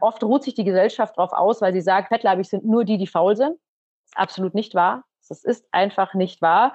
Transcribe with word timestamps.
Oft 0.00 0.24
ruht 0.24 0.44
sich 0.44 0.54
die 0.54 0.64
Gesellschaft 0.64 1.18
darauf 1.18 1.32
aus, 1.32 1.60
weil 1.60 1.74
sie 1.74 1.82
sagt, 1.82 2.08
fettleibig 2.08 2.48
sind 2.48 2.64
nur 2.64 2.84
die, 2.84 2.96
die 2.96 3.06
faul 3.06 3.36
sind. 3.36 3.50
Das 3.50 4.08
ist 4.08 4.16
absolut 4.16 4.54
nicht 4.54 4.74
wahr. 4.74 5.04
Das 5.28 5.44
ist 5.44 5.66
einfach 5.70 6.14
nicht 6.14 6.40
wahr. 6.40 6.72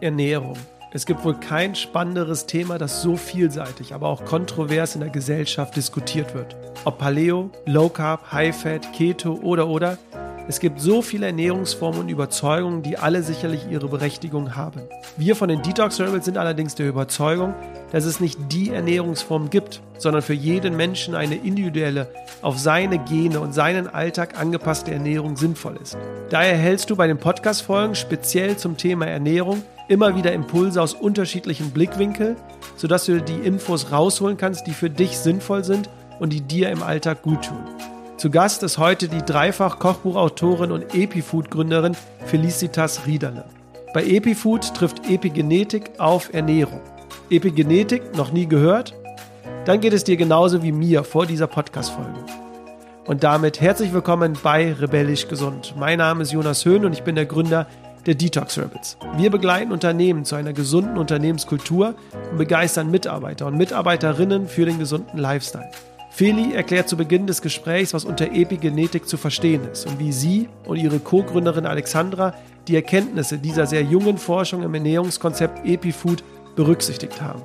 Ernährung. 0.00 0.56
Es 0.92 1.06
gibt 1.06 1.24
wohl 1.24 1.34
kein 1.34 1.74
spannenderes 1.74 2.44
Thema, 2.44 2.76
das 2.76 3.00
so 3.00 3.16
vielseitig, 3.16 3.94
aber 3.94 4.08
auch 4.08 4.24
kontrovers 4.26 4.94
in 4.94 5.00
der 5.00 5.10
Gesellschaft 5.10 5.74
diskutiert 5.76 6.34
wird. 6.34 6.54
Ob 6.84 6.98
Paleo, 6.98 7.50
Low 7.64 7.88
Carb, 7.88 8.30
High 8.30 8.54
Fat, 8.54 8.92
Keto 8.92 9.34
oder 9.34 9.68
oder, 9.68 9.96
es 10.48 10.58
gibt 10.58 10.80
so 10.80 11.02
viele 11.02 11.26
Ernährungsformen 11.26 12.00
und 12.00 12.08
Überzeugungen, 12.08 12.82
die 12.82 12.98
alle 12.98 13.22
sicherlich 13.22 13.66
ihre 13.70 13.88
Berechtigung 13.88 14.56
haben. 14.56 14.80
Wir 15.16 15.36
von 15.36 15.48
den 15.48 15.62
Detox 15.62 16.00
Rebels 16.00 16.24
sind 16.24 16.36
allerdings 16.36 16.74
der 16.74 16.88
Überzeugung, 16.88 17.54
dass 17.92 18.04
es 18.04 18.18
nicht 18.18 18.38
die 18.50 18.70
Ernährungsform 18.70 19.50
gibt, 19.50 19.80
sondern 19.98 20.22
für 20.22 20.34
jeden 20.34 20.76
Menschen 20.76 21.14
eine 21.14 21.36
individuelle, 21.36 22.08
auf 22.42 22.58
seine 22.58 22.98
Gene 22.98 23.38
und 23.38 23.54
seinen 23.54 23.86
Alltag 23.86 24.38
angepasste 24.38 24.92
Ernährung 24.92 25.36
sinnvoll 25.36 25.78
ist. 25.80 25.96
Daher 26.30 26.56
hältst 26.56 26.90
du 26.90 26.96
bei 26.96 27.06
den 27.06 27.18
Podcast-Folgen 27.18 27.94
speziell 27.94 28.56
zum 28.56 28.76
Thema 28.76 29.06
Ernährung 29.06 29.62
immer 29.88 30.16
wieder 30.16 30.32
Impulse 30.32 30.82
aus 30.82 30.94
unterschiedlichen 30.94 31.70
Blickwinkeln, 31.70 32.36
sodass 32.76 33.06
du 33.06 33.22
die 33.22 33.46
Infos 33.46 33.92
rausholen 33.92 34.36
kannst, 34.36 34.66
die 34.66 34.72
für 34.72 34.90
dich 34.90 35.18
sinnvoll 35.18 35.62
sind 35.64 35.88
und 36.18 36.32
die 36.32 36.40
dir 36.40 36.70
im 36.70 36.82
Alltag 36.82 37.22
gut 37.22 37.44
tun. 37.44 37.91
Zu 38.22 38.30
Gast 38.30 38.62
ist 38.62 38.78
heute 38.78 39.08
die 39.08 39.20
dreifach 39.20 39.80
Kochbuchautorin 39.80 40.70
und 40.70 40.94
Epifood-Gründerin 40.94 41.96
Felicitas 42.24 43.04
Riederle. 43.04 43.46
Bei 43.94 44.04
Epifood 44.04 44.74
trifft 44.74 45.10
Epigenetik 45.10 45.90
auf 45.98 46.32
Ernährung. 46.32 46.80
Epigenetik 47.30 48.16
noch 48.16 48.30
nie 48.30 48.46
gehört? 48.46 48.94
Dann 49.64 49.80
geht 49.80 49.92
es 49.92 50.04
dir 50.04 50.16
genauso 50.16 50.62
wie 50.62 50.70
mir 50.70 51.02
vor 51.02 51.26
dieser 51.26 51.48
Podcast-Folge. 51.48 52.24
Und 53.06 53.24
damit 53.24 53.60
herzlich 53.60 53.92
willkommen 53.92 54.38
bei 54.40 54.72
Rebellisch 54.72 55.26
Gesund. 55.26 55.74
Mein 55.76 55.98
Name 55.98 56.22
ist 56.22 56.30
Jonas 56.30 56.64
Höhn 56.64 56.84
und 56.84 56.92
ich 56.92 57.02
bin 57.02 57.16
der 57.16 57.26
Gründer 57.26 57.66
der 58.06 58.14
Detox 58.14 58.56
Rebels. 58.56 58.98
Wir 59.16 59.32
begleiten 59.32 59.72
Unternehmen 59.72 60.24
zu 60.24 60.36
einer 60.36 60.52
gesunden 60.52 60.96
Unternehmenskultur 60.96 61.96
und 62.30 62.38
begeistern 62.38 62.88
Mitarbeiter 62.88 63.46
und 63.46 63.56
Mitarbeiterinnen 63.56 64.46
für 64.46 64.64
den 64.64 64.78
gesunden 64.78 65.18
Lifestyle. 65.18 65.72
Feli 66.14 66.52
erklärt 66.52 66.90
zu 66.90 66.98
Beginn 66.98 67.26
des 67.26 67.40
Gesprächs, 67.40 67.94
was 67.94 68.04
unter 68.04 68.32
Epigenetik 68.32 69.08
zu 69.08 69.16
verstehen 69.16 69.66
ist 69.72 69.86
und 69.86 69.98
wie 69.98 70.12
sie 70.12 70.50
und 70.66 70.76
ihre 70.76 70.98
Co-Gründerin 70.98 71.64
Alexandra 71.64 72.34
die 72.68 72.76
Erkenntnisse 72.76 73.38
dieser 73.38 73.66
sehr 73.66 73.80
jungen 73.80 74.18
Forschung 74.18 74.62
im 74.62 74.74
Ernährungskonzept 74.74 75.66
EpiFood 75.66 76.22
berücksichtigt 76.54 77.22
haben. 77.22 77.40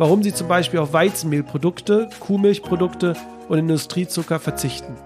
Warum 0.00 0.24
sie 0.24 0.34
zum 0.34 0.48
Beispiel 0.48 0.80
auf 0.80 0.92
Weizenmehlprodukte, 0.92 2.10
Kuhmilchprodukte 2.18 3.14
und 3.48 3.58
Industriezucker 3.58 4.40
verzichten. 4.40 4.96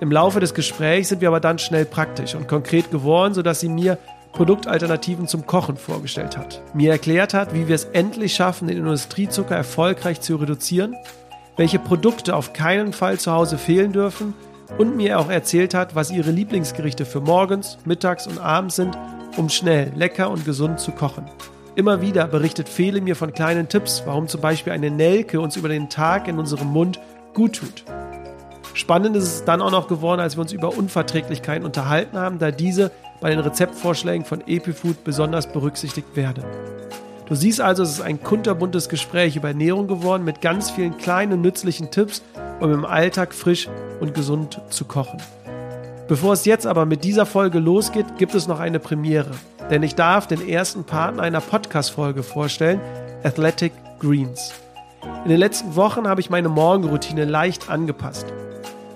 Im 0.00 0.10
Laufe 0.10 0.40
des 0.40 0.54
Gesprächs 0.54 1.10
sind 1.10 1.20
wir 1.20 1.28
aber 1.28 1.40
dann 1.40 1.58
schnell 1.58 1.84
praktisch 1.84 2.34
und 2.34 2.48
konkret 2.48 2.90
geworden, 2.90 3.34
sodass 3.34 3.60
sie 3.60 3.68
mir 3.68 3.98
Produktalternativen 4.32 5.28
zum 5.28 5.46
Kochen 5.46 5.76
vorgestellt 5.76 6.38
hat. 6.38 6.62
Mir 6.72 6.92
erklärt 6.92 7.34
hat, 7.34 7.52
wie 7.52 7.68
wir 7.68 7.74
es 7.74 7.84
endlich 7.84 8.34
schaffen, 8.34 8.68
den 8.68 8.78
Industriezucker 8.78 9.54
erfolgreich 9.54 10.22
zu 10.22 10.36
reduzieren 10.36 10.96
welche 11.58 11.78
Produkte 11.78 12.34
auf 12.34 12.54
keinen 12.54 12.94
Fall 12.94 13.18
zu 13.18 13.32
Hause 13.32 13.58
fehlen 13.58 13.92
dürfen 13.92 14.32
und 14.78 14.96
mir 14.96 15.18
auch 15.18 15.28
erzählt 15.28 15.74
hat, 15.74 15.94
was 15.94 16.10
ihre 16.10 16.30
Lieblingsgerichte 16.30 17.04
für 17.04 17.20
morgens, 17.20 17.78
mittags 17.84 18.26
und 18.26 18.38
abends 18.38 18.76
sind, 18.76 18.96
um 19.36 19.48
schnell, 19.50 19.92
lecker 19.94 20.30
und 20.30 20.44
gesund 20.44 20.80
zu 20.80 20.92
kochen. 20.92 21.26
Immer 21.74 22.00
wieder 22.00 22.26
berichtet 22.26 22.68
Fele 22.68 23.00
mir 23.00 23.16
von 23.16 23.32
kleinen 23.32 23.68
Tipps, 23.68 24.04
warum 24.06 24.28
zum 24.28 24.40
Beispiel 24.40 24.72
eine 24.72 24.90
Nelke 24.90 25.40
uns 25.40 25.56
über 25.56 25.68
den 25.68 25.90
Tag 25.90 26.28
in 26.28 26.38
unserem 26.38 26.68
Mund 26.68 27.00
gut 27.34 27.56
tut. 27.56 27.84
Spannend 28.74 29.16
ist 29.16 29.24
es 29.24 29.44
dann 29.44 29.60
auch 29.60 29.72
noch 29.72 29.88
geworden, 29.88 30.20
als 30.20 30.36
wir 30.36 30.42
uns 30.42 30.52
über 30.52 30.76
Unverträglichkeiten 30.76 31.66
unterhalten 31.66 32.18
haben, 32.18 32.38
da 32.38 32.52
diese 32.52 32.92
bei 33.20 33.30
den 33.30 33.40
Rezeptvorschlägen 33.40 34.24
von 34.24 34.42
EpiFood 34.46 35.02
besonders 35.02 35.52
berücksichtigt 35.52 36.14
werden. 36.14 36.44
Du 37.28 37.34
siehst 37.34 37.60
also, 37.60 37.82
es 37.82 37.90
ist 37.90 38.00
ein 38.00 38.22
kunterbuntes 38.22 38.88
Gespräch 38.88 39.36
über 39.36 39.48
Ernährung 39.48 39.86
geworden 39.86 40.24
mit 40.24 40.40
ganz 40.40 40.70
vielen 40.70 40.96
kleinen 40.96 41.42
nützlichen 41.42 41.90
Tipps, 41.90 42.22
um 42.58 42.72
im 42.72 42.86
Alltag 42.86 43.34
frisch 43.34 43.68
und 44.00 44.14
gesund 44.14 44.62
zu 44.70 44.86
kochen. 44.86 45.20
Bevor 46.08 46.32
es 46.32 46.46
jetzt 46.46 46.66
aber 46.66 46.86
mit 46.86 47.04
dieser 47.04 47.26
Folge 47.26 47.58
losgeht, 47.58 48.16
gibt 48.16 48.34
es 48.34 48.48
noch 48.48 48.60
eine 48.60 48.78
Premiere. 48.78 49.32
Denn 49.70 49.82
ich 49.82 49.94
darf 49.94 50.26
den 50.26 50.48
ersten 50.48 50.84
Partner 50.84 51.22
einer 51.22 51.42
Podcast-Folge 51.42 52.22
vorstellen, 52.22 52.80
Athletic 53.22 53.72
Greens. 54.00 54.54
In 55.24 55.28
den 55.28 55.38
letzten 55.38 55.76
Wochen 55.76 56.08
habe 56.08 56.22
ich 56.22 56.30
meine 56.30 56.48
Morgenroutine 56.48 57.26
leicht 57.26 57.68
angepasst. 57.68 58.26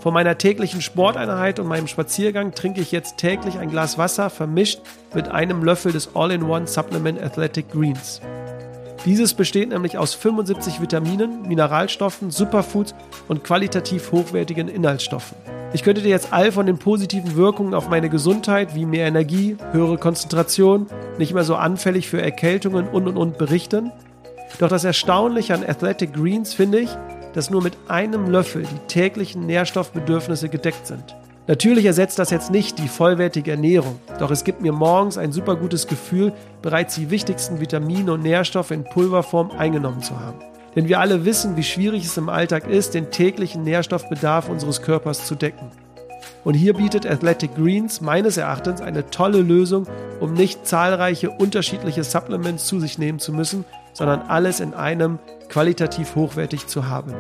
Vor 0.02 0.10
meiner 0.10 0.36
täglichen 0.36 0.82
Sporteinheit 0.82 1.60
und 1.60 1.68
meinem 1.68 1.86
Spaziergang 1.86 2.52
trinke 2.52 2.80
ich 2.80 2.90
jetzt 2.90 3.18
täglich 3.18 3.60
ein 3.60 3.70
Glas 3.70 3.98
Wasser 3.98 4.30
vermischt 4.30 4.80
mit 5.14 5.28
einem 5.28 5.62
Löffel 5.62 5.92
des 5.92 6.16
All-in-One 6.16 6.66
Supplement 6.66 7.22
Athletic 7.22 7.70
Greens. 7.70 8.20
Dieses 9.04 9.32
besteht 9.32 9.68
nämlich 9.68 9.98
aus 9.98 10.14
75 10.14 10.80
Vitaminen, 10.80 11.42
Mineralstoffen, 11.46 12.32
Superfoods 12.32 12.96
und 13.28 13.44
qualitativ 13.44 14.10
hochwertigen 14.10 14.66
Inhaltsstoffen. 14.66 15.36
Ich 15.72 15.84
könnte 15.84 16.02
dir 16.02 16.10
jetzt 16.10 16.32
all 16.32 16.50
von 16.50 16.66
den 16.66 16.78
positiven 16.78 17.36
Wirkungen 17.36 17.72
auf 17.72 17.88
meine 17.88 18.08
Gesundheit 18.08 18.74
wie 18.74 18.86
mehr 18.86 19.06
Energie, 19.06 19.56
höhere 19.70 19.98
Konzentration, 19.98 20.88
nicht 21.16 21.32
mehr 21.32 21.44
so 21.44 21.54
anfällig 21.54 22.08
für 22.08 22.20
Erkältungen 22.20 22.88
und 22.88 23.06
und 23.06 23.16
und 23.16 23.38
berichten. 23.38 23.92
Doch 24.58 24.68
das 24.68 24.82
Erstaunliche 24.82 25.54
an 25.54 25.64
Athletic 25.64 26.12
Greens 26.12 26.54
finde 26.54 26.80
ich, 26.80 26.91
dass 27.32 27.50
nur 27.50 27.62
mit 27.62 27.76
einem 27.88 28.31
Löffel 28.31 28.62
die 28.62 28.87
täglichen 28.88 29.47
Nährstoffbedürfnisse 29.47 30.48
gedeckt 30.48 30.87
sind. 30.87 31.16
Natürlich 31.48 31.87
ersetzt 31.87 32.19
das 32.19 32.31
jetzt 32.31 32.53
nicht 32.53 32.78
die 32.78 32.88
vollwertige 32.88 33.50
Ernährung, 33.50 33.98
doch 34.20 34.31
es 34.31 34.44
gibt 34.44 34.60
mir 34.60 34.72
morgens 34.72 35.19
ein 35.19 35.32
super 35.32 35.56
gutes 35.56 35.88
Gefühl, 35.88 36.32
bereits 36.62 36.94
die 36.94 37.10
wichtigsten 37.10 37.60
Vitamine 37.60 38.12
und 38.12 38.22
Nährstoffe 38.22 38.71
in 38.71 38.84
Pulverform 38.84 39.50
eingenommen 39.50 40.03
zu 40.03 40.19
haben. 40.21 40.38
Denn 40.76 40.88
wir 40.88 41.00
alle 41.00 41.25
wissen, 41.25 41.56
wie 41.56 41.65
schwierig 41.65 42.04
es 42.04 42.16
im 42.16 42.28
Alltag 42.28 42.69
ist, 42.69 42.94
den 42.94 43.10
täglichen 43.10 43.65
Nährstoffbedarf 43.65 44.48
unseres 44.48 44.82
Körpers 44.82 45.26
zu 45.26 45.34
decken. 45.34 45.71
Und 46.44 46.54
hier 46.54 46.75
bietet 46.75 47.06
Athletic 47.06 47.54
Greens 47.54 48.00
meines 48.00 48.37
Erachtens 48.37 48.81
eine 48.81 49.10
tolle 49.10 49.42
Lösung, 49.42 49.87
um 50.21 50.34
nicht 50.34 50.66
zahlreiche 50.66 51.31
unterschiedliche 51.31 52.04
Supplements 52.04 52.66
zu 52.66 52.81
sich 52.81 52.98
nehmen 52.98 53.19
zu 53.19 53.32
müssen, 53.32 53.65
sondern 53.92 54.22
alles 54.22 54.60
in 54.60 54.75
einem 54.75 55.19
qualitativ 55.52 56.16
hochwertig 56.16 56.66
zu 56.66 56.88
haben. 56.88 57.12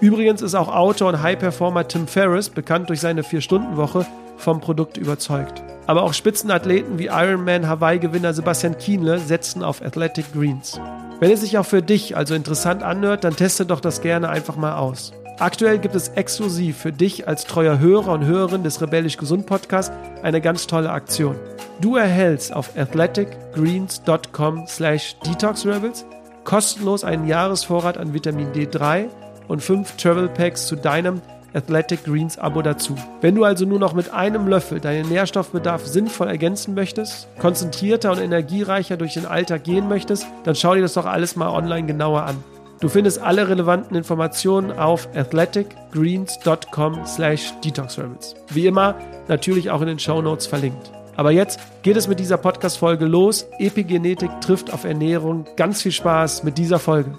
Übrigens 0.00 0.42
ist 0.42 0.54
auch 0.54 0.68
Autor 0.68 1.08
und 1.10 1.22
High-Performer 1.22 1.86
Tim 1.86 2.08
Ferriss, 2.08 2.50
bekannt 2.50 2.88
durch 2.88 3.00
seine 3.00 3.22
4-Stunden-Woche, 3.22 4.04
vom 4.36 4.60
Produkt 4.60 4.96
überzeugt. 4.96 5.62
Aber 5.86 6.02
auch 6.02 6.12
Spitzenathleten 6.12 6.98
wie 6.98 7.06
Ironman 7.06 7.68
Hawaii-Gewinner 7.68 8.34
Sebastian 8.34 8.76
Kienle 8.78 9.18
setzen 9.20 9.62
auf 9.62 9.80
Athletic 9.80 10.32
Greens. 10.32 10.80
Wenn 11.20 11.30
es 11.30 11.40
sich 11.40 11.56
auch 11.56 11.66
für 11.66 11.82
dich 11.82 12.16
also 12.16 12.34
interessant 12.34 12.82
anhört, 12.82 13.24
dann 13.24 13.36
teste 13.36 13.64
doch 13.64 13.80
das 13.80 14.00
gerne 14.00 14.28
einfach 14.28 14.56
mal 14.56 14.76
aus. 14.76 15.12
Aktuell 15.38 15.78
gibt 15.78 15.94
es 15.94 16.08
exklusiv 16.08 16.78
für 16.78 16.92
dich 16.92 17.28
als 17.28 17.44
treuer 17.44 17.78
Hörer 17.78 18.12
und 18.12 18.24
Hörerin 18.24 18.64
des 18.64 18.82
Rebellisch 18.82 19.16
Gesund 19.16 19.46
Podcasts 19.46 19.92
eine 20.22 20.40
ganz 20.40 20.66
tolle 20.66 20.90
Aktion. 20.90 21.36
Du 21.80 21.94
erhältst 21.94 22.52
auf 22.52 22.76
athleticgreens.com 22.76 24.66
slash 24.66 25.16
detoxrebels 25.24 26.04
kostenlos 26.48 27.04
einen 27.04 27.26
Jahresvorrat 27.26 27.98
an 27.98 28.14
Vitamin 28.14 28.52
D3 28.52 29.10
und 29.48 29.62
fünf 29.62 29.98
Travel 29.98 30.30
Packs 30.30 30.66
zu 30.66 30.76
deinem 30.76 31.20
Athletic 31.52 32.04
Greens 32.04 32.38
Abo 32.38 32.62
dazu. 32.62 32.96
Wenn 33.20 33.34
du 33.34 33.44
also 33.44 33.66
nur 33.66 33.78
noch 33.78 33.92
mit 33.92 34.14
einem 34.14 34.48
Löffel 34.48 34.80
deinen 34.80 35.10
Nährstoffbedarf 35.10 35.86
sinnvoll 35.86 36.28
ergänzen 36.28 36.74
möchtest, 36.74 37.28
konzentrierter 37.38 38.12
und 38.12 38.18
energiereicher 38.20 38.96
durch 38.96 39.12
den 39.12 39.26
Alltag 39.26 39.64
gehen 39.64 39.90
möchtest, 39.90 40.26
dann 40.44 40.54
schau 40.54 40.74
dir 40.74 40.80
das 40.80 40.94
doch 40.94 41.04
alles 41.04 41.36
mal 41.36 41.50
online 41.50 41.86
genauer 41.86 42.22
an. 42.22 42.42
Du 42.80 42.88
findest 42.88 43.20
alle 43.20 43.46
relevanten 43.46 43.94
Informationen 43.94 44.72
auf 44.72 45.06
athleticgreens.com 45.14 47.04
slash 47.04 47.52
detoxrebels. 47.62 48.36
Wie 48.48 48.66
immer 48.66 48.94
natürlich 49.28 49.70
auch 49.70 49.82
in 49.82 49.88
den 49.88 49.98
Show 49.98 50.22
Notes 50.22 50.46
verlinkt. 50.46 50.92
Aber 51.18 51.32
jetzt 51.32 51.58
geht 51.82 51.96
es 51.96 52.06
mit 52.06 52.20
dieser 52.20 52.36
Podcast-Folge 52.36 53.04
los. 53.04 53.44
Epigenetik 53.58 54.30
trifft 54.40 54.72
auf 54.72 54.84
Ernährung. 54.84 55.46
Ganz 55.56 55.82
viel 55.82 55.90
Spaß 55.90 56.44
mit 56.44 56.56
dieser 56.56 56.78
Folge. 56.78 57.18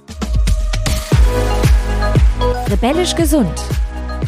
Rebellisch 2.69 3.13
gesund. 3.13 3.62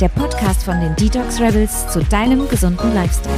Der 0.02 0.10
Podcast 0.10 0.66
von 0.66 0.78
den 0.82 0.94
Detox 0.98 1.40
Rebels 1.40 1.88
zu 1.88 2.04
deinem 2.04 2.50
gesunden 2.50 2.94
Lifestyle. 2.94 3.34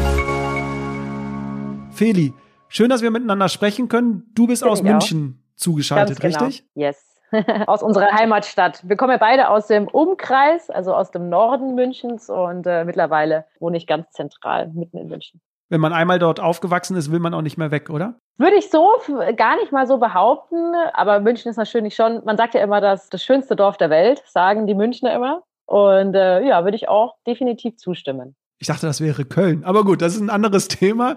Feli, 1.92 2.34
schön, 2.68 2.90
dass 2.90 3.04
wir 3.04 3.12
miteinander 3.12 3.48
sprechen 3.48 3.88
können. 3.88 4.24
Du 4.34 4.48
bist 4.48 4.64
Bin 4.64 4.72
aus 4.72 4.82
München 4.82 5.38
auch. 5.38 5.58
zugeschaltet, 5.58 6.20
genau. 6.20 6.46
richtig? 6.46 6.68
Yes. 6.74 7.22
aus 7.68 7.84
unserer 7.84 8.12
Heimatstadt. 8.12 8.82
Wir 8.90 8.96
kommen 8.96 9.12
ja 9.12 9.18
beide 9.18 9.50
aus 9.50 9.68
dem 9.68 9.88
Umkreis, 9.88 10.72
also 10.72 10.96
aus 10.96 11.12
dem 11.12 11.30
Norden 11.30 11.76
Münchens 11.76 12.28
und 12.32 12.66
äh, 12.66 12.86
mittlerweile 12.86 13.46
wohne 13.60 13.78
ich 13.78 13.86
ganz 13.86 14.10
zentral 14.14 14.70
mitten 14.70 14.98
in 14.98 15.10
München 15.10 15.40
wenn 15.74 15.82
man 15.82 15.92
einmal 15.92 16.20
dort 16.20 16.40
aufgewachsen 16.40 16.96
ist, 16.96 17.12
will 17.12 17.20
man 17.20 17.34
auch 17.34 17.42
nicht 17.42 17.58
mehr 17.58 17.72
weg, 17.72 17.90
oder? 17.90 18.14
Würde 18.38 18.58
ich 18.58 18.70
so 18.70 18.92
gar 19.36 19.56
nicht 19.56 19.72
mal 19.72 19.88
so 19.88 19.98
behaupten, 19.98 20.76
aber 20.94 21.20
München 21.20 21.50
ist 21.50 21.58
natürlich 21.58 21.96
schon, 21.96 22.24
man 22.26 22.38
sagt 22.38 22.54
ja 22.54 22.62
immer, 22.62 22.80
das 22.80 23.10
das 23.10 23.24
schönste 23.24 23.56
Dorf 23.56 23.78
der 23.78 23.90
Welt, 23.90 24.22
sagen 24.28 24.68
die 24.68 24.76
Münchner 24.76 25.16
immer. 25.16 25.42
Und 25.66 26.14
äh, 26.14 26.46
ja, 26.46 26.64
würde 26.64 26.78
ich 26.78 26.90
auch 26.90 27.16
definitiv 27.26 27.78
zustimmen. 27.78 28.36
Ich 28.60 28.68
dachte, 28.68 28.86
das 28.86 29.02
wäre 29.02 29.26
Köln. 29.26 29.64
Aber 29.64 29.84
gut, 29.84 30.04
das 30.04 30.14
ist 30.14 30.22
ein 30.22 30.30
anderes 30.30 30.68
Thema. 30.68 31.16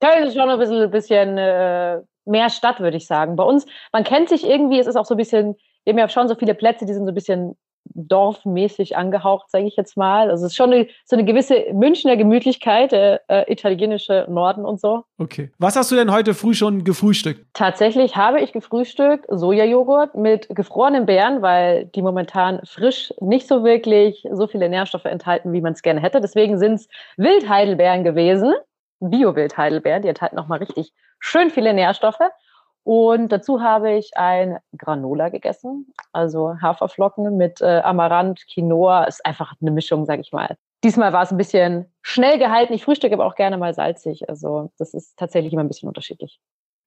Köln 0.00 0.26
ist 0.26 0.34
schon 0.34 0.50
ein 0.50 0.58
bisschen, 0.58 0.90
bisschen 0.90 1.38
äh, 1.38 2.00
mehr 2.24 2.50
Stadt, 2.50 2.80
würde 2.80 2.96
ich 2.96 3.06
sagen. 3.06 3.36
Bei 3.36 3.44
uns, 3.44 3.66
man 3.92 4.02
kennt 4.02 4.30
sich 4.30 4.44
irgendwie, 4.44 4.80
es 4.80 4.88
ist 4.88 4.96
auch 4.96 5.06
so 5.06 5.14
ein 5.14 5.18
bisschen, 5.18 5.54
wir 5.84 5.92
haben 5.92 5.98
ja 5.98 6.08
schon 6.08 6.26
so 6.26 6.34
viele 6.34 6.54
Plätze, 6.54 6.86
die 6.86 6.92
sind 6.92 7.04
so 7.04 7.12
ein 7.12 7.14
bisschen 7.14 7.56
dorfmäßig 7.94 8.96
angehaucht, 8.96 9.50
sage 9.50 9.66
ich 9.66 9.76
jetzt 9.76 9.96
mal. 9.96 10.30
Also 10.30 10.46
es 10.46 10.52
ist 10.52 10.56
schon 10.56 10.72
eine, 10.72 10.88
so 11.04 11.16
eine 11.16 11.24
gewisse 11.24 11.66
Münchner 11.72 12.16
Gemütlichkeit, 12.16 12.92
äh, 12.92 13.18
äh, 13.28 13.50
italienische 13.52 14.26
Norden 14.28 14.64
und 14.64 14.80
so. 14.80 15.04
Okay. 15.18 15.50
Was 15.58 15.76
hast 15.76 15.90
du 15.90 15.96
denn 15.96 16.12
heute 16.12 16.34
früh 16.34 16.54
schon 16.54 16.84
gefrühstückt? 16.84 17.46
Tatsächlich 17.52 18.16
habe 18.16 18.40
ich 18.40 18.52
gefrühstückt 18.52 19.26
Sojajoghurt 19.28 20.14
mit 20.14 20.48
gefrorenen 20.50 21.06
Beeren, 21.06 21.42
weil 21.42 21.86
die 21.86 22.02
momentan 22.02 22.60
frisch 22.64 23.12
nicht 23.20 23.46
so 23.46 23.64
wirklich 23.64 24.26
so 24.32 24.46
viele 24.46 24.68
Nährstoffe 24.68 25.04
enthalten, 25.04 25.52
wie 25.52 25.60
man 25.60 25.72
es 25.72 25.82
gerne 25.82 26.00
hätte. 26.00 26.20
Deswegen 26.20 26.58
sind 26.58 26.74
es 26.74 26.88
Wildheidelbeeren 27.16 28.04
gewesen. 28.04 28.54
Bio-Wildheidelbeeren, 29.00 30.02
die 30.02 30.08
enthalten 30.08 30.36
nochmal 30.36 30.60
richtig 30.60 30.92
schön 31.18 31.50
viele 31.50 31.74
Nährstoffe. 31.74 32.20
Und 32.84 33.30
dazu 33.30 33.60
habe 33.60 33.92
ich 33.92 34.10
ein 34.16 34.58
Granola 34.76 35.28
gegessen, 35.28 35.92
also 36.12 36.56
Haferflocken 36.60 37.36
mit 37.36 37.60
äh, 37.60 37.80
Amaranth, 37.80 38.44
Quinoa. 38.52 39.04
Ist 39.04 39.24
einfach 39.24 39.54
eine 39.60 39.70
Mischung, 39.70 40.04
sag 40.04 40.20
ich 40.20 40.32
mal. 40.32 40.56
Diesmal 40.82 41.12
war 41.12 41.22
es 41.22 41.30
ein 41.30 41.38
bisschen 41.38 41.86
schnell 42.02 42.38
gehalten. 42.38 42.72
Ich 42.72 42.84
frühstücke 42.84 43.14
aber 43.14 43.24
auch 43.24 43.36
gerne 43.36 43.56
mal 43.56 43.72
salzig. 43.72 44.28
Also 44.28 44.72
das 44.78 44.94
ist 44.94 45.16
tatsächlich 45.16 45.52
immer 45.52 45.62
ein 45.62 45.68
bisschen 45.68 45.88
unterschiedlich. 45.88 46.40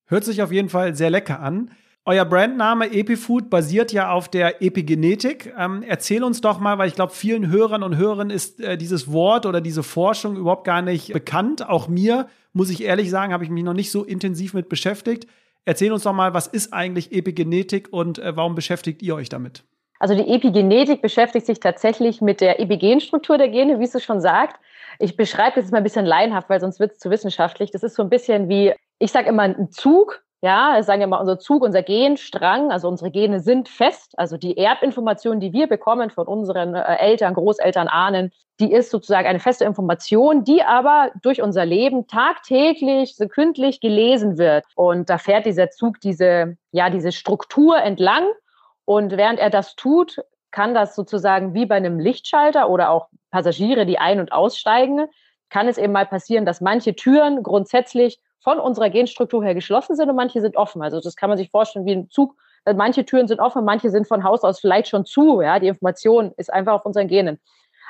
Hört 0.08 0.26
sich 0.26 0.42
auf 0.44 0.52
jeden 0.52 0.70
Fall 0.70 0.96
sehr 0.96 1.10
lecker 1.10 1.40
an. 1.40 1.72
Euer 2.08 2.26
Brandname 2.26 2.92
Epifood 2.92 3.50
basiert 3.50 3.92
ja 3.92 4.12
auf 4.12 4.28
der 4.28 4.62
Epigenetik. 4.62 5.52
Ähm, 5.58 5.82
erzähl 5.82 6.24
uns 6.24 6.40
doch 6.40 6.60
mal, 6.60 6.78
weil 6.78 6.88
ich 6.88 6.94
glaube, 6.94 7.14
vielen 7.14 7.50
Hörern 7.50 7.82
und 7.82 7.98
Hörern 7.98 8.30
ist 8.30 8.60
äh, 8.60 8.78
dieses 8.78 9.12
Wort 9.12 9.48
oder 9.48 9.60
diese 9.60 9.82
Forschung 9.82 10.36
überhaupt 10.36 10.66
gar 10.66 10.84
nicht 10.84 11.14
bekannt. 11.14 11.68
Auch 11.68 11.88
mir, 11.88 12.28
muss 12.54 12.70
ich 12.70 12.84
ehrlich 12.84 13.10
sagen, 13.10 13.34
habe 13.34 13.44
ich 13.44 13.50
mich 13.50 13.64
noch 13.64 13.74
nicht 13.74 13.90
so 13.90 14.04
intensiv 14.04 14.54
mit 14.54 14.70
beschäftigt. 14.70 15.26
Erzähl 15.66 15.92
uns 15.92 16.04
doch 16.04 16.14
mal, 16.14 16.34
was 16.34 16.48
ist 16.48 16.74
eigentlich 16.74 17.12
Epigenetik 17.12 17.92
und 17.92 18.20
äh, 18.20 18.36
warum 18.36 18.56
beschäftigt 18.56 19.02
ihr 19.02 19.16
euch 19.16 19.30
damit? 19.30 19.64
Also 20.00 20.14
die 20.14 20.28
Epigenetik 20.34 21.02
beschäftigt 21.02 21.46
sich 21.46 21.60
tatsächlich 21.60 22.22
mit 22.22 22.42
der 22.42 22.60
Epigenstruktur 22.60 23.38
der 23.38 23.50
Gene, 23.50 23.80
wie 23.80 23.86
es 23.86 24.04
schon 24.04 24.22
sagt. 24.22 24.60
Ich 25.00 25.18
beschreibe 25.18 25.56
das 25.56 25.66
jetzt 25.66 25.72
mal 25.72 25.80
ein 25.80 25.84
bisschen 25.84 26.06
laienhaft, 26.06 26.50
weil 26.50 26.60
sonst 26.60 26.80
wird 26.80 26.94
es 26.94 27.00
zu 27.00 27.10
wissenschaftlich. 27.10 27.72
Das 27.72 27.84
ist 27.84 27.96
so 27.96 28.04
ein 28.04 28.10
bisschen 28.10 28.50
wie, 28.50 28.74
ich 29.00 29.12
sage 29.12 29.30
immer, 29.30 29.44
ein 29.44 29.72
Zug, 29.72 30.24
ja, 30.46 30.84
sagen 30.84 31.00
wir 31.00 31.08
mal, 31.08 31.18
unser 31.18 31.40
Zug, 31.40 31.64
unser 31.64 31.82
Genstrang, 31.82 32.72
also 32.72 32.88
unsere 32.88 33.10
Gene 33.10 33.40
sind 33.40 33.68
fest. 33.68 34.14
Also 34.16 34.38
die 34.38 34.56
Erbinformation, 34.58 35.40
die 35.40 35.54
wir 35.54 35.66
bekommen 35.66 36.12
von 36.12 36.28
unseren 36.28 36.76
äh, 36.76 36.98
Eltern, 36.98 37.34
Großeltern, 37.34 37.88
Ahnen, 37.88 38.32
die 38.60 38.72
ist 38.72 38.92
sozusagen 38.92 39.28
eine 39.28 39.40
feste 39.40 39.66
Information, 39.66 40.44
die 40.44 40.62
aber 40.62 41.10
durch 41.24 41.42
unser 41.42 41.66
Leben 41.66 42.06
tagtäglich, 42.06 43.16
sekündlich 43.16 43.82
gelesen 43.82 44.38
wird. 44.38 44.66
Und 44.76 45.10
da 45.10 45.18
fährt 45.18 45.48
dieser 45.48 45.72
Zug 45.72 46.00
diese, 46.00 46.58
ja, 46.72 46.92
diese 46.92 47.12
Struktur 47.12 47.80
entlang. 47.80 48.26
Und 48.86 49.18
während 49.18 49.40
er 49.40 49.50
das 49.50 49.76
tut, 49.76 50.22
kann 50.52 50.76
das 50.76 50.94
sozusagen 50.94 51.56
wie 51.56 51.66
bei 51.66 51.76
einem 51.76 51.98
Lichtschalter 51.98 52.70
oder 52.70 52.92
auch 52.92 53.08
Passagiere, 53.32 53.88
die 53.88 53.98
ein- 53.98 54.20
und 54.20 54.32
aussteigen, 54.32 55.08
kann 55.50 55.68
es 55.68 55.80
eben 55.80 55.92
mal 55.92 56.06
passieren, 56.06 56.46
dass 56.46 56.62
manche 56.62 56.96
Türen 56.96 57.42
grundsätzlich 57.42 58.20
von 58.46 58.60
unserer 58.60 58.92
Genstruktur 58.92 59.44
her 59.44 59.56
geschlossen 59.56 59.96
sind 59.96 60.08
und 60.08 60.16
manche 60.16 60.40
sind 60.40 60.56
offen. 60.56 60.84
Also 60.84 61.02
das 61.02 61.16
kann 61.16 61.30
man 61.30 61.38
sich 61.38 61.50
vorstellen 61.50 61.86
wie 61.88 61.94
ein 61.94 62.10
Zug. 62.12 62.36
Äh, 62.66 62.76
manche 62.76 63.04
Türen 63.04 63.28
sind 63.28 63.40
offen, 63.40 63.66
manche 63.66 63.90
sind 63.90 64.08
von 64.08 64.24
Haus 64.24 64.44
aus 64.44 64.60
vielleicht 64.60 64.88
schon 64.88 65.04
zu. 65.04 65.42
Ja, 65.42 65.58
die 65.60 65.68
Information 65.68 66.32
ist 66.38 66.54
einfach 66.54 66.74
auf 66.74 66.86
unseren 66.86 67.08
Genen. 67.08 67.40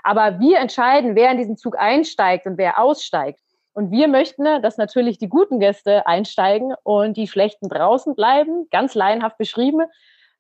Aber 0.02 0.40
wir 0.40 0.60
entscheiden, 0.60 1.14
wer 1.16 1.30
in 1.30 1.38
diesen 1.38 1.58
Zug 1.58 1.78
einsteigt 1.78 2.46
und 2.46 2.58
wer 2.58 2.80
aussteigt. 2.80 3.42
Und 3.74 3.92
wir 3.92 4.08
möchten, 4.08 4.44
ne, 4.44 4.62
dass 4.62 4.78
natürlich 4.78 5.18
die 5.18 5.28
guten 5.28 5.60
Gäste 5.60 6.08
einsteigen 6.08 6.74
und 6.84 7.18
die 7.18 7.28
schlechten 7.28 7.68
draußen 7.68 8.16
bleiben, 8.16 8.68
ganz 8.72 8.96
laienhaft 8.96 9.38
beschrieben. 9.38 9.82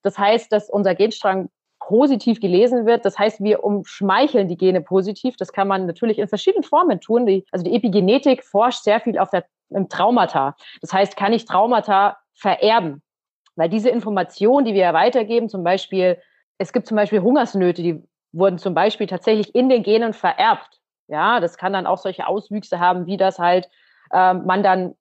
Das 0.01 0.17
heißt, 0.17 0.49
dass 0.49 0.69
unser 0.69 0.95
Genstrang 0.95 1.49
positiv 1.79 2.39
gelesen 2.39 2.85
wird. 2.85 3.03
Das 3.03 3.19
heißt, 3.19 3.43
wir 3.43 3.65
umschmeicheln 3.65 4.47
die 4.47 4.55
Gene 4.55 4.79
positiv. 4.79 5.35
Das 5.35 5.51
kann 5.51 5.67
man 5.67 5.87
natürlich 5.87 6.19
in 6.19 6.29
verschiedenen 6.29 6.63
Formen 6.63 7.01
tun. 7.01 7.25
Die, 7.25 7.45
also 7.51 7.65
die 7.65 7.75
Epigenetik 7.75 8.45
forscht 8.45 8.83
sehr 8.83 9.01
viel 9.01 9.19
auf 9.19 9.29
der 9.29 9.43
im 9.69 9.89
Traumata. 9.89 10.55
Das 10.81 10.93
heißt, 10.93 11.17
kann 11.17 11.33
ich 11.33 11.45
Traumata 11.45 12.17
vererben? 12.33 13.01
Weil 13.55 13.69
diese 13.69 13.89
Information, 13.89 14.65
die 14.65 14.73
wir 14.73 14.81
ja 14.81 14.93
weitergeben, 14.93 15.49
zum 15.49 15.63
Beispiel, 15.63 16.19
es 16.57 16.73
gibt 16.73 16.87
zum 16.87 16.97
Beispiel 16.97 17.21
Hungersnöte, 17.21 17.81
die 17.81 18.03
wurden 18.31 18.57
zum 18.57 18.73
Beispiel 18.73 19.07
tatsächlich 19.07 19.55
in 19.55 19.69
den 19.69 19.83
Genen 19.83 20.13
vererbt. 20.13 20.79
Ja, 21.07 21.39
das 21.39 21.57
kann 21.57 21.73
dann 21.73 21.87
auch 21.87 21.97
solche 21.97 22.27
Auswüchse 22.27 22.79
haben, 22.79 23.05
wie 23.05 23.17
das 23.17 23.39
halt 23.39 23.69
ähm, 24.11 24.45
man 24.45 24.63
dann 24.63 24.95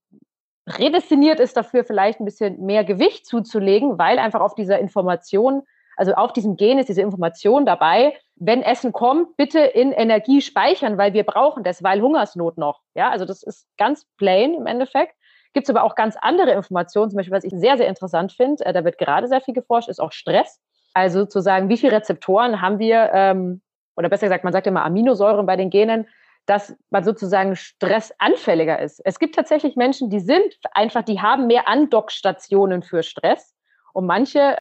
prädestiniert 0.67 1.41
ist 1.41 1.57
dafür, 1.57 1.85
vielleicht 1.85 2.21
ein 2.21 2.25
bisschen 2.25 2.65
mehr 2.65 2.85
Gewicht 2.85 3.27
zuzulegen, 3.27 3.99
weil 3.99 4.19
einfach 4.19 4.41
auf 4.41 4.55
dieser 4.55 4.79
Information, 4.79 5.63
also 5.97 6.15
auf 6.15 6.33
diesem 6.33 6.57
Gen 6.57 6.79
ist 6.79 6.89
diese 6.89 7.03
Information 7.03 7.67
dabei, 7.67 8.15
wenn 8.37 8.63
Essen 8.63 8.93
kommt, 8.93 9.37
bitte 9.37 9.61
in 9.61 9.93
Energie 9.93 10.41
speichern, 10.41 10.99
weil 10.99 11.13
wir 11.13 11.25
brauchen 11.25 11.63
das, 11.63 11.83
weil 11.83 12.01
Hungersnot 12.01 12.59
noch. 12.59 12.81
Ja, 12.95 13.11
also 13.11 13.25
das 13.25 13.43
ist 13.43 13.69
ganz 13.79 14.07
plain 14.17 14.55
im 14.55 14.67
Endeffekt. 14.67 15.15
Gibt 15.53 15.69
es 15.69 15.75
aber 15.75 15.85
auch 15.85 15.95
ganz 15.95 16.17
andere 16.21 16.51
Informationen, 16.51 17.11
zum 17.11 17.17
Beispiel, 17.19 17.37
was 17.37 17.45
ich 17.45 17.53
sehr, 17.55 17.77
sehr 17.77 17.87
interessant 17.87 18.33
finde, 18.33 18.65
äh, 18.67 18.73
da 18.73 18.85
wird 18.85 18.99
gerade 18.99 19.29
sehr 19.29 19.41
viel 19.41 19.55
geforscht, 19.55 19.89
ist 19.89 20.01
auch 20.01 20.13
Stress. 20.13 20.61
Also 20.95 21.21
sozusagen, 21.21 21.69
wie 21.69 21.77
viele 21.77 21.93
Rezeptoren 21.93 22.61
haben 22.61 22.79
wir, 22.79 23.11
ähm, 23.13 23.63
oder 23.97 24.09
besser 24.09 24.27
gesagt, 24.27 24.45
man 24.45 24.53
sagt 24.53 24.67
immer 24.67 24.85
Aminosäuren 24.85 25.47
bei 25.47 25.57
den 25.57 25.71
Genen, 25.71 26.09
dass 26.47 26.77
man 26.91 27.05
sozusagen 27.05 27.57
stressanfälliger 27.57 28.79
ist. 28.81 29.01
Es 29.05 29.19
gibt 29.19 29.35
tatsächlich 29.35 29.77
Menschen, 29.77 30.11
die 30.11 30.21
sind 30.21 30.59
einfach, 30.73 31.03
die 31.03 31.21
haben 31.21 31.47
mehr 31.47 31.69
Andockstationen 31.69 32.83
für 32.83 33.03
Stress 33.03 33.55
und 33.93 34.07
manche 34.07 34.59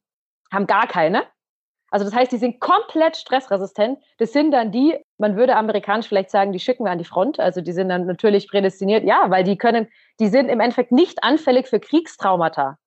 haben 0.54 0.68
gar 0.68 0.88
keine. 0.88 1.24
Also 1.94 2.06
das 2.06 2.16
heißt, 2.16 2.32
die 2.32 2.38
sind 2.38 2.60
komplett 2.60 3.18
stressresistent. 3.18 4.00
Das 4.18 4.34
sind 4.34 4.52
dann 4.52 4.72
die, 4.72 4.98
man 5.20 5.36
würde 5.36 5.56
amerikanisch 5.56 6.08
vielleicht 6.08 6.32
sagen, 6.32 6.52
die 6.52 6.60
schicken 6.60 6.86
wir 6.86 6.92
an 6.92 6.98
die 6.98 7.06
Front. 7.06 7.40
Also 7.40 7.62
die 7.62 7.72
sind 7.72 7.90
dann 7.90 8.08
natürlich 8.08 8.48
prädestiniert, 8.48 9.04
ja, 9.04 9.26
weil 9.30 9.44
die 9.44 9.58
können, 9.58 9.88
die 10.20 10.28
sind 10.28 10.50
im 10.50 10.60
Endeffekt 10.60 10.92
nicht 10.92 11.24
anfällig 11.24 11.68
für 11.68 11.80
Kriegstraumata. 11.80 12.80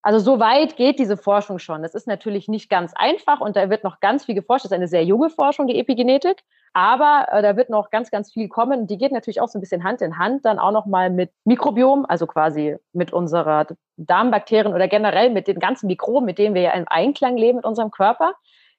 Also 0.00 0.18
so 0.18 0.38
weit 0.38 0.76
geht 0.76 0.98
diese 0.98 1.16
Forschung 1.18 1.58
schon. 1.58 1.82
Das 1.82 1.94
ist 1.94 2.06
natürlich 2.06 2.48
nicht 2.48 2.70
ganz 2.70 2.92
einfach 2.94 3.40
und 3.40 3.56
da 3.56 3.68
wird 3.68 3.84
noch 3.84 4.00
ganz 4.00 4.24
viel 4.24 4.34
geforscht. 4.34 4.64
Das 4.64 4.70
ist 4.70 4.76
eine 4.76 4.88
sehr 4.88 5.04
junge 5.04 5.30
Forschung, 5.30 5.66
die 5.66 5.78
Epigenetik. 5.78 6.42
Aber 6.74 7.28
äh, 7.30 7.40
da 7.40 7.56
wird 7.56 7.70
noch 7.70 7.90
ganz, 7.90 8.10
ganz 8.10 8.32
viel 8.32 8.48
kommen. 8.48 8.88
Die 8.88 8.98
geht 8.98 9.12
natürlich 9.12 9.40
auch 9.40 9.48
so 9.48 9.58
ein 9.58 9.60
bisschen 9.60 9.84
Hand 9.84 10.02
in 10.02 10.18
Hand 10.18 10.44
dann 10.44 10.58
auch 10.58 10.72
noch 10.72 10.86
mal 10.86 11.08
mit 11.08 11.30
Mikrobiom, 11.44 12.04
also 12.08 12.26
quasi 12.26 12.76
mit 12.92 13.12
unserer 13.12 13.66
Darmbakterien 13.96 14.74
oder 14.74 14.88
generell 14.88 15.30
mit 15.30 15.46
den 15.46 15.60
ganzen 15.60 15.86
Mikroben, 15.86 16.26
mit 16.26 16.36
denen 16.36 16.54
wir 16.54 16.62
ja 16.62 16.72
im 16.72 16.86
Einklang 16.88 17.36
leben 17.36 17.56
mit 17.56 17.64
unserem 17.64 17.92
Körper, 17.92 18.34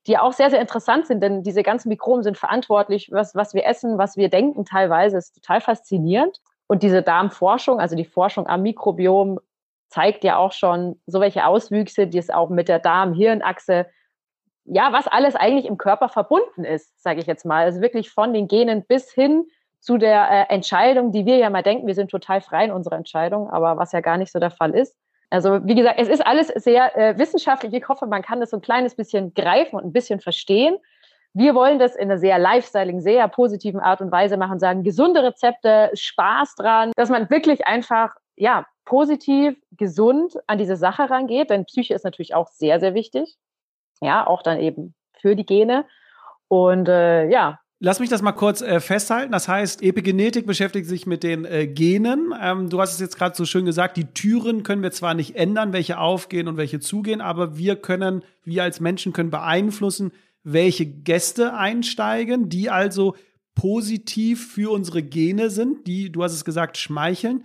die 0.08 0.18
auch 0.18 0.34
sehr, 0.34 0.50
sehr 0.50 0.60
interessant 0.60 1.08
sind, 1.08 1.24
denn 1.24 1.42
diese 1.42 1.64
ganzen 1.64 1.88
Mikroben 1.88 2.22
sind 2.22 2.38
verantwortlich, 2.38 3.12
was, 3.12 3.34
was 3.34 3.54
wir 3.54 3.66
essen, 3.66 3.98
was 3.98 4.18
wir 4.18 4.30
denken 4.30 4.66
teilweise, 4.66 5.18
ist 5.18 5.34
total 5.36 5.62
faszinierend. 5.62 6.42
Und 6.68 6.84
diese 6.84 7.02
Darmforschung, 7.02 7.80
also 7.80 7.96
die 7.96 8.06
Forschung 8.06 8.46
am 8.46 8.62
Mikrobiom, 8.62 9.40
zeigt 9.88 10.26
ja 10.26 10.36
auch 10.36 10.52
schon 10.52 11.00
so 11.06 11.22
welche 11.22 11.46
Auswüchse, 11.46 12.08
die 12.08 12.18
es 12.18 12.30
auch 12.30 12.50
mit 12.50 12.68
der 12.68 12.80
Darm-Hirn-Achse 12.80 13.86
ja, 14.66 14.92
was 14.92 15.08
alles 15.08 15.36
eigentlich 15.36 15.66
im 15.66 15.78
Körper 15.78 16.10
verbunden 16.10 16.64
ist, 16.64 17.02
sage 17.02 17.20
ich 17.20 17.28
jetzt 17.28 17.46
mal. 17.46 17.66
Also 17.66 17.82
wirklich 17.82 18.10
von 18.10 18.34
den 18.34 18.48
Genen 18.48 18.84
bis 18.86 19.12
hin 19.12 19.46
zu 19.80 19.98
der 19.98 20.30
äh, 20.30 20.54
Entscheidung, 20.54 21.12
die 21.12 21.26
wir 21.26 21.38
ja 21.38 21.50
mal 21.50 21.62
denken, 21.62 21.86
wir 21.86 21.94
sind 21.94 22.10
total 22.10 22.42
frei 22.42 22.66
in 22.66 22.72
unserer 22.72 22.96
Entscheidung, 22.96 23.50
aber 23.50 23.78
was 23.78 23.92
ja 23.92 24.02
gar 24.02 24.18
nicht 24.18 24.32
so 24.32 24.40
der 24.40 24.52
Fall 24.52 24.74
ist. 24.74 24.96
Also 25.30 25.60
wie 25.66 25.76
gesagt, 25.76 26.00
es 26.00 26.08
ist 26.08 26.26
alles 26.26 26.48
sehr 26.48 26.98
äh, 26.98 27.18
wissenschaftlich. 27.18 27.74
Ich 27.74 27.88
hoffe, 27.88 28.08
man 28.08 28.22
kann 28.22 28.40
das 28.40 28.50
so 28.50 28.58
ein 28.58 28.62
kleines 28.62 28.96
bisschen 28.96 29.34
greifen 29.34 29.76
und 29.76 29.86
ein 29.86 29.94
bisschen 29.94 30.20
verstehen. 30.20 30.78
Wir 31.34 31.54
wollen 31.54 31.78
das 31.80 31.96
in 31.96 32.10
einer 32.10 32.18
sehr 32.18 32.40
lifestyling, 32.40 33.02
sehr 33.02 33.28
positiven 33.28 33.80
Art 33.80 34.02
und 34.02 34.12
Weise 34.12 34.38
machen, 34.38 34.58
sagen 34.58 34.84
gesunde 34.84 35.22
Rezepte, 35.22 35.92
Spaß 35.94 36.56
dran, 36.56 36.92
dass 36.96 37.10
man 37.10 37.30
wirklich 37.30 37.68
einfach 37.68 38.16
ja 38.38 38.66
positiv, 38.86 39.58
gesund 39.72 40.38
an 40.48 40.58
diese 40.58 40.78
Sache 40.78 41.10
rangeht, 41.10 41.50
denn 41.50 41.66
Psyche 41.66 41.94
ist 41.94 42.06
natürlich 42.06 42.34
auch 42.34 42.48
sehr, 42.48 42.80
sehr 42.80 42.94
wichtig. 42.94 43.36
Ja, 44.02 44.26
auch 44.28 44.42
dann 44.42 44.60
eben 44.60 44.94
für 45.20 45.36
die 45.36 45.46
Gene. 45.46 45.86
Und 46.48 46.88
äh, 46.88 47.28
ja, 47.30 47.60
Lass 47.80 48.00
mich 48.00 48.10
das 48.10 48.22
mal 48.22 48.32
kurz 48.32 48.62
äh, 48.62 48.80
festhalten. 48.80 49.34
Das 49.34 49.50
heißt, 49.50 49.84
Epigenetik 49.84 50.48
beschäftigt 50.48 50.88
sich 50.88 51.06
mit 51.06 51.24
den 51.24 51.44
äh, 51.44 51.68
Genen. 51.68 52.34
Ähm, 52.42 52.70
du 52.70 52.80
hast 52.80 52.94
es 52.94 53.02
jetzt 53.02 53.18
gerade 53.18 53.36
so 53.36 53.44
schön 53.46 53.66
gesagt, 53.66 53.98
die 53.98 54.06
Türen 54.06 54.64
können 54.64 54.82
wir 54.82 54.92
zwar 54.92 55.14
nicht 55.14 55.36
ändern, 55.36 55.74
welche 55.74 56.00
aufgehen 56.00 56.48
und 56.48 56.56
welche 56.56 56.80
zugehen, 56.80 57.20
aber 57.20 57.58
wir 57.58 57.76
können, 57.76 58.24
wir 58.46 58.64
als 58.64 58.80
Menschen 58.80 59.12
können 59.12 59.30
beeinflussen, 59.30 60.14
welche 60.42 60.86
Gäste 60.86 61.54
einsteigen, 61.54 62.48
die 62.48 62.70
also 62.70 63.16
positiv 63.56 64.54
für 64.54 64.72
unsere 64.72 65.04
Gene 65.04 65.50
sind, 65.50 65.86
die, 65.86 66.12
du 66.12 66.24
hast 66.24 66.34
es 66.34 66.46
gesagt, 66.46 66.78
schmeicheln. 66.78 67.44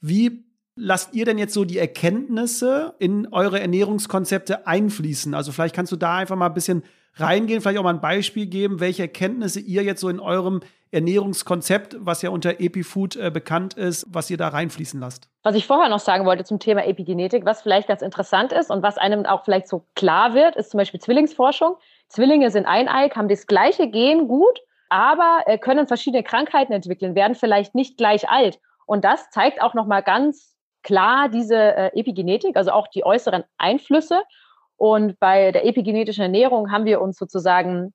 Wie 0.00 0.44
lasst 0.76 1.14
ihr 1.14 1.24
denn 1.24 1.38
jetzt 1.38 1.54
so 1.54 1.64
die 1.64 1.78
Erkenntnisse 1.78 2.94
in 2.98 3.28
eure 3.32 3.60
Ernährungskonzepte 3.60 4.66
einfließen? 4.66 5.34
Also 5.34 5.52
vielleicht 5.52 5.74
kannst 5.74 5.92
du 5.92 5.96
da 5.96 6.16
einfach 6.16 6.36
mal 6.36 6.46
ein 6.46 6.54
bisschen 6.54 6.82
reingehen, 7.14 7.60
vielleicht 7.60 7.78
auch 7.78 7.84
mal 7.84 7.94
ein 7.94 8.00
Beispiel 8.00 8.46
geben, 8.46 8.80
welche 8.80 9.02
Erkenntnisse 9.02 9.60
ihr 9.60 9.82
jetzt 9.82 10.00
so 10.00 10.08
in 10.08 10.20
eurem 10.20 10.60
Ernährungskonzept, 10.92 11.96
was 12.00 12.22
ja 12.22 12.30
unter 12.30 12.60
EpiFood 12.60 13.16
äh, 13.16 13.30
bekannt 13.30 13.74
ist, 13.74 14.06
was 14.10 14.30
ihr 14.30 14.36
da 14.36 14.48
reinfließen 14.48 15.00
lasst. 15.00 15.28
Was 15.42 15.54
ich 15.54 15.66
vorher 15.66 15.88
noch 15.88 15.98
sagen 15.98 16.26
wollte 16.26 16.44
zum 16.44 16.58
Thema 16.58 16.84
Epigenetik, 16.84 17.44
was 17.44 17.62
vielleicht 17.62 17.88
ganz 17.88 18.02
interessant 18.02 18.52
ist 18.52 18.70
und 18.70 18.82
was 18.82 18.98
einem 18.98 19.24
auch 19.24 19.44
vielleicht 19.44 19.68
so 19.68 19.86
klar 19.94 20.34
wird, 20.34 20.56
ist 20.56 20.70
zum 20.70 20.78
Beispiel 20.78 21.00
Zwillingsforschung. 21.00 21.76
Zwillinge 22.08 22.50
sind 22.50 22.66
eineig, 22.66 23.16
haben 23.16 23.28
das 23.28 23.46
gleiche 23.46 23.88
Gen 23.88 24.28
gut, 24.28 24.60
aber 24.90 25.44
äh, 25.46 25.56
können 25.56 25.86
verschiedene 25.86 26.22
Krankheiten 26.22 26.72
entwickeln, 26.72 27.14
werden 27.14 27.34
vielleicht 27.34 27.74
nicht 27.74 27.96
gleich 27.96 28.28
alt. 28.28 28.60
Und 28.84 29.04
das 29.04 29.30
zeigt 29.30 29.62
auch 29.62 29.72
nochmal 29.72 30.02
ganz 30.02 30.51
klar 30.82 31.28
diese 31.28 31.56
äh, 31.56 31.98
Epigenetik, 31.98 32.56
also 32.56 32.70
auch 32.72 32.88
die 32.88 33.04
äußeren 33.04 33.44
Einflüsse. 33.58 34.22
Und 34.76 35.18
bei 35.18 35.52
der 35.52 35.64
epigenetischen 35.64 36.22
Ernährung 36.22 36.72
haben 36.72 36.84
wir 36.84 37.00
uns 37.00 37.16
sozusagen 37.16 37.92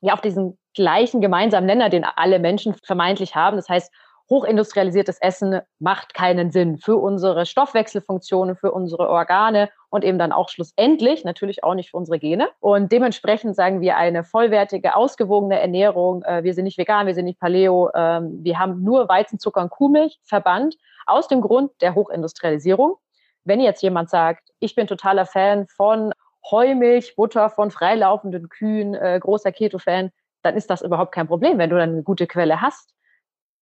ja 0.00 0.14
auf 0.14 0.20
diesen 0.20 0.58
gleichen 0.74 1.20
gemeinsamen 1.20 1.66
Nenner, 1.66 1.88
den 1.88 2.04
alle 2.04 2.38
Menschen 2.38 2.74
vermeintlich 2.84 3.34
haben. 3.34 3.56
Das 3.56 3.68
heißt, 3.68 3.92
hochindustrialisiertes 4.30 5.18
Essen 5.20 5.60
macht 5.78 6.14
keinen 6.14 6.50
Sinn 6.50 6.78
für 6.78 6.96
unsere 6.96 7.46
Stoffwechselfunktionen, 7.46 8.56
für 8.56 8.72
unsere 8.72 9.08
Organe 9.08 9.70
und 9.90 10.04
eben 10.04 10.18
dann 10.18 10.32
auch 10.32 10.50
schlussendlich 10.50 11.24
natürlich 11.24 11.64
auch 11.64 11.74
nicht 11.74 11.90
für 11.90 11.96
unsere 11.96 12.18
Gene. 12.18 12.48
Und 12.60 12.92
dementsprechend 12.92 13.56
sagen 13.56 13.80
wir 13.80 13.96
eine 13.96 14.24
vollwertige, 14.24 14.94
ausgewogene 14.94 15.58
Ernährung. 15.58 16.22
Äh, 16.24 16.44
wir 16.44 16.54
sind 16.54 16.64
nicht 16.64 16.78
vegan, 16.78 17.06
wir 17.06 17.14
sind 17.14 17.24
nicht 17.24 17.40
Paleo. 17.40 17.90
Ähm, 17.94 18.40
wir 18.42 18.58
haben 18.58 18.82
nur 18.82 19.08
Weizenzucker 19.08 19.62
und 19.62 19.70
Kuhmilch 19.70 20.20
verbannt 20.24 20.76
aus 21.06 21.28
dem 21.28 21.40
Grund 21.40 21.70
der 21.80 21.94
Hochindustrialisierung. 21.94 22.96
Wenn 23.44 23.60
jetzt 23.60 23.82
jemand 23.82 24.10
sagt, 24.10 24.50
ich 24.58 24.74
bin 24.74 24.86
totaler 24.86 25.24
Fan 25.24 25.66
von 25.68 26.12
Heumilch, 26.50 27.16
Butter 27.16 27.48
von 27.48 27.70
freilaufenden 27.70 28.48
Kühen, 28.50 28.94
äh, 28.94 29.18
großer 29.20 29.52
Keto-Fan, 29.52 30.10
dann 30.42 30.56
ist 30.56 30.70
das 30.70 30.82
überhaupt 30.82 31.12
kein 31.12 31.26
Problem. 31.26 31.58
Wenn 31.58 31.70
du 31.70 31.76
dann 31.76 31.90
eine 31.90 32.02
gute 32.02 32.26
Quelle 32.26 32.60
hast, 32.60 32.94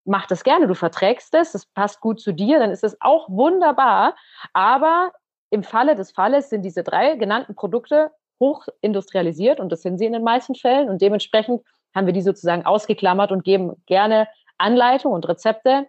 mach 0.07 0.27
das 0.27 0.45
gerne. 0.45 0.67
Du 0.67 0.75
verträgst 0.75 1.35
es, 1.35 1.55
es 1.55 1.67
passt 1.67 2.01
gut 2.01 2.21
zu 2.21 2.33
dir, 2.33 2.59
dann 2.59 2.71
ist 2.71 2.85
es 2.85 2.97
auch 3.01 3.29
wunderbar. 3.29 4.15
Aber 4.53 5.13
im 5.51 5.63
Falle 5.63 5.95
des 5.95 6.13
Falles 6.13 6.51
sind 6.51 6.63
diese 6.63 6.83
drei 6.83 7.17
genannten 7.17 7.55
Produkte 7.55 8.11
hochindustrialisiert 8.41 9.61
und 9.61 9.71
das 9.71 9.83
sind 9.83 9.99
sie 9.99 10.07
in 10.07 10.13
den 10.13 10.25
meisten 10.25 10.55
Fällen. 10.55 10.89
Und 10.89 11.01
dementsprechend 11.01 11.63
haben 11.95 12.07
wir 12.07 12.13
die 12.13 12.23
sozusagen 12.23 12.67
ausgeklammert 12.67 13.33
und 13.33 13.45
geben 13.45 13.83
gerne 13.87 14.29
Anleitungen 14.59 15.15
und 15.15 15.29
Rezepte, 15.29 15.87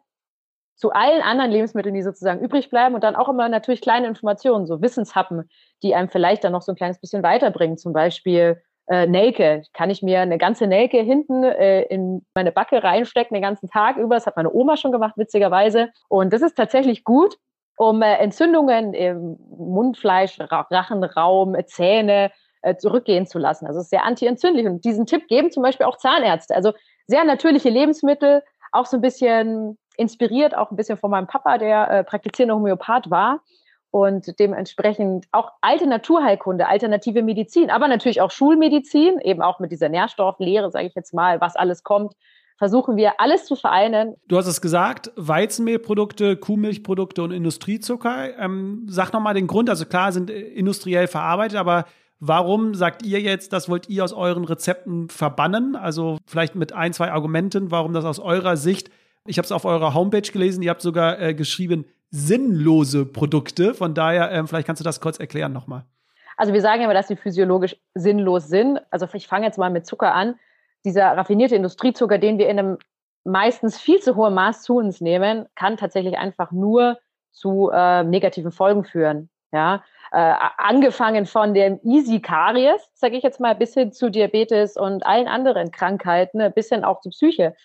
zu 0.77 0.91
allen 0.91 1.23
anderen 1.23 1.49
Lebensmitteln, 1.49 1.95
die 1.95 2.03
sozusagen 2.03 2.39
übrig 2.39 2.69
bleiben 2.69 2.93
und 2.93 3.03
dann 3.03 3.15
auch 3.15 3.29
immer 3.29 3.49
natürlich 3.49 3.81
kleine 3.81 4.05
Informationen, 4.07 4.67
so 4.67 4.79
Wissenshappen, 4.79 5.49
die 5.81 5.95
einem 5.95 6.07
vielleicht 6.07 6.43
dann 6.43 6.51
noch 6.51 6.61
so 6.61 6.71
ein 6.71 6.75
kleines 6.75 6.99
bisschen 6.99 7.23
weiterbringen. 7.23 7.79
Zum 7.79 7.93
Beispiel 7.93 8.61
äh, 8.87 9.05
Nelke. 9.07 9.63
Kann 9.73 9.89
ich 9.89 10.01
mir 10.01 10.21
eine 10.21 10.37
ganze 10.37 10.67
Nelke 10.67 10.99
hinten 10.99 11.43
äh, 11.43 11.83
in 11.83 12.25
meine 12.33 12.51
Backe 12.51 12.83
reinstecken, 12.83 13.35
den 13.35 13.41
ganzen 13.41 13.69
Tag 13.69 13.97
über. 13.97 14.15
Das 14.15 14.25
hat 14.25 14.35
meine 14.35 14.51
Oma 14.51 14.77
schon 14.77 14.91
gemacht, 14.91 15.13
witzigerweise. 15.17 15.89
Und 16.09 16.33
das 16.33 16.41
ist 16.41 16.55
tatsächlich 16.55 17.03
gut, 17.03 17.37
um 17.77 18.01
äh, 18.01 18.15
Entzündungen 18.15 18.93
im 18.93 19.37
Mundfleisch, 19.57 20.37
Rachenraum, 20.39 21.55
Zähne 21.65 22.31
äh, 22.61 22.75
zurückgehen 22.75 23.27
zu 23.27 23.39
lassen. 23.39 23.67
Also 23.67 23.79
es 23.79 23.85
ist 23.85 23.91
sehr 23.91 24.03
antientzündlich. 24.03 24.65
Und 24.65 24.83
diesen 24.85 25.05
Tipp 25.05 25.27
geben 25.27 25.51
zum 25.51 25.63
Beispiel 25.63 25.85
auch 25.85 25.97
Zahnärzte. 25.97 26.55
Also 26.55 26.73
sehr 27.07 27.23
natürliche 27.23 27.69
Lebensmittel, 27.69 28.43
auch 28.71 28.85
so 28.85 28.97
ein 28.97 29.01
bisschen 29.01 29.77
inspiriert 29.97 30.55
auch 30.55 30.71
ein 30.71 30.75
bisschen 30.75 30.97
von 30.97 31.11
meinem 31.11 31.27
Papa, 31.27 31.57
der 31.57 31.89
äh, 31.89 32.03
praktizierender 32.03 32.55
Homöopath 32.55 33.09
war 33.09 33.41
und 33.97 34.39
dementsprechend 34.39 35.25
auch 35.31 35.53
alte 35.61 35.87
Naturheilkunde, 35.87 36.67
alternative 36.67 37.23
Medizin, 37.23 37.71
aber 37.71 37.87
natürlich 37.87 38.21
auch 38.21 38.29
Schulmedizin, 38.29 39.17
eben 39.23 39.41
auch 39.41 39.59
mit 39.59 39.71
dieser 39.71 39.89
Nährstofflehre, 39.89 40.69
sage 40.69 40.85
ich 40.85 40.93
jetzt 40.93 41.15
mal, 41.15 41.41
was 41.41 41.55
alles 41.55 41.83
kommt, 41.83 42.13
versuchen 42.59 42.95
wir 42.95 43.19
alles 43.19 43.45
zu 43.45 43.55
vereinen. 43.55 44.13
Du 44.27 44.37
hast 44.37 44.45
es 44.45 44.61
gesagt, 44.61 45.11
Weizenmehlprodukte, 45.15 46.37
Kuhmilchprodukte 46.37 47.23
und 47.23 47.31
Industriezucker. 47.31 48.37
Ähm, 48.37 48.85
sag 48.87 49.13
nochmal 49.13 49.33
den 49.33 49.47
Grund, 49.47 49.67
also 49.67 49.85
klar 49.87 50.11
sind 50.11 50.29
äh, 50.29 50.41
industriell 50.41 51.07
verarbeitet, 51.07 51.57
aber 51.57 51.85
warum 52.19 52.75
sagt 52.75 53.03
ihr 53.03 53.19
jetzt, 53.19 53.51
das 53.51 53.67
wollt 53.67 53.89
ihr 53.89 54.03
aus 54.03 54.13
euren 54.13 54.43
Rezepten 54.43 55.09
verbannen? 55.09 55.75
Also 55.75 56.19
vielleicht 56.27 56.53
mit 56.53 56.71
ein, 56.71 56.93
zwei 56.93 57.11
Argumenten, 57.11 57.71
warum 57.71 57.93
das 57.93 58.05
aus 58.05 58.19
eurer 58.19 58.57
Sicht 58.57 58.91
ich 59.27 59.37
habe 59.37 59.45
es 59.45 59.51
auf 59.51 59.65
eurer 59.65 59.93
Homepage 59.93 60.21
gelesen, 60.21 60.63
ihr 60.63 60.69
habt 60.69 60.81
sogar 60.81 61.19
äh, 61.19 61.33
geschrieben, 61.33 61.85
sinnlose 62.09 63.05
Produkte. 63.05 63.73
Von 63.73 63.93
daher, 63.93 64.31
ähm, 64.31 64.47
vielleicht 64.47 64.67
kannst 64.67 64.79
du 64.79 64.83
das 64.83 65.01
kurz 65.01 65.19
erklären 65.19 65.53
nochmal. 65.53 65.85
Also 66.37 66.53
wir 66.53 66.61
sagen 66.61 66.83
immer, 66.83 66.93
dass 66.93 67.07
sie 67.07 67.15
physiologisch 67.15 67.75
sinnlos 67.95 68.47
sind. 68.47 68.79
Also 68.91 69.07
ich 69.13 69.27
fange 69.27 69.45
jetzt 69.45 69.57
mal 69.57 69.71
mit 69.71 69.85
Zucker 69.85 70.13
an. 70.13 70.35
Dieser 70.85 71.17
raffinierte 71.17 71.55
Industriezucker, 71.55 72.19
den 72.19 72.37
wir 72.37 72.47
in 72.47 72.59
einem 72.59 72.77
meistens 73.23 73.79
viel 73.79 73.99
zu 73.99 74.15
hohen 74.15 74.35
Maß 74.35 74.61
zu 74.61 74.77
uns 74.77 75.01
nehmen, 75.01 75.47
kann 75.55 75.77
tatsächlich 75.77 76.17
einfach 76.17 76.51
nur 76.51 76.99
zu 77.31 77.69
äh, 77.73 78.03
negativen 78.03 78.51
Folgen 78.51 78.85
führen. 78.85 79.29
Ja, 79.51 79.83
äh, 80.11 80.33
angefangen 80.57 81.25
von 81.25 81.53
dem 81.53 81.79
Easy 81.83 82.19
Karies, 82.19 82.81
sage 82.93 83.17
ich 83.17 83.23
jetzt 83.23 83.39
mal, 83.39 83.55
bis 83.55 83.73
hin 83.73 83.91
zu 83.91 84.09
Diabetes 84.09 84.77
und 84.77 85.05
allen 85.05 85.27
anderen 85.27 85.71
Krankheiten, 85.71 86.51
bis 86.53 86.69
hin 86.69 86.83
auch 86.83 86.99
zu 87.01 87.09
Psyche. 87.09 87.55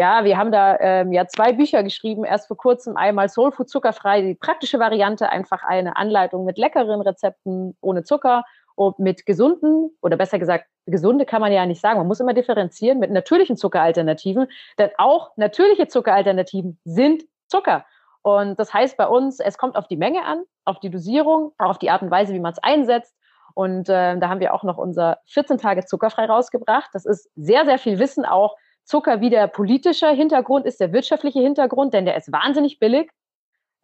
Ja, 0.00 0.24
wir 0.24 0.38
haben 0.38 0.50
da 0.50 0.78
ähm, 0.80 1.12
ja 1.12 1.26
zwei 1.26 1.52
Bücher 1.52 1.82
geschrieben, 1.82 2.24
erst 2.24 2.48
vor 2.48 2.56
kurzem 2.56 2.96
einmal 2.96 3.28
Soulfood 3.28 3.68
zuckerfrei, 3.68 4.22
die 4.22 4.34
praktische 4.34 4.78
Variante, 4.78 5.28
einfach 5.28 5.62
eine 5.62 5.94
Anleitung 5.96 6.46
mit 6.46 6.56
leckeren 6.56 7.02
Rezepten 7.02 7.76
ohne 7.82 8.02
Zucker 8.02 8.44
und 8.76 8.98
mit 8.98 9.26
gesunden 9.26 9.90
oder 10.00 10.16
besser 10.16 10.38
gesagt, 10.38 10.64
gesunde 10.86 11.26
kann 11.26 11.42
man 11.42 11.52
ja 11.52 11.66
nicht 11.66 11.82
sagen, 11.82 11.98
man 11.98 12.06
muss 12.06 12.18
immer 12.18 12.32
differenzieren 12.32 12.98
mit 12.98 13.10
natürlichen 13.10 13.58
Zuckeralternativen, 13.58 14.46
denn 14.78 14.88
auch 14.96 15.32
natürliche 15.36 15.86
Zuckeralternativen 15.86 16.80
sind 16.84 17.24
Zucker. 17.48 17.84
Und 18.22 18.58
das 18.58 18.72
heißt 18.72 18.96
bei 18.96 19.06
uns, 19.06 19.38
es 19.38 19.58
kommt 19.58 19.76
auf 19.76 19.86
die 19.86 19.98
Menge 19.98 20.24
an, 20.24 20.44
auf 20.64 20.80
die 20.80 20.88
Dosierung, 20.88 21.52
auf 21.58 21.76
die 21.76 21.90
Art 21.90 22.00
und 22.00 22.10
Weise, 22.10 22.32
wie 22.32 22.40
man 22.40 22.52
es 22.52 22.58
einsetzt. 22.62 23.14
Und 23.52 23.90
äh, 23.90 24.18
da 24.18 24.30
haben 24.30 24.40
wir 24.40 24.54
auch 24.54 24.62
noch 24.62 24.78
unser 24.78 25.18
14 25.26 25.58
Tage 25.58 25.84
zuckerfrei 25.84 26.24
rausgebracht. 26.24 26.88
Das 26.94 27.04
ist 27.04 27.28
sehr, 27.36 27.66
sehr 27.66 27.76
viel 27.76 27.98
Wissen 27.98 28.24
auch 28.24 28.56
Zucker 28.90 29.20
wie 29.20 29.30
der 29.30 29.46
politische 29.46 30.08
Hintergrund 30.08 30.66
ist, 30.66 30.80
der 30.80 30.92
wirtschaftliche 30.92 31.40
Hintergrund, 31.40 31.94
denn 31.94 32.04
der 32.06 32.16
ist 32.16 32.32
wahnsinnig 32.32 32.80
billig. 32.80 33.08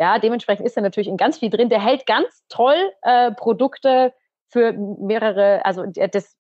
Ja, 0.01 0.19
dementsprechend 0.19 0.67
ist 0.67 0.77
er 0.77 0.83
natürlich 0.83 1.07
in 1.07 1.17
ganz 1.17 1.39
viel 1.39 1.49
drin. 1.49 1.69
Der 1.69 1.81
hält 1.81 2.07
ganz 2.07 2.45
toll 2.49 2.77
äh, 3.03 3.31
Produkte 3.33 4.13
für 4.49 4.73
mehrere, 4.73 5.65
also 5.65 5.85
das, 5.87 6.37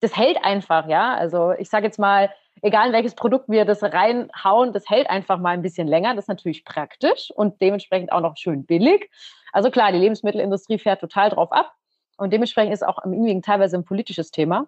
das 0.00 0.16
hält 0.16 0.44
einfach, 0.44 0.88
ja. 0.88 1.14
Also 1.14 1.52
ich 1.52 1.70
sage 1.70 1.86
jetzt 1.86 1.98
mal, 2.00 2.30
egal 2.62 2.88
in 2.88 2.92
welches 2.92 3.14
Produkt 3.14 3.48
wir 3.48 3.64
das 3.64 3.82
reinhauen, 3.82 4.72
das 4.72 4.90
hält 4.90 5.08
einfach 5.08 5.38
mal 5.38 5.50
ein 5.50 5.62
bisschen 5.62 5.86
länger. 5.86 6.14
Das 6.14 6.24
ist 6.24 6.28
natürlich 6.28 6.64
praktisch 6.64 7.30
und 7.30 7.60
dementsprechend 7.60 8.10
auch 8.10 8.20
noch 8.20 8.36
schön 8.36 8.66
billig. 8.66 9.08
Also 9.52 9.70
klar, 9.70 9.92
die 9.92 9.98
Lebensmittelindustrie 9.98 10.78
fährt 10.78 11.00
total 11.00 11.30
drauf 11.30 11.52
ab. 11.52 11.72
Und 12.16 12.32
dementsprechend 12.32 12.74
ist 12.74 12.86
auch 12.86 13.02
im 13.04 13.14
Übrigen 13.14 13.40
teilweise 13.40 13.78
ein 13.78 13.84
politisches 13.84 14.30
Thema. 14.30 14.66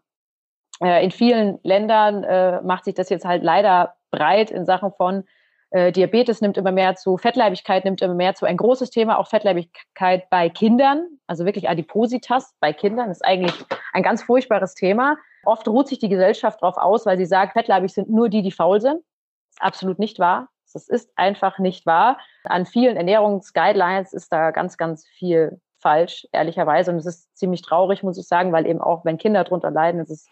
Äh, 0.82 1.04
in 1.04 1.10
vielen 1.10 1.58
Ländern 1.62 2.24
äh, 2.24 2.60
macht 2.62 2.84
sich 2.84 2.94
das 2.94 3.08
jetzt 3.08 3.24
halt 3.24 3.42
leider 3.42 3.94
breit 4.10 4.50
in 4.50 4.64
Sachen 4.64 4.92
von 4.92 5.24
äh, 5.72 5.90
Diabetes 5.90 6.42
nimmt 6.42 6.58
immer 6.58 6.72
mehr 6.72 6.96
zu, 6.96 7.16
Fettleibigkeit 7.16 7.84
nimmt 7.84 8.02
immer 8.02 8.14
mehr 8.14 8.34
zu. 8.34 8.44
Ein 8.44 8.58
großes 8.58 8.90
Thema 8.90 9.18
auch 9.18 9.28
Fettleibigkeit 9.28 10.28
bei 10.28 10.50
Kindern, 10.50 11.06
also 11.26 11.46
wirklich 11.46 11.68
Adipositas 11.68 12.54
bei 12.60 12.72
Kindern 12.74 13.10
ist 13.10 13.24
eigentlich 13.24 13.54
ein 13.94 14.02
ganz 14.02 14.22
furchtbares 14.22 14.74
Thema. 14.74 15.16
Oft 15.44 15.66
ruht 15.66 15.88
sich 15.88 15.98
die 15.98 16.10
Gesellschaft 16.10 16.62
darauf 16.62 16.76
aus, 16.76 17.06
weil 17.06 17.16
sie 17.16 17.24
sagt, 17.24 17.54
fettleibig 17.54 17.92
sind 17.92 18.10
nur 18.10 18.28
die, 18.28 18.42
die 18.42 18.52
faul 18.52 18.80
sind. 18.80 18.96
Das 18.96 19.54
ist 19.54 19.62
absolut 19.62 19.98
nicht 19.98 20.18
wahr. 20.18 20.48
Das 20.72 20.88
ist 20.88 21.10
einfach 21.16 21.58
nicht 21.58 21.86
wahr. 21.86 22.18
An 22.44 22.66
vielen 22.66 22.96
Ernährungsguidelines 22.96 24.12
ist 24.12 24.32
da 24.32 24.50
ganz, 24.50 24.76
ganz 24.76 25.06
viel 25.06 25.60
falsch, 25.80 26.26
ehrlicherweise. 26.32 26.90
Und 26.90 26.98
es 26.98 27.06
ist 27.06 27.36
ziemlich 27.36 27.62
traurig, 27.62 28.02
muss 28.02 28.18
ich 28.18 28.26
sagen, 28.26 28.52
weil 28.52 28.66
eben 28.66 28.80
auch, 28.80 29.04
wenn 29.04 29.18
Kinder 29.18 29.44
darunter 29.44 29.70
leiden, 29.70 30.00
ist 30.00 30.10
es 30.10 30.28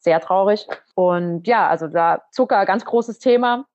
sehr 0.00 0.20
traurig. 0.20 0.66
Und 0.94 1.46
ja, 1.46 1.68
also 1.68 1.86
da 1.86 2.22
Zucker, 2.30 2.64
ganz 2.66 2.84
großes 2.84 3.18
Thema. 3.18 3.66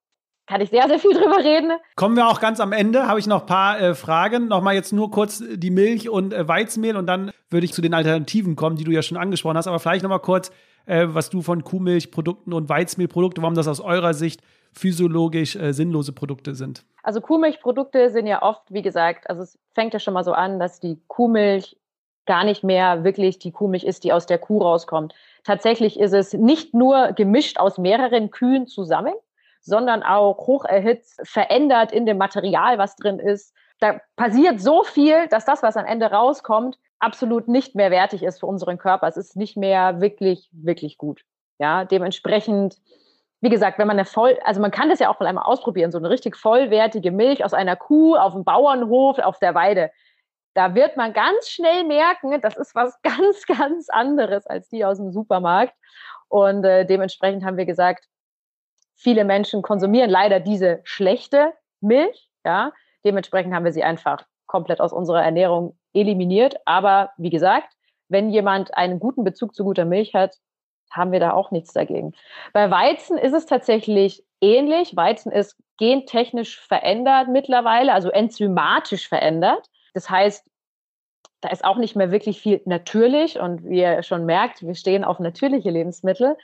Kann 0.47 0.61
ich 0.61 0.69
sehr, 0.69 0.87
sehr 0.87 0.99
viel 0.99 1.13
drüber 1.13 1.43
reden. 1.43 1.71
Kommen 1.95 2.15
wir 2.15 2.27
auch 2.27 2.39
ganz 2.39 2.59
am 2.59 2.71
Ende, 2.71 3.07
habe 3.07 3.17
ich 3.17 3.25
noch 3.25 3.41
ein 3.41 3.45
paar 3.47 3.81
äh, 3.81 3.95
Fragen. 3.95 4.47
Nochmal 4.47 4.75
jetzt 4.75 4.93
nur 4.93 5.09
kurz 5.09 5.41
die 5.43 5.71
Milch 5.71 6.07
und 6.07 6.33
äh, 6.33 6.47
Weizenmehl 6.47 6.97
und 6.97 7.07
dann 7.07 7.31
würde 7.49 7.65
ich 7.65 7.73
zu 7.73 7.81
den 7.81 7.95
Alternativen 7.95 8.55
kommen, 8.55 8.75
die 8.75 8.83
du 8.83 8.91
ja 8.91 9.01
schon 9.01 9.17
angesprochen 9.17 9.57
hast. 9.57 9.67
Aber 9.67 9.79
vielleicht 9.79 10.03
nochmal 10.03 10.19
kurz, 10.19 10.51
äh, 10.85 11.07
was 11.07 11.31
du 11.31 11.41
von 11.41 11.63
Kuhmilchprodukten 11.63 12.53
und 12.53 12.69
Weizenmehlprodukten, 12.69 13.41
warum 13.41 13.55
das 13.55 13.67
aus 13.67 13.79
eurer 13.79 14.13
Sicht 14.13 14.41
physiologisch 14.71 15.55
äh, 15.55 15.71
sinnlose 15.71 16.11
Produkte 16.11 16.53
sind. 16.53 16.85
Also 17.01 17.21
Kuhmilchprodukte 17.21 18.11
sind 18.11 18.27
ja 18.27 18.43
oft, 18.43 18.61
wie 18.69 18.81
gesagt, 18.83 19.29
also 19.29 19.41
es 19.41 19.57
fängt 19.73 19.93
ja 19.93 19.99
schon 19.99 20.13
mal 20.13 20.23
so 20.23 20.33
an, 20.33 20.59
dass 20.59 20.79
die 20.79 20.99
Kuhmilch 21.07 21.77
gar 22.25 22.43
nicht 22.43 22.63
mehr 22.63 23.03
wirklich 23.03 23.39
die 23.39 23.51
Kuhmilch 23.51 23.83
ist, 23.83 24.03
die 24.03 24.11
aus 24.11 24.25
der 24.25 24.37
Kuh 24.37 24.61
rauskommt. 24.61 25.13
Tatsächlich 25.45 25.99
ist 25.99 26.13
es 26.13 26.33
nicht 26.33 26.73
nur 26.73 27.13
gemischt 27.13 27.59
aus 27.59 27.77
mehreren 27.77 28.31
Kühen 28.31 28.65
zusammen, 28.65 29.13
sondern 29.61 30.03
auch 30.03 30.47
hoch 30.47 30.65
erhitzt, 30.65 31.21
verändert 31.23 31.91
in 31.91 32.05
dem 32.05 32.17
Material, 32.17 32.77
was 32.77 32.95
drin 32.95 33.19
ist. 33.19 33.53
Da 33.79 33.99
passiert 34.15 34.59
so 34.59 34.83
viel, 34.83 35.27
dass 35.27 35.45
das, 35.45 35.61
was 35.61 35.77
am 35.77 35.85
Ende 35.85 36.07
rauskommt, 36.07 36.77
absolut 36.99 37.47
nicht 37.47 37.75
mehr 37.75 37.91
wertig 37.91 38.23
ist 38.23 38.39
für 38.39 38.47
unseren 38.47 38.79
Körper. 38.79 39.07
Es 39.07 39.17
ist 39.17 39.35
nicht 39.35 39.55
mehr 39.55 40.01
wirklich, 40.01 40.49
wirklich 40.51 40.97
gut. 40.97 41.21
Ja, 41.59 41.85
dementsprechend, 41.85 42.77
wie 43.41 43.49
gesagt, 43.49 43.77
wenn 43.77 43.87
man 43.87 43.97
eine 43.97 44.05
voll, 44.05 44.39
also 44.43 44.59
man 44.61 44.71
kann 44.71 44.89
das 44.89 44.99
ja 44.99 45.09
auch 45.09 45.19
mal 45.19 45.27
einmal 45.27 45.45
ausprobieren, 45.45 45.91
so 45.91 45.99
eine 45.99 46.09
richtig 46.09 46.35
vollwertige 46.37 47.11
Milch 47.11 47.45
aus 47.45 47.53
einer 47.53 47.75
Kuh 47.75 48.15
auf 48.15 48.33
dem 48.33 48.43
Bauernhof, 48.43 49.19
auf 49.19 49.37
der 49.39 49.53
Weide. 49.53 49.91
Da 50.55 50.73
wird 50.73 50.97
man 50.97 51.13
ganz 51.13 51.49
schnell 51.49 51.83
merken, 51.83 52.41
das 52.41 52.57
ist 52.57 52.73
was 52.73 52.99
ganz, 53.03 53.45
ganz 53.45 53.89
anderes 53.89 54.47
als 54.47 54.69
die 54.69 54.83
aus 54.83 54.97
dem 54.97 55.11
Supermarkt. 55.11 55.75
Und 56.27 56.63
äh, 56.63 56.85
dementsprechend 56.85 57.45
haben 57.45 57.57
wir 57.57 57.65
gesagt, 57.65 58.05
viele 58.95 59.25
Menschen 59.25 59.61
konsumieren 59.61 60.09
leider 60.09 60.39
diese 60.39 60.79
schlechte 60.83 61.53
Milch. 61.81 62.29
Ja, 62.43 62.71
dementsprechend 63.03 63.53
haben 63.53 63.65
wir 63.65 63.73
sie 63.73 63.83
einfach 63.83 64.25
komplett 64.47 64.79
aus 64.79 64.93
unserer 64.93 65.23
Ernährung 65.23 65.77
eliminiert. 65.93 66.55
Aber 66.65 67.11
wie 67.17 67.29
gesagt, 67.29 67.73
wenn 68.07 68.29
jemand 68.29 68.75
einen 68.75 68.99
guten 68.99 69.23
Bezug 69.23 69.53
zu 69.53 69.63
guter 69.63 69.85
Milch 69.85 70.13
hat, 70.13 70.35
haben 70.91 71.11
wir 71.11 71.19
da 71.19 71.33
auch 71.33 71.51
nichts 71.51 71.73
dagegen. 71.73 72.13
Bei 72.53 72.71
Weizen 72.71 73.17
ist 73.17 73.33
es 73.33 73.45
tatsächlich 73.45 74.23
ähnlich. 74.39 74.95
Weizen 74.95 75.31
ist 75.31 75.57
gentechnisch 75.77 76.61
verändert 76.61 77.27
mittlerweile, 77.27 77.91
also 77.91 78.09
enzymatisch 78.09 79.09
verändert. 79.09 79.67
Das 79.95 80.09
heißt, 80.09 80.47
da 81.41 81.49
ist 81.49 81.65
auch 81.65 81.77
nicht 81.77 81.95
mehr 81.95 82.11
wirklich 82.11 82.39
viel 82.39 82.61
natürlich 82.65 83.39
und 83.39 83.65
wie 83.65 83.81
ihr 83.81 84.03
schon 84.03 84.25
merkt, 84.25 84.61
wir 84.61 84.75
stehen 84.75 85.03
auf 85.03 85.19
natürliche 85.19 85.71
Lebensmittel. 85.71 86.37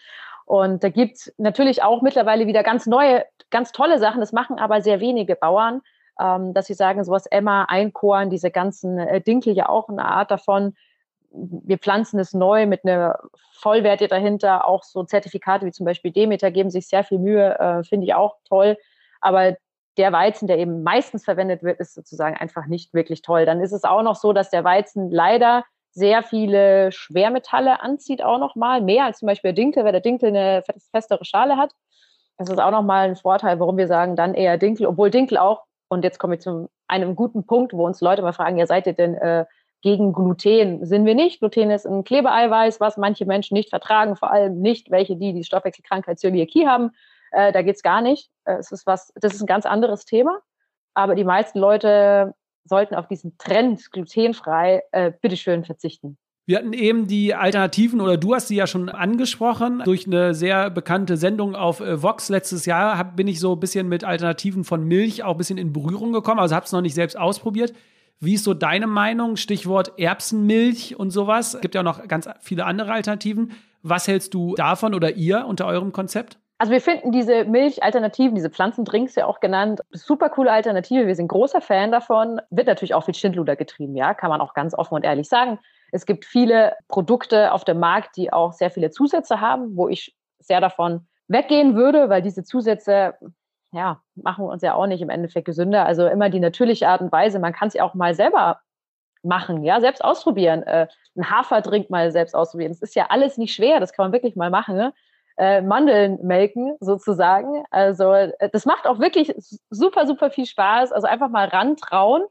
Und 0.46 0.84
da 0.84 0.90
gibt 0.90 1.18
es 1.18 1.34
natürlich 1.38 1.84
auch 1.84 2.02
mittlerweile 2.02 2.48
wieder 2.48 2.64
ganz 2.64 2.88
neue, 2.88 3.26
ganz 3.52 3.72
tolle 3.72 4.00
Sachen. 4.00 4.20
Das 4.20 4.34
machen 4.34 4.58
aber 4.58 4.82
sehr 4.82 5.00
wenige 5.00 5.36
Bauern 5.36 5.82
ähm, 6.22 6.54
dass 6.54 6.68
sie 6.68 6.74
sagen, 6.74 7.04
sowas 7.04 7.26
Emma, 7.26 7.64
Einkorn, 7.64 8.30
diese 8.30 8.52
ganzen 8.52 9.00
äh, 9.00 9.22
Dinkel 9.22 9.54
ja 9.56 9.70
auch 9.70 9.90
eine 9.90 10.06
Art 10.06 10.32
davon. 10.32 10.76
Wir 11.32 11.78
pflanzen 11.78 12.20
es 12.20 12.34
neu 12.34 12.68
mit 12.68 12.86
einer 12.86 13.20
Vollwerte 13.54 14.08
dahinter, 14.08 14.68
auch 14.68 14.84
so 14.84 15.04
Zertifikate 15.04 15.66
wie 15.66 15.72
zum 15.72 15.86
Beispiel 15.86 16.12
Demeter 16.12 16.52
geben 16.52 16.70
sich 16.70 16.88
sehr 16.88 17.04
viel 17.04 17.20
Mühe, 17.20 17.58
äh, 17.58 17.84
finde 17.84 18.06
ich 18.06 18.14
auch 18.14 18.36
toll. 18.48 18.78
Aber 19.22 19.56
der 19.98 20.12
Weizen, 20.12 20.48
der 20.48 20.58
eben 20.58 20.84
meistens 20.84 21.26
verwendet 21.26 21.64
wird, 21.64 21.80
ist 21.80 21.94
sozusagen 21.94 22.38
einfach 22.38 22.68
nicht 22.68 22.94
wirklich 22.94 23.22
toll. 23.22 23.46
Dann 23.46 23.62
ist 23.62 23.74
es 23.74 23.84
auch 23.84 24.04
noch 24.04 24.16
so, 24.16 24.34
dass 24.34 24.50
der 24.50 24.64
Weizen 24.64 25.12
leider 25.12 25.66
sehr 25.92 26.24
viele 26.24 26.92
Schwermetalle 26.92 27.82
anzieht, 27.82 28.24
auch 28.24 28.40
nochmal, 28.40 28.82
mehr 28.82 29.06
als 29.06 29.20
zum 29.20 29.28
Beispiel 29.28 29.50
der 29.54 29.64
Dinkel, 29.64 29.84
weil 29.84 29.92
der 29.92 30.02
Dinkel 30.02 30.30
eine 30.30 30.64
festere 30.92 31.26
Schale 31.26 31.58
hat. 31.58 31.74
Das 32.38 32.50
ist 32.50 32.60
auch 32.60 32.72
nochmal 32.72 33.10
ein 33.10 33.16
Vorteil, 33.18 33.60
warum 33.60 33.78
wir 33.78 33.88
sagen, 33.88 34.16
dann 34.16 34.34
eher 34.34 34.58
Dinkel, 34.58 34.86
obwohl 34.86 35.12
Dinkel 35.12 35.38
auch 35.38 35.66
und 35.92 36.06
jetzt 36.06 36.20
komme 36.20 36.36
ich 36.36 36.42
zu 36.42 36.70
einem 36.88 37.18
guten 37.18 37.46
Punkt, 37.46 37.74
wo 37.74 37.86
uns 37.86 38.00
Leute 38.00 38.22
mal 38.22 38.32
fragen, 38.32 38.58
ja, 38.58 38.66
seid 38.66 38.88
ihr 38.88 38.94
denn 38.94 39.14
äh, 39.16 39.46
gegen 39.82 40.14
Gluten? 40.14 40.86
Sind 40.86 41.06
wir 41.06 41.16
nicht. 41.16 41.40
Gluten 41.40 41.70
ist 41.70 41.86
ein 41.86 42.06
Klebeeiweiß, 42.06 42.80
was 42.80 42.96
manche 42.96 43.26
Menschen 43.26 43.56
nicht 43.56 43.70
vertragen, 43.70 44.16
vor 44.16 44.32
allem 44.32 44.62
nicht 44.62 44.90
welche, 44.90 45.18
die 45.18 45.34
die 45.34 45.44
Stoffwechselkrankheit 45.44 46.18
Zöliakie 46.18 46.66
haben. 46.66 46.92
Äh, 47.32 47.52
da 47.52 47.62
geht's 47.62 47.82
gar 47.82 48.02
nicht. 48.02 48.30
Äh, 48.46 48.56
es 48.56 48.72
ist 48.72 48.86
was, 48.86 49.12
das 49.16 49.34
ist 49.34 49.42
ein 49.42 49.48
ganz 49.48 49.66
anderes 49.66 50.06
Thema. 50.06 50.40
Aber 50.94 51.16
die 51.16 51.24
meisten 51.24 51.60
Leute 51.60 52.34
sollten 52.64 52.96
auf 52.96 53.08
diesen 53.08 53.38
Trend 53.38 53.92
glutenfrei 53.92 54.84
äh, 54.92 55.12
bitteschön 55.22 55.64
verzichten. 55.64 56.18
Wir 56.46 56.58
hatten 56.58 56.74
eben 56.74 57.08
die 57.08 57.34
Alternativen, 57.34 58.02
oder 58.02 58.18
du 58.18 58.36
hast 58.36 58.48
sie 58.48 58.56
ja 58.56 58.68
schon 58.68 58.90
angesprochen, 58.90 59.82
durch 59.86 60.08
eine 60.08 60.34
sehr 60.34 60.70
bekannte 60.70 61.16
Sendung 61.16 61.56
auf 61.56 61.80
äh, 61.80 62.02
Vox 62.02 62.30
letztes 62.30 62.66
Jahr 62.66 62.98
hab, 62.98 63.16
bin 63.16 63.28
ich 63.28 63.40
so 63.40 63.54
ein 63.54 63.60
bisschen 63.60 63.88
mit 63.88 64.04
Alternativen 64.04 64.64
von 64.64 64.84
Milch 64.84 65.24
auch 65.24 65.32
ein 65.32 65.38
bisschen 65.38 65.58
in 65.58 65.72
Berührung 65.72 66.12
gekommen, 66.12 66.40
also 66.40 66.56
habe 66.56 66.66
es 66.66 66.72
noch 66.72 66.82
nicht 66.82 66.96
selbst 66.96 67.18
ausprobiert. 67.18 67.74
Wie 68.20 68.34
ist 68.34 68.44
so 68.44 68.54
deine 68.54 68.86
Meinung? 68.86 69.36
Stichwort 69.36 69.98
Erbsenmilch 69.98 71.00
und 71.00 71.12
sowas. 71.12 71.56
Es 71.56 71.62
gibt 71.62 71.74
ja 71.74 71.82
auch 71.82 71.86
noch 71.86 72.08
ganz 72.08 72.30
viele 72.40 72.66
andere 72.66 72.92
Alternativen. 72.92 73.54
Was 73.82 74.08
hältst 74.08 74.34
du 74.34 74.54
davon 74.56 74.94
oder 74.94 75.16
ihr 75.16 75.46
unter 75.48 75.66
eurem 75.66 75.92
Konzept? 75.92 76.38
Also 76.62 76.74
wir 76.74 76.82
finden 76.82 77.12
diese 77.12 77.46
Milchalternativen, 77.46 78.36
diese 78.36 78.52
Pflanzendrinks 78.52 79.16
ja 79.16 79.26
auch 79.26 79.40
genannt, 79.40 79.82
super 79.90 80.30
coole 80.30 80.52
Alternative. 80.52 81.08
Wir 81.08 81.16
sind 81.16 81.28
großer 81.28 81.60
Fan 81.60 81.92
davon. 81.92 82.40
Wird 82.52 82.68
natürlich 82.68 82.94
auch 82.94 83.06
viel 83.06 83.16
Schindluder 83.16 83.56
getrieben, 83.56 83.96
ja, 83.96 84.14
kann 84.14 84.30
man 84.30 84.42
auch 84.42 84.54
ganz 84.54 84.76
offen 84.76 84.94
und 84.94 85.04
ehrlich 85.04 85.28
sagen. 85.28 85.58
Es 85.92 86.06
gibt 86.06 86.24
viele 86.24 86.76
Produkte 86.88 87.52
auf 87.52 87.64
dem 87.64 87.80
Markt, 87.80 88.16
die 88.16 88.32
auch 88.32 88.54
sehr 88.54 88.70
viele 88.70 88.92
Zusätze 88.92 89.42
haben, 89.42 89.76
wo 89.76 89.88
ich 89.88 90.16
sehr 90.38 90.62
davon 90.62 91.08
weggehen 91.28 91.74
würde, 91.74 92.10
weil 92.10 92.22
diese 92.22 92.44
Zusätze 92.44 93.16
ja, 93.72 94.00
machen 94.14 94.46
uns 94.46 94.62
ja 94.62 94.76
auch 94.76 94.86
nicht 94.86 95.02
im 95.02 95.10
Endeffekt 95.10 95.46
gesünder. 95.46 95.88
Also 95.88 96.06
immer 96.06 96.30
die 96.30 96.40
natürliche 96.40 96.90
Art 96.90 97.02
und 97.02 97.12
Weise. 97.12 97.40
Man 97.40 97.54
kann 97.54 97.70
es 97.70 97.74
ja 97.74 97.84
auch 97.84 97.96
mal 97.96 98.14
selber 98.14 98.60
machen, 99.24 99.64
ja, 99.64 99.82
selbst 99.82 100.04
ausprobieren. 100.04 100.62
Äh, 100.62 100.88
ein 101.18 101.28
Haferdrink 101.28 101.90
mal 101.90 102.12
selbst 102.12 102.36
ausprobieren. 102.36 102.72
Das 102.72 102.84
ist 102.84 102.94
ja 102.94 103.08
alles 103.10 103.40
nicht 103.40 103.56
schwer, 103.56 103.80
das 103.80 103.94
kann 103.94 104.06
man 104.06 104.14
wirklich 104.14 104.36
mal 104.36 104.52
machen. 104.52 104.76
Ne? 104.76 104.94
Äh, 105.42 105.64
Mandeln 105.64 106.20
melken 106.22 106.78
sozusagen. 106.82 107.64
Also 107.72 108.14
äh, 108.14 108.48
das 108.52 108.68
macht 108.68 108.86
auch 108.86 109.00
wirklich 109.00 109.34
super, 109.72 110.06
super 110.06 110.30
viel 110.30 110.46
Spaß. 110.46 110.92
Also 110.92 111.08
einfach 111.08 111.30
mal 111.30 111.48
rantrauen. 111.48 112.22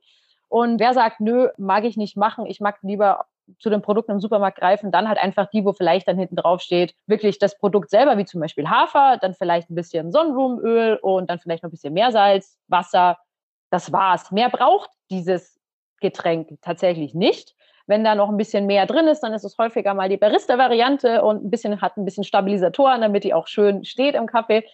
Und 0.48 0.78
wer 0.78 0.94
sagt, 0.94 1.18
nö, 1.18 1.48
mag 1.58 1.82
ich 1.82 1.96
nicht 1.96 2.16
machen, 2.16 2.46
ich 2.46 2.60
mag 2.60 2.78
lieber 2.82 3.26
zu 3.58 3.68
den 3.68 3.82
Produkten 3.82 4.12
im 4.12 4.20
Supermarkt 4.20 4.60
greifen, 4.60 4.92
dann 4.92 5.08
halt 5.08 5.18
einfach 5.18 5.50
die, 5.50 5.64
wo 5.64 5.72
vielleicht 5.72 6.06
dann 6.06 6.18
hinten 6.18 6.36
drauf 6.36 6.60
steht, 6.60 6.94
wirklich 7.08 7.40
das 7.40 7.58
Produkt 7.58 7.90
selber, 7.90 8.16
wie 8.16 8.26
zum 8.26 8.40
Beispiel 8.40 8.70
Hafer, 8.70 9.18
dann 9.20 9.34
vielleicht 9.34 9.70
ein 9.70 9.74
bisschen 9.74 10.12
Sonnenblumenöl 10.12 10.94
und 11.02 11.28
dann 11.30 11.40
vielleicht 11.40 11.64
noch 11.64 11.68
ein 11.70 11.72
bisschen 11.72 11.94
Meersalz, 11.94 12.60
Wasser. 12.68 13.18
Das 13.70 13.92
war's. 13.92 14.30
Mehr 14.30 14.50
braucht 14.50 14.90
dieses 15.10 15.58
Getränk 16.00 16.58
tatsächlich 16.62 17.12
nicht. 17.12 17.56
Wenn 17.90 18.04
da 18.04 18.14
noch 18.14 18.28
ein 18.28 18.36
bisschen 18.36 18.66
mehr 18.66 18.86
drin 18.86 19.08
ist, 19.08 19.20
dann 19.20 19.32
ist 19.32 19.42
es 19.42 19.58
häufiger 19.58 19.94
mal 19.94 20.08
die 20.08 20.16
Barista-Variante 20.16 21.24
und 21.24 21.44
ein 21.44 21.50
bisschen 21.50 21.80
hat 21.80 21.96
ein 21.96 22.04
bisschen 22.04 22.22
Stabilisatoren, 22.22 23.00
damit 23.00 23.24
die 23.24 23.34
auch 23.34 23.48
schön 23.48 23.84
steht 23.84 24.14
im 24.14 24.26
Kaffee. 24.26 24.64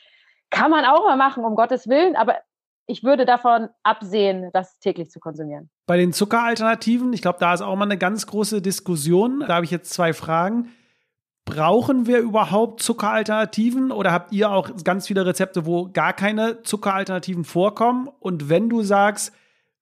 Kann 0.50 0.70
man 0.70 0.84
auch 0.84 1.02
mal 1.02 1.16
machen, 1.16 1.42
um 1.42 1.54
Gottes 1.56 1.88
Willen, 1.88 2.14
aber 2.14 2.36
ich 2.86 3.02
würde 3.04 3.24
davon 3.24 3.70
absehen, 3.82 4.50
das 4.52 4.78
täglich 4.80 5.10
zu 5.10 5.18
konsumieren. 5.18 5.70
Bei 5.86 5.96
den 5.96 6.12
Zuckeralternativen, 6.12 7.14
ich 7.14 7.22
glaube, 7.22 7.38
da 7.40 7.54
ist 7.54 7.62
auch 7.62 7.74
mal 7.74 7.86
eine 7.86 7.96
ganz 7.96 8.26
große 8.26 8.60
Diskussion. 8.60 9.42
Da 9.48 9.54
habe 9.54 9.64
ich 9.64 9.70
jetzt 9.70 9.94
zwei 9.94 10.12
Fragen. 10.12 10.68
Brauchen 11.46 12.06
wir 12.06 12.18
überhaupt 12.18 12.82
Zuckeralternativen 12.82 13.92
oder 13.92 14.12
habt 14.12 14.30
ihr 14.32 14.50
auch 14.50 14.70
ganz 14.84 15.06
viele 15.06 15.24
Rezepte, 15.24 15.64
wo 15.64 15.88
gar 15.90 16.12
keine 16.12 16.62
Zuckeralternativen 16.64 17.44
vorkommen? 17.44 18.10
Und 18.20 18.50
wenn 18.50 18.68
du 18.68 18.82
sagst, 18.82 19.32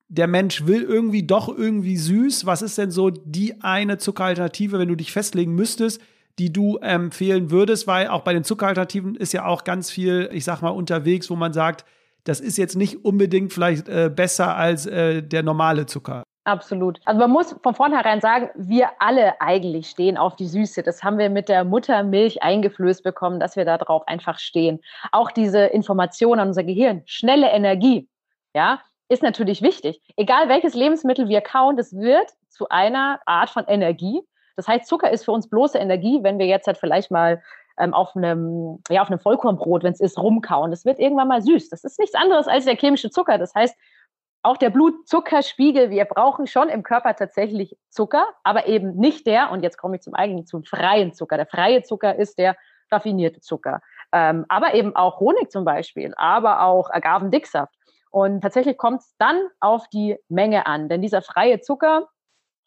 der 0.08 0.26
Mensch 0.26 0.66
will 0.66 0.82
irgendwie 0.82 1.26
doch 1.26 1.48
irgendwie 1.48 1.96
süß, 1.96 2.46
was 2.46 2.62
ist 2.62 2.78
denn 2.78 2.90
so 2.90 3.10
die 3.10 3.60
eine 3.62 3.98
Zuckeralternative, 3.98 4.78
wenn 4.78 4.88
du 4.88 4.94
dich 4.94 5.12
festlegen 5.12 5.54
müsstest, 5.54 6.00
die 6.38 6.52
du 6.52 6.76
empfehlen 6.78 7.50
würdest? 7.50 7.86
Weil 7.86 8.08
auch 8.08 8.22
bei 8.22 8.32
den 8.32 8.44
Zuckeralternativen 8.44 9.14
ist 9.14 9.32
ja 9.32 9.46
auch 9.46 9.64
ganz 9.64 9.90
viel, 9.90 10.28
ich 10.32 10.44
sag 10.44 10.62
mal, 10.62 10.70
unterwegs, 10.70 11.30
wo 11.30 11.36
man 11.36 11.52
sagt, 11.52 11.84
das 12.24 12.40
ist 12.40 12.56
jetzt 12.56 12.76
nicht 12.76 13.04
unbedingt 13.04 13.52
vielleicht 13.52 13.88
äh, 13.88 14.10
besser 14.14 14.56
als 14.56 14.86
äh, 14.86 15.22
der 15.22 15.42
normale 15.42 15.86
Zucker. 15.86 16.22
Absolut. 16.46 17.00
Also 17.06 17.18
man 17.20 17.30
muss 17.30 17.56
von 17.62 17.74
vornherein 17.74 18.20
sagen, 18.20 18.50
wir 18.54 18.90
alle 18.98 19.40
eigentlich 19.40 19.88
stehen 19.88 20.18
auf 20.18 20.36
die 20.36 20.46
Süße. 20.46 20.82
Das 20.82 21.02
haben 21.02 21.16
wir 21.16 21.30
mit 21.30 21.48
der 21.48 21.64
Muttermilch 21.64 22.42
eingeflößt 22.42 23.02
bekommen, 23.02 23.40
dass 23.40 23.56
wir 23.56 23.64
da 23.64 23.78
drauf 23.78 24.06
einfach 24.06 24.38
stehen. 24.38 24.80
Auch 25.10 25.30
diese 25.30 25.60
Information 25.64 26.38
an 26.38 26.48
unser 26.48 26.64
Gehirn, 26.64 27.02
schnelle 27.06 27.48
Energie, 27.48 28.10
ja, 28.54 28.80
ist 29.08 29.22
natürlich 29.22 29.62
wichtig. 29.62 30.00
Egal 30.16 30.48
welches 30.48 30.74
Lebensmittel 30.74 31.28
wir 31.28 31.40
kauen, 31.40 31.76
das 31.76 31.94
wird 31.94 32.30
zu 32.48 32.68
einer 32.68 33.20
Art 33.26 33.50
von 33.50 33.64
Energie. 33.66 34.22
Das 34.56 34.68
heißt, 34.68 34.86
Zucker 34.86 35.10
ist 35.10 35.24
für 35.24 35.32
uns 35.32 35.48
bloße 35.48 35.78
Energie, 35.78 36.20
wenn 36.22 36.38
wir 36.38 36.46
jetzt 36.46 36.66
halt 36.66 36.78
vielleicht 36.78 37.10
mal 37.10 37.42
ähm, 37.78 37.92
auf 37.92 38.14
einem, 38.14 38.80
ja, 38.88 39.02
auf 39.02 39.08
einem 39.08 39.18
Vollkornbrot, 39.18 39.82
wenn 39.82 39.92
es 39.92 40.00
ist, 40.00 40.18
rumkauen. 40.18 40.70
Das 40.70 40.84
wird 40.84 40.98
irgendwann 40.98 41.28
mal 41.28 41.42
süß. 41.42 41.68
Das 41.70 41.84
ist 41.84 41.98
nichts 41.98 42.14
anderes 42.14 42.46
als 42.46 42.64
der 42.64 42.76
chemische 42.76 43.10
Zucker. 43.10 43.38
Das 43.38 43.54
heißt, 43.54 43.76
auch 44.42 44.56
der 44.58 44.70
Blutzuckerspiegel, 44.70 45.90
wir 45.90 46.04
brauchen 46.04 46.46
schon 46.46 46.68
im 46.68 46.82
Körper 46.82 47.16
tatsächlich 47.16 47.76
Zucker, 47.88 48.26
aber 48.42 48.66
eben 48.66 48.94
nicht 48.96 49.26
der, 49.26 49.50
und 49.50 49.62
jetzt 49.62 49.78
komme 49.78 49.96
ich 49.96 50.02
zum 50.02 50.14
eigentlichen, 50.14 50.46
zum 50.46 50.64
freien 50.64 51.14
Zucker. 51.14 51.36
Der 51.36 51.46
freie 51.46 51.82
Zucker 51.82 52.14
ist 52.16 52.38
der 52.38 52.54
raffinierte 52.92 53.40
Zucker. 53.40 53.80
Ähm, 54.12 54.44
aber 54.48 54.74
eben 54.74 54.94
auch 54.94 55.18
Honig 55.18 55.50
zum 55.50 55.64
Beispiel, 55.64 56.12
aber 56.16 56.62
auch 56.62 56.90
Agavendicksaft. 56.90 57.74
Und 58.14 58.42
tatsächlich 58.42 58.78
kommt 58.78 59.00
es 59.00 59.12
dann 59.18 59.40
auf 59.58 59.88
die 59.88 60.16
Menge 60.28 60.66
an, 60.66 60.88
denn 60.88 61.02
dieser 61.02 61.20
freie 61.20 61.60
Zucker, 61.60 62.08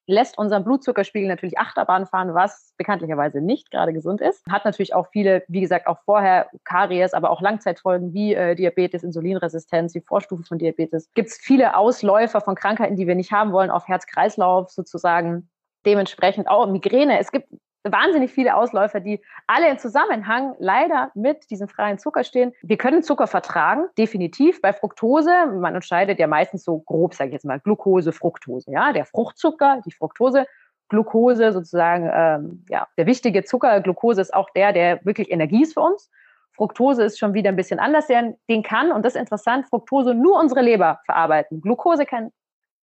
lässt 0.06 0.38
unseren 0.38 0.66
Blutzuckerspiegel 0.66 1.30
natürlich 1.30 1.58
Achterbahn 1.58 2.06
fahren, 2.06 2.34
was 2.34 2.74
bekanntlicherweise 2.78 3.40
nicht 3.40 3.72
gerade 3.72 3.94
gesund 3.94 4.20
ist. 4.20 4.46
Hat 4.50 4.66
natürlich 4.66 4.94
auch 4.94 5.08
viele, 5.10 5.44
wie 5.48 5.62
gesagt, 5.62 5.88
auch 5.88 6.00
vorher 6.04 6.50
Karies, 6.66 7.14
aber 7.14 7.30
auch 7.30 7.42
Langzeitfolgen 7.42 8.14
wie 8.14 8.34
äh, 8.34 8.56
Diabetes, 8.56 9.04
Insulinresistenz, 9.04 9.94
die 9.94 10.02
Vorstufe 10.02 10.44
von 10.44 10.58
Diabetes. 10.58 11.10
Gibt 11.14 11.30
es 11.30 11.38
viele 11.38 11.78
Ausläufer 11.78 12.42
von 12.42 12.56
Krankheiten, 12.56 12.98
die 12.98 13.08
wir 13.08 13.16
nicht 13.16 13.32
haben 13.32 13.54
wollen, 13.54 13.70
auf 13.70 13.88
Herz-Kreislauf 13.88 14.70
sozusagen. 14.70 15.50
Dementsprechend 15.86 16.50
auch 16.50 16.68
Migräne. 16.68 17.20
Es 17.20 17.32
gibt 17.32 17.48
wahnsinnig 17.92 18.32
viele 18.32 18.56
Ausläufer, 18.56 19.00
die 19.00 19.22
alle 19.48 19.70
im 19.70 19.78
Zusammenhang 19.78 20.56
leider 20.60 21.12
mit 21.16 21.50
diesem 21.50 21.68
freien 21.68 21.98
Zucker 21.98 22.24
stehen. 22.24 22.54
Wir 22.62 22.78
können 22.78 23.04
Zucker 23.04 23.28
vertragen, 23.28 23.86
definitiv. 23.98 24.62
Bei 24.62 24.74
Fructose, 24.74 25.32
man 25.48 25.74
unterscheidet 25.74 26.20
ja 26.20 26.28
meistens 26.28 26.64
so 26.64 26.80
grob, 26.80 27.14
sage 27.14 27.30
ich 27.30 27.34
jetzt 27.34 27.46
mal, 27.46 27.60
Glucose, 27.60 28.12
Fructose. 28.12 28.72
Ja, 28.72 28.94
der 28.94 29.06
Fruchtzucker, 29.06 29.82
die 29.86 29.92
Fructose, 29.92 30.46
Glucose 30.90 31.52
sozusagen, 31.52 32.10
ähm, 32.14 32.66
ja, 32.70 32.88
der 32.98 33.06
wichtige 33.06 33.44
Zucker. 33.44 33.82
Glucose 33.82 34.22
ist 34.22 34.34
auch 34.34 34.50
der, 34.52 34.74
der 34.74 35.04
wirklich 35.04 35.32
Energie 35.32 35.64
ist 35.64 35.74
für 35.74 35.82
uns. 35.82 36.10
Fructose 36.54 37.04
ist 37.04 37.20
schon 37.20 37.34
wieder 37.34 37.50
ein 37.50 37.56
bisschen 37.56 37.80
anders. 37.80 38.08
Den 38.08 38.64
kann, 38.64 38.92
und 38.92 39.06
das 39.06 39.14
ist 39.14 39.20
interessant, 39.20 39.68
Fructose 39.68 40.14
nur 40.14 40.40
unsere 40.40 40.62
Leber 40.62 41.00
verarbeiten. 41.06 41.62
Glucose 41.62 42.06
kann 42.06 42.32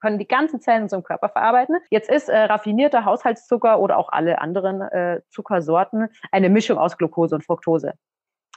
können 0.04 0.18
die 0.18 0.28
ganzen 0.28 0.60
Zellen 0.60 0.78
in 0.78 0.82
unserem 0.82 1.02
Körper 1.02 1.30
verarbeiten. 1.30 1.78
Jetzt 1.88 2.10
ist 2.10 2.28
äh, 2.28 2.36
raffinierter 2.36 3.06
Haushaltszucker 3.06 3.80
oder 3.80 3.96
auch 3.96 4.10
alle 4.10 4.38
anderen 4.38 4.82
äh, 4.82 5.22
Zuckersorten 5.30 6.08
eine 6.30 6.50
Mischung 6.50 6.76
aus 6.76 6.98
Glucose 6.98 7.34
und 7.34 7.42
Fructose. 7.42 7.94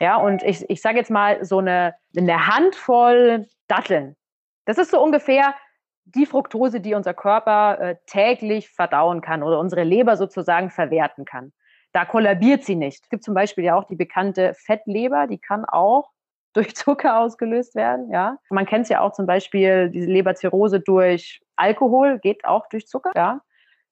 Ja, 0.01 0.17
und 0.17 0.43
ich, 0.43 0.69
ich 0.69 0.81
sage 0.81 0.97
jetzt 0.97 1.09
mal 1.09 1.45
so 1.45 1.59
eine, 1.59 1.95
eine 2.17 2.47
Handvoll 2.47 3.47
Datteln. 3.69 4.17
Das 4.65 4.77
ist 4.77 4.91
so 4.91 5.01
ungefähr 5.01 5.55
die 6.03 6.25
Fructose, 6.25 6.81
die 6.81 6.95
unser 6.95 7.13
Körper 7.13 7.79
äh, 7.79 7.95
täglich 8.07 8.69
verdauen 8.69 9.21
kann 9.21 9.41
oder 9.41 9.57
unsere 9.57 9.83
Leber 9.83 10.17
sozusagen 10.17 10.69
verwerten 10.69 11.23
kann. 11.23 11.53
Da 11.93 12.03
kollabiert 12.03 12.65
sie 12.65 12.75
nicht. 12.75 13.05
Es 13.05 13.09
gibt 13.09 13.23
zum 13.23 13.33
Beispiel 13.33 13.63
ja 13.63 13.75
auch 13.75 13.85
die 13.85 13.95
bekannte 13.95 14.53
Fettleber, 14.53 15.27
die 15.27 15.39
kann 15.39 15.63
auch 15.63 16.11
durch 16.57 16.75
Zucker 16.75 17.19
ausgelöst 17.19 17.75
werden. 17.75 18.11
Ja, 18.11 18.37
man 18.49 18.65
kennt 18.65 18.83
es 18.83 18.89
ja 18.89 19.01
auch 19.01 19.13
zum 19.13 19.25
Beispiel 19.25 19.89
diese 19.89 20.09
Leberzirrhose 20.09 20.79
durch 20.79 21.41
Alkohol 21.55 22.19
geht 22.19 22.45
auch 22.45 22.67
durch 22.69 22.87
Zucker. 22.87 23.11
Ja, 23.15 23.41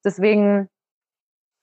deswegen 0.03 0.69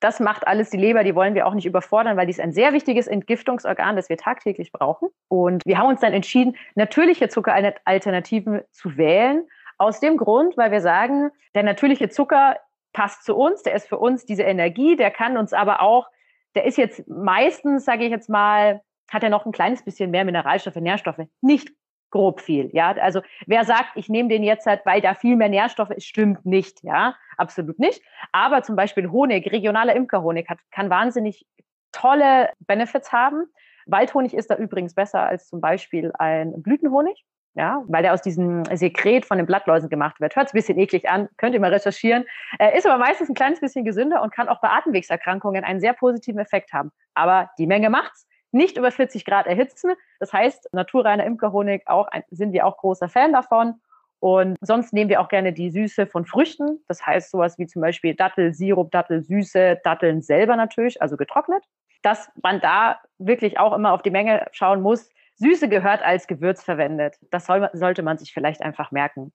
das 0.02 0.18
macht 0.18 0.46
alles 0.46 0.70
die 0.70 0.76
Leber, 0.76 1.04
die 1.04 1.14
wollen 1.14 1.34
wir 1.34 1.46
auch 1.46 1.54
nicht 1.54 1.66
überfordern, 1.66 2.16
weil 2.16 2.26
die 2.26 2.32
ist 2.32 2.40
ein 2.40 2.52
sehr 2.52 2.72
wichtiges 2.72 3.06
Entgiftungsorgan, 3.06 3.94
das 3.94 4.08
wir 4.08 4.16
tagtäglich 4.16 4.72
brauchen. 4.72 5.08
Und 5.28 5.62
wir 5.64 5.78
haben 5.78 5.88
uns 5.88 6.00
dann 6.00 6.12
entschieden, 6.12 6.56
natürliche 6.74 7.28
Zuckeralternativen 7.28 8.62
zu 8.72 8.96
wählen. 8.96 9.46
Aus 9.78 10.00
dem 10.00 10.16
Grund, 10.16 10.56
weil 10.56 10.70
wir 10.70 10.80
sagen, 10.80 11.30
der 11.54 11.62
natürliche 11.62 12.08
Zucker 12.08 12.56
passt 12.92 13.24
zu 13.24 13.36
uns, 13.36 13.62
der 13.62 13.74
ist 13.74 13.88
für 13.88 13.98
uns 13.98 14.26
diese 14.26 14.42
Energie, 14.42 14.96
der 14.96 15.10
kann 15.10 15.36
uns 15.36 15.52
aber 15.52 15.80
auch, 15.80 16.08
der 16.54 16.64
ist 16.64 16.78
jetzt 16.78 17.08
meistens, 17.08 17.84
sage 17.84 18.04
ich 18.04 18.10
jetzt 18.10 18.28
mal, 18.28 18.82
hat 19.12 19.22
er 19.22 19.30
noch 19.30 19.46
ein 19.46 19.52
kleines 19.52 19.84
bisschen 19.84 20.10
mehr 20.10 20.24
Mineralstoffe, 20.24 20.76
Nährstoffe. 20.76 21.26
Nicht 21.40 21.72
grob 22.12 22.40
viel, 22.40 22.70
ja. 22.72 22.92
Also 22.92 23.22
wer 23.46 23.64
sagt, 23.64 23.96
ich 23.96 24.08
nehme 24.08 24.28
den 24.28 24.44
jetzt 24.44 24.66
halt, 24.66 24.82
weil 24.84 25.00
da 25.00 25.14
viel 25.14 25.34
mehr 25.34 25.48
Nährstoffe 25.48 25.90
ist, 25.90 26.06
stimmt 26.06 26.46
nicht, 26.46 26.82
ja, 26.84 27.16
absolut 27.36 27.80
nicht. 27.80 28.02
Aber 28.30 28.62
zum 28.62 28.76
Beispiel 28.76 29.10
Honig, 29.10 29.50
regionaler 29.50 29.96
Imkerhonig 29.96 30.48
hat, 30.48 30.58
kann 30.70 30.90
wahnsinnig 30.90 31.46
tolle 31.90 32.50
Benefits 32.60 33.12
haben. 33.12 33.46
Waldhonig 33.86 34.34
ist 34.34 34.50
da 34.50 34.56
übrigens 34.56 34.94
besser 34.94 35.22
als 35.22 35.48
zum 35.48 35.60
Beispiel 35.60 36.12
ein 36.18 36.62
Blütenhonig, 36.62 37.24
ja, 37.54 37.82
weil 37.88 38.02
der 38.02 38.14
aus 38.14 38.22
diesem 38.22 38.64
Sekret 38.76 39.26
von 39.26 39.38
den 39.38 39.46
Blattläusen 39.46 39.88
gemacht 39.88 40.20
wird. 40.20 40.36
Hört 40.36 40.48
ein 40.48 40.56
bisschen 40.56 40.78
eklig 40.78 41.08
an, 41.08 41.28
könnt 41.36 41.54
ihr 41.54 41.60
mal 41.60 41.72
recherchieren. 41.72 42.24
Äh, 42.58 42.76
ist 42.76 42.86
aber 42.86 42.98
meistens 42.98 43.28
ein 43.28 43.34
kleines 43.34 43.60
bisschen 43.60 43.84
gesünder 43.84 44.22
und 44.22 44.32
kann 44.32 44.48
auch 44.48 44.60
bei 44.60 44.68
Atemwegserkrankungen 44.68 45.64
einen 45.64 45.80
sehr 45.80 45.94
positiven 45.94 46.40
Effekt 46.40 46.72
haben. 46.72 46.92
Aber 47.14 47.50
die 47.58 47.66
Menge 47.66 47.90
macht's 47.90 48.26
nicht 48.52 48.76
über 48.76 48.90
40 48.90 49.24
Grad 49.24 49.46
erhitzen. 49.46 49.92
Das 50.20 50.32
heißt, 50.32 50.68
naturreiner 50.72 51.24
Imkerhonig 51.24 51.82
auch, 51.86 52.08
sind 52.30 52.52
wir 52.52 52.66
auch 52.66 52.76
großer 52.76 53.08
Fan 53.08 53.32
davon. 53.32 53.80
Und 54.20 54.56
sonst 54.60 54.92
nehmen 54.92 55.10
wir 55.10 55.20
auch 55.20 55.28
gerne 55.28 55.52
die 55.52 55.70
Süße 55.70 56.06
von 56.06 56.24
Früchten. 56.24 56.78
Das 56.86 57.04
heißt 57.04 57.32
sowas 57.32 57.58
wie 57.58 57.66
zum 57.66 57.82
Beispiel 57.82 58.14
Dattelsirup, 58.14 58.92
Dattelsüße, 58.92 59.80
Datteln 59.82 60.22
selber 60.22 60.54
natürlich, 60.54 61.02
also 61.02 61.16
getrocknet. 61.16 61.64
Dass 62.02 62.30
man 62.40 62.60
da 62.60 63.00
wirklich 63.18 63.58
auch 63.58 63.72
immer 63.72 63.92
auf 63.92 64.02
die 64.02 64.10
Menge 64.10 64.46
schauen 64.52 64.80
muss. 64.80 65.10
Süße 65.36 65.68
gehört 65.68 66.02
als 66.02 66.28
Gewürz 66.28 66.62
verwendet. 66.62 67.16
Das 67.30 67.46
soll, 67.46 67.68
sollte 67.72 68.02
man 68.02 68.18
sich 68.18 68.32
vielleicht 68.32 68.62
einfach 68.62 68.92
merken. 68.92 69.32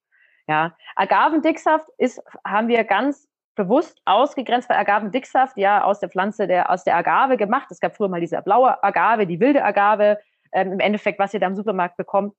Ja, 0.47 0.77
Agavendicksaft 0.95 1.89
ist, 1.97 2.21
haben 2.45 2.69
wir 2.69 2.86
ganz 2.86 3.27
bewusst 3.58 4.00
ausgegrenzt, 4.06 4.70
weil 4.70 4.78
Agavendicksaft 4.78 5.58
ja 5.58 5.84
aus 5.84 6.00
der 6.00 6.10
Pflanze, 6.10 6.48
der, 6.48 6.70
aus 6.70 6.86
der 6.86 6.96
Agave 6.96 7.36
gemacht. 7.36 7.67
Es 7.70 7.82
gab 7.82 7.98
früher 7.98 8.08
mal 8.08 8.22
diese 8.22 8.41
blaue 8.41 8.82
Agave, 8.84 9.28
die 9.28 9.39
wilde 9.41 9.63
Agave. 9.63 10.20
Ähm, 10.54 10.72
Im 10.72 10.80
Endeffekt, 10.80 11.20
was 11.20 11.34
ihr 11.34 11.41
da 11.41 11.48
im 11.48 11.56
Supermarkt 11.56 11.98
bekommt, 11.98 12.34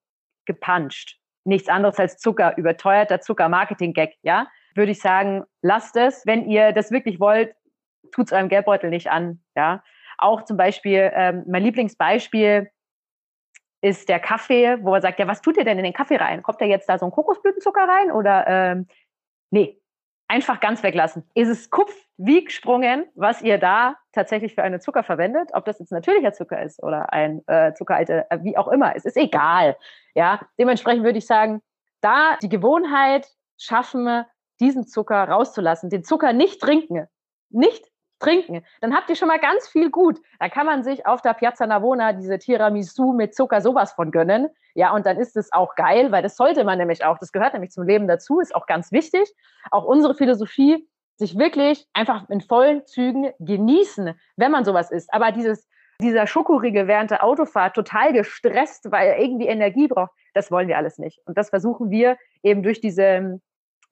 gepanscht. 0.47 1.19
Nichts 1.45 1.69
anderes 1.69 1.99
als 1.99 2.17
Zucker, 2.17 2.57
überteuerter 2.57 3.21
Zucker-Marketing-Gag, 3.21 4.15
ja. 4.23 4.47
Würde 4.75 4.93
ich 4.93 5.01
sagen, 5.01 5.45
lasst 5.61 5.97
es. 5.97 6.25
Wenn 6.25 6.49
ihr 6.49 6.73
das 6.73 6.91
wirklich 6.91 7.21
wollt, 7.21 7.55
tut 8.13 8.27
es 8.27 8.33
eurem 8.33 8.49
Geldbeutel 8.49 8.89
nicht 8.89 9.11
an, 9.11 9.43
ja. 9.55 9.83
Auch 10.17 10.45
zum 10.45 10.57
Beispiel, 10.57 11.11
ähm, 11.15 11.45
mein 11.47 11.63
Lieblingsbeispiel 11.63 12.71
ist 13.81 14.09
der 14.09 14.19
Kaffee, 14.19 14.79
wo 14.83 14.91
man 14.91 15.03
sagt, 15.03 15.19
ja, 15.19 15.29
was 15.29 15.41
tut 15.41 15.57
ihr 15.57 15.65
denn 15.65 15.79
in 15.79 15.85
den 15.85 15.93
Kaffee 15.93 16.17
rein? 16.17 16.43
Kommt 16.43 16.61
da 16.61 16.65
jetzt 16.65 16.89
da 16.89 16.99
so 16.99 17.07
ein 17.07 17.13
Kokosblütenzucker 17.13 17.87
rein 17.89 18.11
oder 18.11 18.45
ähm, 18.49 18.89
nee, 19.51 19.81
einfach 20.29 20.61
ganz 20.61 20.83
weglassen. 20.83 21.25
Ist 21.35 21.49
es 21.49 21.71
Kupf 21.71 21.95
wie 22.19 22.45
gesprungen, 22.45 23.07
was 23.15 23.43
ihr 23.43 23.59
da 23.59 23.97
tatsächlich 24.13 24.55
für 24.55 24.63
einen 24.63 24.81
Zucker 24.81 25.03
verwendet, 25.03 25.51
ob 25.55 25.65
das 25.65 25.79
jetzt 25.79 25.93
natürlicher 25.93 26.33
Zucker 26.33 26.63
ist 26.63 26.83
oder 26.83 27.13
ein 27.13 27.43
äh, 27.47 27.73
Zuckeralte, 27.75 28.27
äh, 28.31 28.39
wie 28.43 28.57
auch 28.57 28.69
immer, 28.69 28.95
es 28.95 29.05
ist 29.05 29.17
egal. 29.17 29.77
Ja, 30.15 30.41
dementsprechend 30.59 31.05
würde 31.05 31.19
ich 31.19 31.27
sagen, 31.27 31.63
da 32.01 32.37
die 32.43 32.49
Gewohnheit 32.49 33.29
schaffen, 33.57 34.25
diesen 34.61 34.87
Zucker 34.87 35.25
rauszulassen, 35.25 35.91
den 35.91 36.05
Zucker 36.05 36.33
nicht 36.33 36.61
trinken, 36.61 37.09
nicht 37.51 37.87
trinken, 38.19 38.65
dann 38.81 38.95
habt 38.95 39.09
ihr 39.11 39.17
schon 39.17 39.29
mal 39.29 39.39
ganz 39.39 39.69
viel 39.69 39.91
gut. 39.91 40.21
Da 40.39 40.49
kann 40.49 40.67
man 40.67 40.83
sich 40.83 41.07
auf 41.07 41.23
der 41.23 41.35
Piazza 41.35 41.67
Navona 41.67 42.13
diese 42.13 42.39
Tiramisu 42.39 43.13
mit 43.13 43.35
Zucker 43.35 43.61
sowas 43.61 43.93
von 43.93 44.11
gönnen. 44.11 44.49
Ja, 44.75 44.93
und 44.93 45.07
dann 45.07 45.19
ist 45.19 45.37
es 45.37 45.53
auch 45.53 45.75
geil, 45.75 46.13
weil 46.13 46.23
das 46.23 46.37
sollte 46.37 46.65
man 46.65 46.79
nämlich 46.79 47.05
auch. 47.05 47.19
Das 47.19 47.33
gehört 47.33 47.53
nämlich 47.53 47.71
zum 47.71 47.85
Leben 47.85 48.09
dazu, 48.09 48.41
ist 48.41 48.55
auch 48.55 48.67
ganz 48.67 48.93
wichtig. 48.93 49.33
Auch 49.71 49.85
unsere 49.85 50.15
Philosophie, 50.15 50.89
sich 51.17 51.37
wirklich 51.37 51.87
einfach 51.93 52.29
in 52.31 52.41
vollen 52.41 52.87
Zügen 52.87 53.33
genießen, 53.41 54.15
wenn 54.37 54.53
man 54.53 54.65
sowas 54.65 54.91
isst. 54.91 55.13
Aber 55.13 55.33
dieses, 55.33 55.69
dieser 56.01 56.29
Schokoriegel 56.29 56.87
während 56.87 57.11
der 57.11 57.25
Autofahrt 57.25 57.75
total 57.75 58.13
gestresst, 58.13 58.91
weil 58.93 59.09
er 59.09 59.19
irgendwie 59.19 59.49
Energie 59.49 59.89
braucht, 59.89 60.13
das 60.35 60.51
wollen 60.53 60.69
wir 60.69 60.77
alles 60.77 60.99
nicht. 60.99 61.21
Und 61.27 61.37
das 61.37 61.51
versuchen 61.51 61.91
wir 61.91 62.17
eben 62.43 62.63
durch 62.63 62.81
diese 62.81 63.41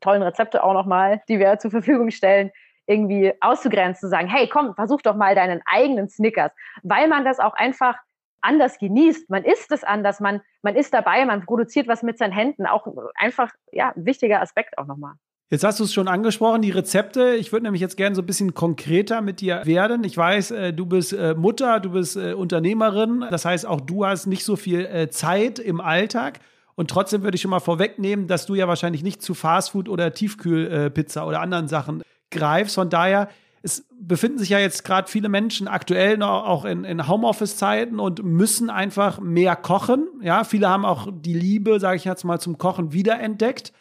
tollen 0.00 0.22
Rezepte 0.22 0.62
auch 0.62 0.72
nochmal, 0.72 1.22
die 1.28 1.38
wir 1.38 1.58
zur 1.58 1.70
Verfügung 1.70 2.10
stellen, 2.10 2.52
irgendwie 2.86 3.32
auszugrenzen, 3.40 4.00
zu 4.00 4.08
sagen, 4.08 4.28
hey, 4.28 4.48
komm, 4.48 4.74
versuch 4.74 5.02
doch 5.02 5.16
mal 5.16 5.34
deinen 5.34 5.60
eigenen 5.66 6.08
Snickers, 6.08 6.52
weil 6.82 7.08
man 7.08 7.24
das 7.24 7.38
auch 7.38 7.54
einfach 7.54 7.96
anders 8.40 8.78
genießt. 8.78 9.28
Man 9.28 9.44
isst 9.44 9.72
es 9.72 9.84
anders, 9.84 10.20
man, 10.20 10.40
man 10.62 10.76
ist 10.76 10.94
dabei, 10.94 11.24
man 11.24 11.44
produziert 11.44 11.88
was 11.88 12.02
mit 12.02 12.18
seinen 12.18 12.32
Händen. 12.32 12.66
Auch 12.66 12.86
einfach, 13.14 13.52
ja, 13.72 13.92
ein 13.96 14.06
wichtiger 14.06 14.40
Aspekt 14.40 14.78
auch 14.78 14.86
nochmal. 14.86 15.14
Jetzt 15.48 15.62
hast 15.62 15.78
du 15.78 15.84
es 15.84 15.94
schon 15.94 16.08
angesprochen, 16.08 16.60
die 16.60 16.72
Rezepte. 16.72 17.36
Ich 17.36 17.52
würde 17.52 17.64
nämlich 17.64 17.80
jetzt 17.80 17.96
gerne 17.96 18.16
so 18.16 18.22
ein 18.22 18.26
bisschen 18.26 18.54
konkreter 18.54 19.20
mit 19.20 19.40
dir 19.40 19.64
werden. 19.64 20.02
Ich 20.02 20.16
weiß, 20.16 20.50
äh, 20.50 20.72
du 20.72 20.86
bist 20.86 21.12
äh, 21.12 21.34
Mutter, 21.34 21.78
du 21.78 21.90
bist 21.90 22.16
äh, 22.16 22.32
Unternehmerin. 22.32 23.24
Das 23.30 23.44
heißt, 23.44 23.64
auch 23.64 23.80
du 23.80 24.04
hast 24.04 24.26
nicht 24.26 24.44
so 24.44 24.56
viel 24.56 25.08
Zeit 25.10 25.60
im 25.60 25.80
Alltag. 25.80 26.40
Und 26.74 26.90
trotzdem 26.90 27.22
würde 27.22 27.36
ich 27.36 27.42
schon 27.42 27.52
mal 27.52 27.60
vorwegnehmen, 27.60 28.26
dass 28.26 28.44
du 28.46 28.54
ja 28.54 28.66
wahrscheinlich 28.66 29.04
nicht 29.04 29.22
zu 29.22 29.34
Fastfood 29.34 29.88
oder 29.88 30.12
Tiefkühlpizza 30.12 31.24
oder 31.24 31.40
anderen 31.40 31.68
Sachen 31.68 32.02
greifst. 32.30 32.74
Von 32.74 32.90
daher, 32.90 33.28
es 33.62 33.86
befinden 33.98 34.38
sich 34.38 34.50
ja 34.50 34.58
jetzt 34.58 34.84
gerade 34.84 35.08
viele 35.08 35.28
Menschen 35.28 35.68
aktuell 35.68 36.18
noch 36.18 36.44
auch 36.46 36.64
in, 36.64 36.84
in 36.84 37.08
Homeoffice-Zeiten 37.08 37.98
und 37.98 38.22
müssen 38.22 38.70
einfach 38.70 39.18
mehr 39.20 39.56
kochen. 39.56 40.06
Ja, 40.22 40.44
viele 40.44 40.68
haben 40.68 40.84
auch 40.84 41.08
die 41.12 41.34
Liebe, 41.34 41.80
sage 41.80 41.96
ich 41.96 42.04
jetzt 42.04 42.24
mal, 42.24 42.38
zum 42.38 42.58
Kochen 42.58 42.92
wiederentdeckt. 42.92 43.72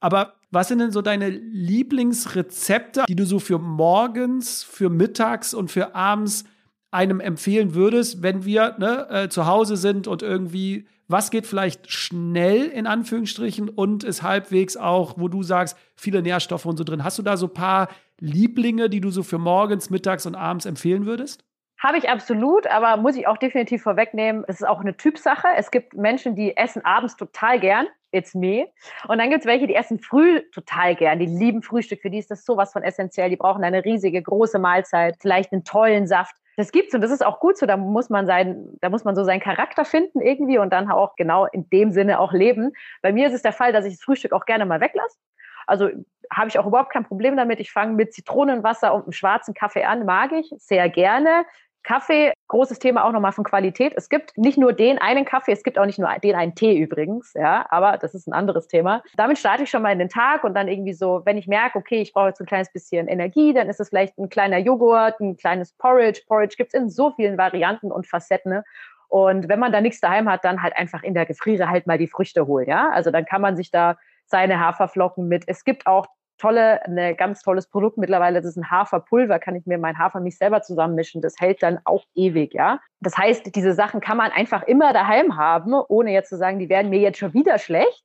Aber 0.00 0.34
was 0.50 0.68
sind 0.68 0.78
denn 0.78 0.92
so 0.92 1.02
deine 1.02 1.28
Lieblingsrezepte, 1.28 3.04
die 3.08 3.16
du 3.16 3.26
so 3.26 3.38
für 3.38 3.58
morgens, 3.58 4.62
für 4.62 4.88
mittags 4.88 5.52
und 5.52 5.70
für 5.70 5.94
abends 5.94 6.44
einem 6.90 7.20
empfehlen 7.20 7.74
würdest, 7.74 8.22
wenn 8.22 8.44
wir 8.44 8.76
ne, 8.78 9.08
äh, 9.10 9.28
zu 9.28 9.46
Hause 9.46 9.76
sind 9.76 10.06
und 10.06 10.22
irgendwie 10.22 10.86
was 11.08 11.30
geht 11.30 11.46
vielleicht 11.46 11.90
schnell 11.90 12.66
in 12.66 12.86
Anführungsstrichen 12.86 13.68
und 13.68 14.04
ist 14.04 14.22
halbwegs 14.22 14.76
auch, 14.76 15.14
wo 15.16 15.28
du 15.28 15.42
sagst, 15.42 15.76
viele 15.94 16.22
Nährstoffe 16.22 16.66
und 16.66 16.76
so 16.76 16.84
drin. 16.84 17.04
Hast 17.04 17.18
du 17.18 17.22
da 17.22 17.36
so 17.36 17.46
ein 17.46 17.54
paar 17.54 17.88
Lieblinge, 18.18 18.88
die 18.88 19.00
du 19.00 19.10
so 19.10 19.22
für 19.22 19.38
morgens, 19.38 19.90
mittags 19.90 20.26
und 20.26 20.34
abends 20.34 20.66
empfehlen 20.66 21.06
würdest? 21.06 21.44
Habe 21.78 21.98
ich 21.98 22.08
absolut, 22.08 22.66
aber 22.66 22.96
muss 22.96 23.16
ich 23.16 23.26
auch 23.26 23.36
definitiv 23.36 23.82
vorwegnehmen, 23.82 24.44
es 24.48 24.60
ist 24.60 24.66
auch 24.66 24.80
eine 24.80 24.96
Typsache. 24.96 25.46
Es 25.56 25.70
gibt 25.70 25.94
Menschen, 25.94 26.34
die 26.34 26.56
essen 26.56 26.82
abends 26.84 27.16
total 27.16 27.60
gern, 27.60 27.86
it's 28.12 28.34
me. 28.34 28.68
Und 29.08 29.18
dann 29.18 29.28
gibt 29.28 29.40
es 29.40 29.46
welche, 29.46 29.66
die 29.66 29.74
essen 29.74 29.98
früh 29.98 30.40
total 30.52 30.96
gern, 30.96 31.18
die 31.18 31.26
lieben 31.26 31.62
Frühstück, 31.62 32.00
für 32.00 32.08
die 32.08 32.18
ist 32.18 32.30
das 32.30 32.46
sowas 32.46 32.72
von 32.72 32.82
essentiell. 32.82 33.28
Die 33.28 33.36
brauchen 33.36 33.62
eine 33.62 33.84
riesige, 33.84 34.22
große 34.22 34.58
Mahlzeit, 34.58 35.16
vielleicht 35.20 35.52
einen 35.52 35.64
tollen 35.64 36.06
Saft 36.06 36.34
das 36.56 36.72
gibt's 36.72 36.94
und 36.94 37.02
das 37.02 37.10
ist 37.10 37.24
auch 37.24 37.38
gut 37.40 37.58
so. 37.58 37.66
Da 37.66 37.76
muss 37.76 38.10
man 38.10 38.26
sein, 38.26 38.76
da 38.80 38.88
muss 38.88 39.04
man 39.04 39.14
so 39.14 39.24
seinen 39.24 39.40
Charakter 39.40 39.84
finden 39.84 40.20
irgendwie 40.20 40.58
und 40.58 40.72
dann 40.72 40.90
auch 40.90 41.14
genau 41.16 41.46
in 41.46 41.68
dem 41.70 41.90
Sinne 41.90 42.18
auch 42.18 42.32
leben. 42.32 42.72
Bei 43.02 43.12
mir 43.12 43.28
ist 43.28 43.34
es 43.34 43.42
der 43.42 43.52
Fall, 43.52 43.72
dass 43.72 43.84
ich 43.84 43.94
das 43.94 44.02
Frühstück 44.02 44.32
auch 44.32 44.46
gerne 44.46 44.66
mal 44.66 44.80
weglasse. 44.80 45.18
Also 45.66 45.90
habe 46.32 46.48
ich 46.48 46.58
auch 46.58 46.66
überhaupt 46.66 46.92
kein 46.92 47.04
Problem 47.04 47.36
damit. 47.36 47.60
Ich 47.60 47.72
fange 47.72 47.92
mit 47.92 48.14
Zitronenwasser 48.14 48.94
und 48.94 49.02
einem 49.02 49.12
schwarzen 49.12 49.54
Kaffee 49.54 49.84
an, 49.84 50.06
mag 50.06 50.32
ich 50.32 50.50
sehr 50.58 50.88
gerne. 50.88 51.44
Kaffee, 51.86 52.32
großes 52.48 52.80
Thema 52.80 53.04
auch 53.04 53.12
nochmal 53.12 53.30
von 53.30 53.44
Qualität. 53.44 53.92
Es 53.94 54.08
gibt 54.08 54.36
nicht 54.36 54.58
nur 54.58 54.72
den 54.72 54.98
einen 54.98 55.24
Kaffee, 55.24 55.52
es 55.52 55.62
gibt 55.62 55.78
auch 55.78 55.86
nicht 55.86 56.00
nur 56.00 56.08
den 56.18 56.34
einen 56.34 56.56
Tee 56.56 56.76
übrigens, 56.76 57.32
ja, 57.34 57.64
aber 57.70 57.96
das 57.96 58.12
ist 58.12 58.26
ein 58.26 58.32
anderes 58.32 58.66
Thema. 58.66 59.04
Damit 59.16 59.38
starte 59.38 59.62
ich 59.62 59.70
schon 59.70 59.82
mal 59.82 59.92
in 59.92 60.00
den 60.00 60.08
Tag 60.08 60.42
und 60.42 60.54
dann 60.54 60.66
irgendwie 60.66 60.94
so, 60.94 61.22
wenn 61.24 61.38
ich 61.38 61.46
merke, 61.46 61.78
okay, 61.78 62.00
ich 62.02 62.12
brauche 62.12 62.26
jetzt 62.26 62.40
ein 62.40 62.46
kleines 62.46 62.72
bisschen 62.72 63.06
Energie, 63.06 63.54
dann 63.54 63.68
ist 63.68 63.78
es 63.78 63.90
vielleicht 63.90 64.18
ein 64.18 64.28
kleiner 64.28 64.58
Joghurt, 64.58 65.20
ein 65.20 65.36
kleines 65.36 65.74
Porridge. 65.74 66.22
Porridge 66.26 66.56
gibt 66.56 66.74
es 66.74 66.80
in 66.80 66.90
so 66.90 67.12
vielen 67.12 67.38
Varianten 67.38 67.92
und 67.92 68.08
Facetten. 68.08 68.50
Ne? 68.50 68.64
Und 69.06 69.48
wenn 69.48 69.60
man 69.60 69.70
da 69.70 69.80
nichts 69.80 70.00
daheim 70.00 70.28
hat, 70.28 70.44
dann 70.44 70.64
halt 70.64 70.76
einfach 70.76 71.04
in 71.04 71.14
der 71.14 71.24
Gefriere 71.24 71.70
halt 71.70 71.86
mal 71.86 71.98
die 71.98 72.08
Früchte 72.08 72.48
holen, 72.48 72.68
ja. 72.68 72.90
Also 72.90 73.12
dann 73.12 73.24
kann 73.26 73.40
man 73.40 73.56
sich 73.56 73.70
da 73.70 73.96
seine 74.24 74.58
Haferflocken 74.58 75.28
mit. 75.28 75.44
Es 75.46 75.62
gibt 75.62 75.86
auch 75.86 76.06
tolle, 76.36 76.84
ein 76.84 77.16
ganz 77.16 77.42
tolles 77.42 77.66
Produkt 77.68 77.98
mittlerweile, 77.98 78.40
das 78.40 78.50
ist 78.50 78.56
ein 78.56 78.70
Haferpulver, 78.70 79.38
kann 79.38 79.56
ich 79.56 79.66
mir 79.66 79.78
mein 79.78 79.98
Hafermilch 79.98 80.38
selber 80.38 80.62
zusammenmischen. 80.62 81.22
Das 81.22 81.34
hält 81.38 81.62
dann 81.62 81.80
auch 81.84 82.04
ewig, 82.14 82.54
ja. 82.54 82.80
Das 83.00 83.16
heißt, 83.16 83.54
diese 83.54 83.72
Sachen 83.72 84.00
kann 84.00 84.16
man 84.16 84.30
einfach 84.30 84.62
immer 84.64 84.92
daheim 84.92 85.36
haben, 85.36 85.74
ohne 85.74 86.12
jetzt 86.12 86.28
zu 86.28 86.36
sagen, 86.36 86.58
die 86.58 86.68
werden 86.68 86.90
mir 86.90 87.00
jetzt 87.00 87.18
schon 87.18 87.34
wieder 87.34 87.58
schlecht. 87.58 88.04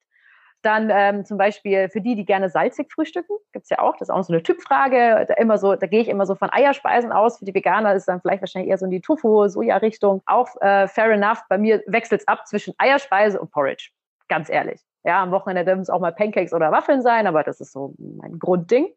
Dann 0.61 0.91
ähm, 0.93 1.25
zum 1.25 1.37
Beispiel 1.37 1.89
für 1.89 2.01
die, 2.01 2.15
die 2.15 2.25
gerne 2.25 2.49
salzig 2.49 2.91
frühstücken, 2.93 3.35
gibt 3.51 3.63
es 3.63 3.69
ja 3.69 3.79
auch, 3.79 3.93
das 3.93 4.09
ist 4.09 4.13
auch 4.13 4.23
so 4.23 4.31
eine 4.31 4.43
Typfrage. 4.43 5.25
Da, 5.27 5.57
so, 5.57 5.75
da 5.75 5.87
gehe 5.87 6.01
ich 6.01 6.07
immer 6.07 6.27
so 6.27 6.35
von 6.35 6.49
Eierspeisen 6.51 7.11
aus. 7.11 7.39
Für 7.39 7.45
die 7.45 7.55
Veganer 7.55 7.95
ist 7.95 8.07
dann 8.07 8.21
vielleicht 8.21 8.41
wahrscheinlich 8.41 8.69
eher 8.69 8.77
so 8.77 8.85
in 8.85 8.91
die 8.91 9.01
Tofu-Soja-Richtung. 9.01 10.21
Auch 10.27 10.49
äh, 10.61 10.87
fair 10.87 11.09
enough, 11.09 11.41
bei 11.49 11.57
mir 11.57 11.81
wechselt 11.87 12.21
es 12.21 12.27
ab 12.27 12.47
zwischen 12.47 12.75
Eierspeise 12.77 13.41
und 13.41 13.51
Porridge. 13.51 13.89
Ganz 14.27 14.49
ehrlich. 14.49 14.81
Ja, 15.03 15.23
am 15.23 15.31
Wochenende 15.31 15.65
dürfen 15.65 15.81
es 15.81 15.89
auch 15.89 15.99
mal 15.99 16.11
Pancakes 16.11 16.53
oder 16.53 16.71
Waffeln 16.71 17.01
sein, 17.01 17.27
aber 17.27 17.43
das 17.43 17.59
ist 17.59 17.71
so 17.71 17.93
mein 17.97 18.37
Grundding. 18.39 18.87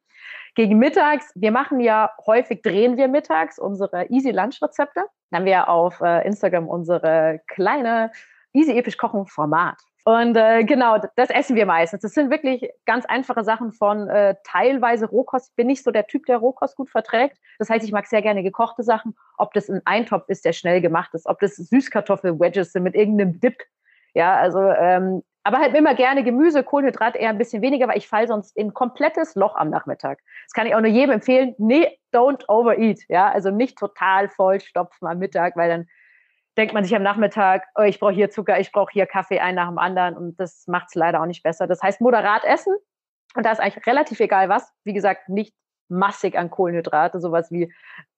Gegen 0.54 0.78
mittags, 0.78 1.32
wir 1.34 1.50
machen 1.50 1.80
ja 1.80 2.10
häufig, 2.26 2.62
drehen 2.62 2.96
wir 2.96 3.08
mittags 3.08 3.58
unsere 3.58 4.06
Easy 4.10 4.30
Lunch 4.30 4.62
Rezepte. 4.62 5.04
Dann 5.30 5.40
haben 5.40 5.46
wir 5.46 5.68
auf 5.68 6.00
äh, 6.00 6.24
Instagram 6.26 6.68
unsere 6.68 7.40
kleine 7.48 8.12
Easy 8.52 8.76
Episch 8.76 8.96
Kochen 8.96 9.26
Format. 9.26 9.78
Und 10.04 10.36
äh, 10.36 10.64
genau, 10.64 10.98
das 11.16 11.30
essen 11.30 11.56
wir 11.56 11.64
meistens. 11.64 12.02
Das 12.02 12.12
sind 12.12 12.30
wirklich 12.30 12.70
ganz 12.84 13.06
einfache 13.06 13.42
Sachen 13.42 13.72
von 13.72 14.06
äh, 14.08 14.36
teilweise 14.44 15.06
Rohkost. 15.06 15.48
Ich 15.50 15.56
bin 15.56 15.66
nicht 15.66 15.82
so 15.82 15.90
der 15.90 16.06
Typ, 16.06 16.26
der 16.26 16.36
Rohkost 16.36 16.76
gut 16.76 16.90
verträgt. 16.90 17.38
Das 17.58 17.70
heißt, 17.70 17.84
ich 17.84 17.90
mag 17.90 18.06
sehr 18.06 18.20
gerne 18.20 18.42
gekochte 18.42 18.82
Sachen. 18.82 19.16
Ob 19.38 19.54
das 19.54 19.70
ein 19.70 19.80
Eintopf 19.86 20.28
ist, 20.28 20.44
der 20.44 20.52
schnell 20.52 20.82
gemacht 20.82 21.14
ist, 21.14 21.26
ob 21.26 21.40
das 21.40 21.56
Süßkartoffel-Wedges 21.56 22.72
sind 22.72 22.82
mit 22.82 22.94
irgendeinem 22.94 23.40
Dip. 23.40 23.62
Ja, 24.12 24.36
also 24.36 24.60
ähm, 24.60 25.22
aber 25.44 25.58
halt 25.58 25.74
immer 25.74 25.94
gerne 25.94 26.24
Gemüse, 26.24 26.64
Kohlenhydrat 26.64 27.16
eher 27.16 27.28
ein 27.28 27.38
bisschen 27.38 27.62
weniger, 27.62 27.86
weil 27.86 27.98
ich 27.98 28.08
falle 28.08 28.26
sonst 28.26 28.56
in 28.56 28.68
ein 28.68 28.74
komplettes 28.74 29.34
Loch 29.34 29.54
am 29.56 29.68
Nachmittag. 29.68 30.20
Das 30.46 30.54
kann 30.54 30.66
ich 30.66 30.74
auch 30.74 30.80
nur 30.80 30.90
jedem 30.90 31.12
empfehlen. 31.12 31.54
Nee, 31.58 31.98
don't 32.12 32.48
overeat. 32.48 33.00
Ja, 33.08 33.30
also 33.30 33.50
nicht 33.50 33.78
total 33.78 34.28
vollstopfen 34.30 35.06
am 35.06 35.18
Mittag, 35.18 35.54
weil 35.56 35.68
dann 35.68 35.86
denkt 36.56 36.72
man 36.72 36.84
sich 36.84 36.96
am 36.96 37.02
Nachmittag, 37.02 37.64
oh, 37.74 37.82
ich 37.82 38.00
brauche 38.00 38.12
hier 38.12 38.30
Zucker, 38.30 38.58
ich 38.58 38.72
brauche 38.72 38.92
hier 38.92 39.06
Kaffee, 39.06 39.40
ein 39.40 39.54
nach 39.54 39.68
dem 39.68 39.78
anderen 39.78 40.16
und 40.16 40.40
das 40.40 40.66
macht 40.66 40.86
es 40.88 40.94
leider 40.94 41.20
auch 41.20 41.26
nicht 41.26 41.42
besser. 41.42 41.66
Das 41.66 41.82
heißt, 41.82 42.00
moderat 42.00 42.44
essen 42.44 42.74
und 43.34 43.44
da 43.44 43.52
ist 43.52 43.60
eigentlich 43.60 43.86
relativ 43.86 44.20
egal 44.20 44.48
was. 44.48 44.72
Wie 44.84 44.94
gesagt, 44.94 45.28
nicht 45.28 45.54
massig 45.88 46.38
an 46.38 46.50
Kohlenhydrate, 46.50 47.20
sowas 47.20 47.50
wie 47.50 47.70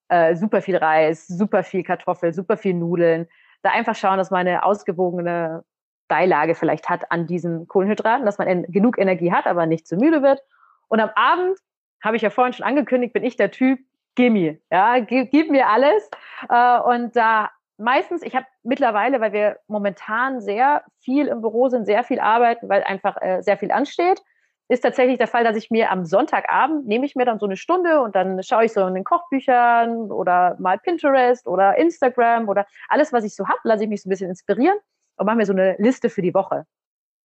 äh, 0.07 0.35
super 0.35 0.61
viel 0.61 0.77
Reis, 0.77 1.27
super 1.27 1.63
viel 1.63 1.83
Kartoffel, 1.83 2.33
super 2.33 2.55
viel 2.55 2.73
Nudeln. 2.73 3.27
Da 3.63 3.71
einfach 3.71 3.95
schauen, 3.95 4.17
dass 4.17 4.31
man 4.31 4.47
eine 4.47 4.63
ausgewogene 4.63 5.65
Beilage 6.07 6.55
vielleicht 6.55 6.89
hat 6.89 7.11
an 7.11 7.27
diesen 7.27 7.67
Kohlenhydraten, 7.67 8.25
dass 8.25 8.37
man 8.37 8.63
genug 8.63 8.97
Energie 8.97 9.31
hat, 9.31 9.45
aber 9.45 9.65
nicht 9.65 9.87
zu 9.87 9.95
müde 9.95 10.21
wird. 10.21 10.41
Und 10.87 10.99
am 10.99 11.09
Abend, 11.15 11.59
habe 12.03 12.15
ich 12.15 12.21
ja 12.21 12.29
vorhin 12.29 12.53
schon 12.53 12.65
angekündigt, 12.65 13.13
bin 13.13 13.23
ich 13.23 13.35
der 13.37 13.51
Typ, 13.51 13.79
gimme, 14.15 14.59
ja, 14.71 14.99
gib, 14.99 15.31
gib 15.31 15.49
mir 15.49 15.67
alles. 15.67 16.09
Äh, 16.49 16.79
und 16.79 17.15
da 17.15 17.49
meistens, 17.77 18.23
ich 18.23 18.35
habe 18.35 18.45
mittlerweile, 18.63 19.21
weil 19.21 19.33
wir 19.33 19.59
momentan 19.67 20.41
sehr 20.41 20.83
viel 20.99 21.27
im 21.27 21.41
Büro 21.41 21.69
sind, 21.69 21.85
sehr 21.85 22.03
viel 22.03 22.19
arbeiten, 22.19 22.69
weil 22.69 22.83
einfach 22.83 23.17
äh, 23.21 23.41
sehr 23.41 23.57
viel 23.57 23.71
ansteht, 23.71 24.21
ist 24.69 24.81
tatsächlich 24.81 25.17
der 25.17 25.27
Fall, 25.27 25.43
dass 25.43 25.55
ich 25.55 25.71
mir 25.71 25.91
am 25.91 26.05
Sonntagabend 26.05 26.87
nehme 26.87 27.05
ich 27.05 27.15
mir 27.15 27.25
dann 27.25 27.39
so 27.39 27.45
eine 27.45 27.55
Stunde 27.55 28.01
und 28.01 28.15
dann 28.15 28.43
schaue 28.43 28.65
ich 28.65 28.73
so 28.73 28.85
in 28.85 28.95
den 28.95 29.05
Kochbüchern 29.05 30.11
oder 30.11 30.57
mal 30.59 30.77
Pinterest 30.77 31.47
oder 31.47 31.77
Instagram 31.77 32.49
oder 32.49 32.65
alles, 32.89 33.13
was 33.13 33.23
ich 33.23 33.33
so 33.33 33.47
habe, 33.47 33.59
lasse 33.63 33.83
ich 33.83 33.89
mich 33.89 34.01
so 34.01 34.09
ein 34.09 34.11
bisschen 34.11 34.29
inspirieren 34.29 34.77
und 35.17 35.25
mache 35.25 35.37
mir 35.37 35.45
so 35.45 35.53
eine 35.53 35.75
Liste 35.77 36.09
für 36.09 36.21
die 36.21 36.33
Woche. 36.33 36.65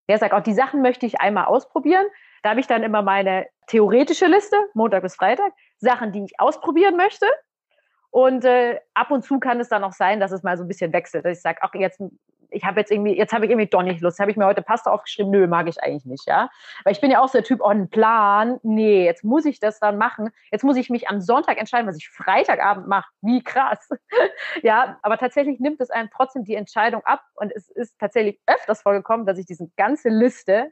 Wer 0.07 0.19
sagt, 0.19 0.35
auch 0.35 0.43
die 0.43 0.55
Sachen 0.55 0.83
möchte 0.83 1.07
ich 1.07 1.21
einmal 1.21 1.45
ausprobieren. 1.45 2.07
Da 2.43 2.51
habe 2.51 2.61
ich 2.61 2.67
dann 2.67 2.83
immer 2.83 3.03
meine 3.03 3.47
theoretische 3.69 4.27
Liste, 4.27 4.57
Montag 4.75 5.03
bis 5.03 5.15
Freitag, 5.15 5.53
Sachen, 5.79 6.13
die 6.13 6.25
ich 6.25 6.41
ausprobieren 6.41 6.97
möchte. 6.97 7.27
Und 8.11 8.45
äh, 8.45 8.81
ab 8.95 9.11
und 9.11 9.25
zu 9.25 9.39
kann 9.39 9.61
es 9.61 9.69
dann 9.69 9.85
auch 9.85 9.93
sein, 9.93 10.21
dass 10.21 10.33
es 10.33 10.43
mal 10.43 10.57
so 10.57 10.65
ein 10.65 10.69
bisschen 10.69 10.93
wechselt. 10.93 11.25
Dass 11.25 11.39
ich 11.39 11.43
sage, 11.43 11.61
ach, 11.63 11.73
jetzt 11.75 12.03
ich 12.53 12.65
habe 12.65 12.81
jetzt 12.81 12.91
irgendwie, 12.91 13.17
jetzt 13.17 13.33
habe 13.33 13.45
ich 13.45 13.51
irgendwie 13.51 13.69
doch 13.69 13.83
nicht 13.83 14.01
Lust. 14.01 14.19
Habe 14.19 14.31
ich 14.31 14.37
mir 14.37 14.47
heute 14.47 14.63
Pasta 14.63 14.91
aufgeschrieben? 14.91 15.31
Nö, 15.31 15.47
mag 15.47 15.69
ich 15.69 15.83
eigentlich 15.83 16.05
nicht, 16.05 16.27
ja. 16.27 16.51
Weil 16.85 16.93
ich 16.93 17.01
bin 17.01 17.11
ja 17.11 17.21
auch 17.21 17.29
so 17.29 17.39
der 17.39 17.45
Typ, 17.45 17.61
oh, 17.63 17.69
ein 17.69 17.89
Plan. 17.89 18.59
Nee, 18.63 19.05
jetzt 19.05 19.25
muss 19.25 19.45
ich 19.45 19.61
das 19.61 19.81
dann 19.81 19.99
machen. 19.99 20.31
Jetzt 20.51 20.65
muss 20.65 20.77
ich 20.77 20.91
mich 20.91 21.09
am 21.09 21.21
Sonntag 21.21 21.59
entscheiden, 21.59 21.87
was 21.87 21.97
ich 21.97 22.09
Freitagabend 22.09 22.87
mache. 22.87 23.11
Wie 23.21 23.43
krass. 23.43 23.89
ja, 24.63 24.99
aber 25.03 25.19
tatsächlich 25.19 25.61
nimmt 25.61 25.81
es 25.81 25.91
einem 25.91 26.11
trotzdem 26.15 26.45
die 26.45 26.55
Entscheidung 26.55 27.03
ab. 27.05 27.23
Und 27.35 27.53
es 27.53 27.69
ist 27.71 27.99
tatsächlich 27.99 28.41
öfters 28.47 28.83
vorgekommen, 28.83 29.27
dass 29.27 29.39
ich 29.39 29.47
diese 29.47 29.69
ganze 29.77 30.09
Liste 30.09 30.71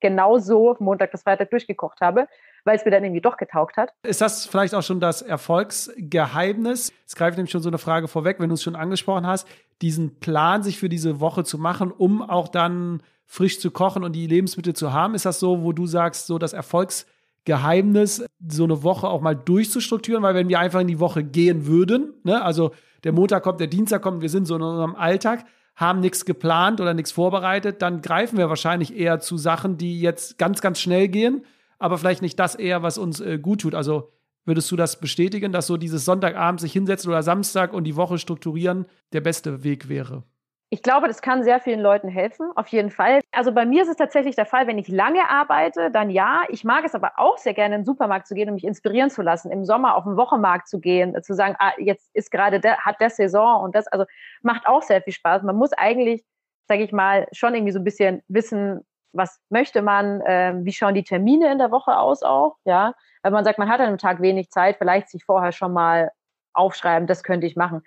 genauso 0.00 0.76
Montag 0.80 1.12
bis 1.12 1.22
Freitag 1.22 1.50
durchgekocht 1.50 2.00
habe, 2.02 2.28
weil 2.64 2.76
es 2.76 2.84
mir 2.84 2.90
dann 2.90 3.04
irgendwie 3.04 3.20
doch 3.20 3.36
getaugt 3.36 3.76
hat. 3.76 3.92
Ist 4.02 4.20
das 4.20 4.46
vielleicht 4.46 4.74
auch 4.74 4.82
schon 4.82 5.00
das 5.00 5.22
Erfolgsgeheimnis? 5.22 6.92
Es 7.06 7.14
greift 7.14 7.36
nämlich 7.36 7.50
schon 7.50 7.62
so 7.62 7.68
eine 7.68 7.78
Frage 7.78 8.08
vorweg, 8.08 8.40
wenn 8.40 8.48
du 8.48 8.54
es 8.54 8.62
schon 8.62 8.76
angesprochen 8.76 9.26
hast, 9.26 9.46
diesen 9.82 10.18
Plan 10.18 10.62
sich 10.62 10.78
für 10.78 10.88
diese 10.88 11.20
Woche 11.20 11.44
zu 11.44 11.58
machen, 11.58 11.92
um 11.92 12.22
auch 12.22 12.48
dann 12.48 13.02
frisch 13.26 13.60
zu 13.60 13.70
kochen 13.70 14.04
und 14.04 14.12
die 14.12 14.26
Lebensmittel 14.26 14.74
zu 14.74 14.92
haben. 14.92 15.14
Ist 15.14 15.26
das 15.26 15.40
so, 15.40 15.62
wo 15.62 15.72
du 15.72 15.86
sagst, 15.86 16.26
so 16.26 16.38
das 16.38 16.52
Erfolgsgeheimnis, 16.52 18.24
so 18.48 18.64
eine 18.64 18.82
Woche 18.82 19.08
auch 19.08 19.20
mal 19.20 19.34
durchzustrukturieren? 19.34 20.22
Weil 20.22 20.34
wenn 20.34 20.48
wir 20.48 20.58
einfach 20.58 20.80
in 20.80 20.88
die 20.88 21.00
Woche 21.00 21.24
gehen 21.24 21.66
würden, 21.66 22.14
ne, 22.22 22.42
also 22.42 22.72
der 23.02 23.12
Montag 23.12 23.42
kommt, 23.42 23.60
der 23.60 23.66
Dienstag 23.66 24.02
kommt, 24.02 24.22
wir 24.22 24.30
sind 24.30 24.46
so 24.46 24.56
in 24.56 24.62
unserem 24.62 24.94
Alltag, 24.94 25.44
haben 25.76 26.00
nichts 26.00 26.24
geplant 26.24 26.80
oder 26.80 26.94
nichts 26.94 27.12
vorbereitet, 27.12 27.82
dann 27.82 28.00
greifen 28.00 28.38
wir 28.38 28.48
wahrscheinlich 28.48 28.96
eher 28.96 29.20
zu 29.20 29.36
Sachen, 29.36 29.76
die 29.76 30.00
jetzt 30.00 30.38
ganz, 30.38 30.60
ganz 30.60 30.80
schnell 30.80 31.08
gehen, 31.08 31.44
aber 31.84 31.98
vielleicht 31.98 32.22
nicht 32.22 32.40
das 32.40 32.54
eher, 32.54 32.82
was 32.82 32.96
uns 32.96 33.20
äh, 33.20 33.38
gut 33.38 33.60
tut. 33.60 33.74
Also 33.74 34.10
würdest 34.46 34.70
du 34.72 34.76
das 34.76 34.98
bestätigen, 35.00 35.52
dass 35.52 35.66
so 35.66 35.76
dieses 35.76 36.06
Sonntagabend 36.06 36.58
sich 36.58 36.72
hinsetzen 36.72 37.10
oder 37.10 37.22
Samstag 37.22 37.74
und 37.74 37.84
die 37.84 37.94
Woche 37.94 38.16
strukturieren 38.16 38.86
der 39.12 39.20
beste 39.20 39.64
Weg 39.64 39.86
wäre? 39.90 40.22
Ich 40.70 40.82
glaube, 40.82 41.08
das 41.08 41.20
kann 41.20 41.44
sehr 41.44 41.60
vielen 41.60 41.80
Leuten 41.80 42.08
helfen, 42.08 42.50
auf 42.56 42.68
jeden 42.68 42.90
Fall. 42.90 43.20
Also 43.32 43.52
bei 43.52 43.66
mir 43.66 43.82
ist 43.82 43.90
es 43.90 43.96
tatsächlich 43.96 44.34
der 44.34 44.46
Fall, 44.46 44.66
wenn 44.66 44.78
ich 44.78 44.88
lange 44.88 45.28
arbeite, 45.28 45.90
dann 45.90 46.08
ja. 46.08 46.44
Ich 46.48 46.64
mag 46.64 46.86
es 46.86 46.94
aber 46.94 47.12
auch 47.16 47.36
sehr 47.36 47.52
gerne, 47.52 47.74
in 47.74 47.82
den 47.82 47.84
Supermarkt 47.84 48.26
zu 48.26 48.34
gehen 48.34 48.48
und 48.48 48.54
mich 48.54 48.64
inspirieren 48.64 49.10
zu 49.10 49.20
lassen, 49.20 49.52
im 49.52 49.66
Sommer 49.66 49.94
auf 49.94 50.04
den 50.04 50.16
Wochenmarkt 50.16 50.66
zu 50.66 50.80
gehen, 50.80 51.14
zu 51.22 51.34
sagen, 51.34 51.54
ah, 51.58 51.72
jetzt 51.76 52.08
ist 52.14 52.30
gerade 52.30 52.60
der, 52.60 52.78
hat 52.78 52.98
der 53.02 53.10
Saison 53.10 53.62
und 53.62 53.74
das, 53.74 53.86
also 53.88 54.06
macht 54.40 54.66
auch 54.66 54.82
sehr 54.82 55.02
viel 55.02 55.12
Spaß. 55.12 55.42
Man 55.42 55.56
muss 55.56 55.74
eigentlich, 55.74 56.24
sage 56.66 56.82
ich 56.82 56.92
mal, 56.92 57.28
schon 57.32 57.54
irgendwie 57.54 57.72
so 57.72 57.78
ein 57.78 57.84
bisschen 57.84 58.22
wissen, 58.28 58.80
was 59.14 59.40
möchte 59.48 59.82
man, 59.82 60.20
äh, 60.22 60.54
wie 60.58 60.72
schauen 60.72 60.94
die 60.94 61.04
Termine 61.04 61.50
in 61.50 61.58
der 61.58 61.70
Woche 61.70 61.96
aus 61.96 62.22
auch, 62.22 62.56
ja. 62.64 62.94
Wenn 63.22 63.32
man 63.32 63.44
sagt, 63.44 63.58
man 63.58 63.68
hat 63.68 63.80
an 63.80 63.86
einem 63.86 63.98
Tag 63.98 64.20
wenig 64.20 64.50
Zeit, 64.50 64.76
vielleicht 64.76 65.08
sich 65.08 65.24
vorher 65.24 65.52
schon 65.52 65.72
mal 65.72 66.10
aufschreiben, 66.52 67.06
das 67.06 67.22
könnte 67.24 67.46
ich 67.46 67.56
machen. 67.56 67.82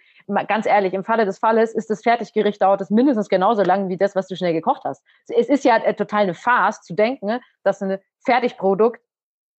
Ganz 0.48 0.66
ehrlich, 0.66 0.94
im 0.94 1.04
Falle 1.04 1.26
des 1.26 1.40
Falles 1.40 1.74
ist 1.74 1.90
das 1.90 2.04
Fertiggericht 2.04 2.62
dauert 2.62 2.82
es 2.82 2.90
mindestens 2.90 3.30
genauso 3.30 3.64
lang 3.64 3.88
wie 3.88 3.98
das, 3.98 4.16
was 4.16 4.28
du 4.28 4.36
schnell 4.36 4.54
gekocht 4.54 4.84
hast. 4.84 5.04
Es 5.28 5.48
ist 5.48 5.64
ja 5.64 5.80
total 5.94 6.24
eine 6.24 6.34
Farce 6.34 6.82
zu 6.82 6.94
denken, 6.94 7.40
dass 7.64 7.82
ein 7.82 8.00
Fertigprodukt 8.26 9.02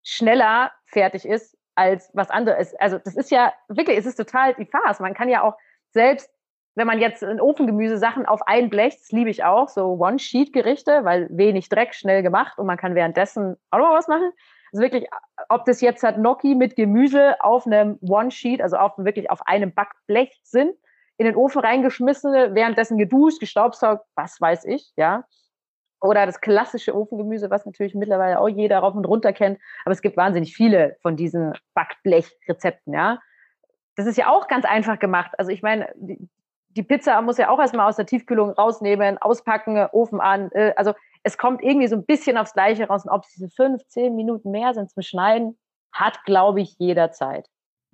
schneller 0.03 0.73
fertig 0.87 1.27
ist 1.27 1.57
als 1.75 2.11
was 2.13 2.31
anderes. 2.31 2.75
Also 2.77 2.99
das 2.99 3.17
ist 3.17 3.31
ja 3.31 3.53
wirklich, 3.69 3.99
es 3.99 4.07
ist 4.07 4.17
total 4.17 4.55
die 4.55 4.67
Farce. 4.67 5.01
Man 5.01 5.15
kann 5.15 5.29
ja 5.29 5.43
auch 5.43 5.55
selbst, 5.93 6.31
wenn 6.79 6.87
man 6.87 7.01
jetzt 7.01 7.25
in 7.25 7.41
Ofengemüse 7.41 7.99
Sachen 7.99 8.25
auf 8.25 8.47
ein 8.47 8.71
Blech, 8.71 8.97
das 8.97 9.11
liebe 9.11 9.31
ich 9.31 9.43
auch, 9.43 9.69
so 9.69 9.99
One-Sheet-Gerichte, 9.99 11.05
weil 11.05 11.27
wenig 11.29 11.69
Dreck, 11.69 11.93
schnell 11.93 12.23
gemacht 12.23 12.57
und 12.57 12.67
man 12.67 12.77
kann 12.77 12.95
währenddessen 12.95 13.57
auch 13.73 13.79
noch 13.79 13.91
was 13.91 14.07
machen. 14.07 14.31
Also 14.73 14.85
wirklich, 14.85 15.09
ob 15.49 15.65
das 15.65 15.81
jetzt 15.81 16.05
halt 16.05 16.19
Gnocchi 16.19 16.55
mit 16.55 16.77
Gemüse 16.77 17.35
auf 17.41 17.67
einem 17.67 17.99
One-Sheet, 18.01 18.63
also 18.63 18.77
auf 18.77 18.93
wirklich 18.97 19.29
auf 19.29 19.45
einem 19.45 19.75
Backblech 19.75 20.39
sind, 20.45 20.73
in 21.17 21.27
den 21.27 21.35
Ofen 21.35 21.61
reingeschmissen, 21.63 22.33
währenddessen 22.55 22.97
geduscht, 22.97 23.41
gestaubsaugt, 23.41 24.07
was 24.15 24.41
weiß 24.41 24.65
ich, 24.67 24.93
ja. 24.97 25.25
Oder 26.01 26.27
das 26.27 26.41
klassische 26.41 26.95
Ofengemüse, 26.95 27.51
was 27.51 27.67
natürlich 27.67 27.97
mittlerweile 27.97 28.39
auch 28.39 28.47
jeder 28.47 28.79
rauf 28.79 28.95
und 28.95 29.05
runter 29.05 29.33
kennt. 29.33 29.59
Aber 29.85 29.93
es 29.93 30.01
gibt 30.01 30.17
wahnsinnig 30.17 30.55
viele 30.55 30.97
von 31.03 31.17
diesen 31.17 31.55
Backblech-Rezepten, 31.75 32.95
ja. 32.95 33.19
Das 33.97 34.07
ist 34.07 34.17
ja 34.17 34.29
auch 34.29 34.47
ganz 34.47 34.65
einfach 34.65 35.01
gemacht. 35.01 35.33
Also 35.39 35.51
ich 35.51 35.61
meine, 35.61 35.93
die, 36.79 36.83
Pizza 36.85 37.21
muss 37.23 37.39
ja 37.39 37.51
auch 37.51 37.59
erstmal 37.59 37.89
aus 37.89 37.97
der 37.97 38.07
Tiefkühlung 38.07 38.51
rausnehmen, 38.51 39.19
auspacken, 39.19 39.89
Ofen 39.93 40.21
an. 40.21 40.51
Äh, 40.53 40.73
also 40.77 40.95
es 41.25 41.37
kommt 41.37 41.63
irgendwie 41.63 41.89
so 41.89 41.97
ein 41.97 42.07
bisschen 42.07 42.39
aufs 42.39 42.53
Gleiche 42.53 42.87
raus. 42.87 43.05
Und 43.05 43.11
ob 43.11 43.25
es 43.25 43.33
diese 43.33 43.49
fünf, 43.49 43.85
zehn 43.89 44.15
Minuten 44.15 44.51
mehr 44.51 44.75
sind 44.75 44.91
zum 44.91 45.03
Schneiden, 45.03 45.59
hat, 45.93 46.25
glaube 46.25 46.61
ich, 46.61 46.77
jederzeit. 46.79 47.49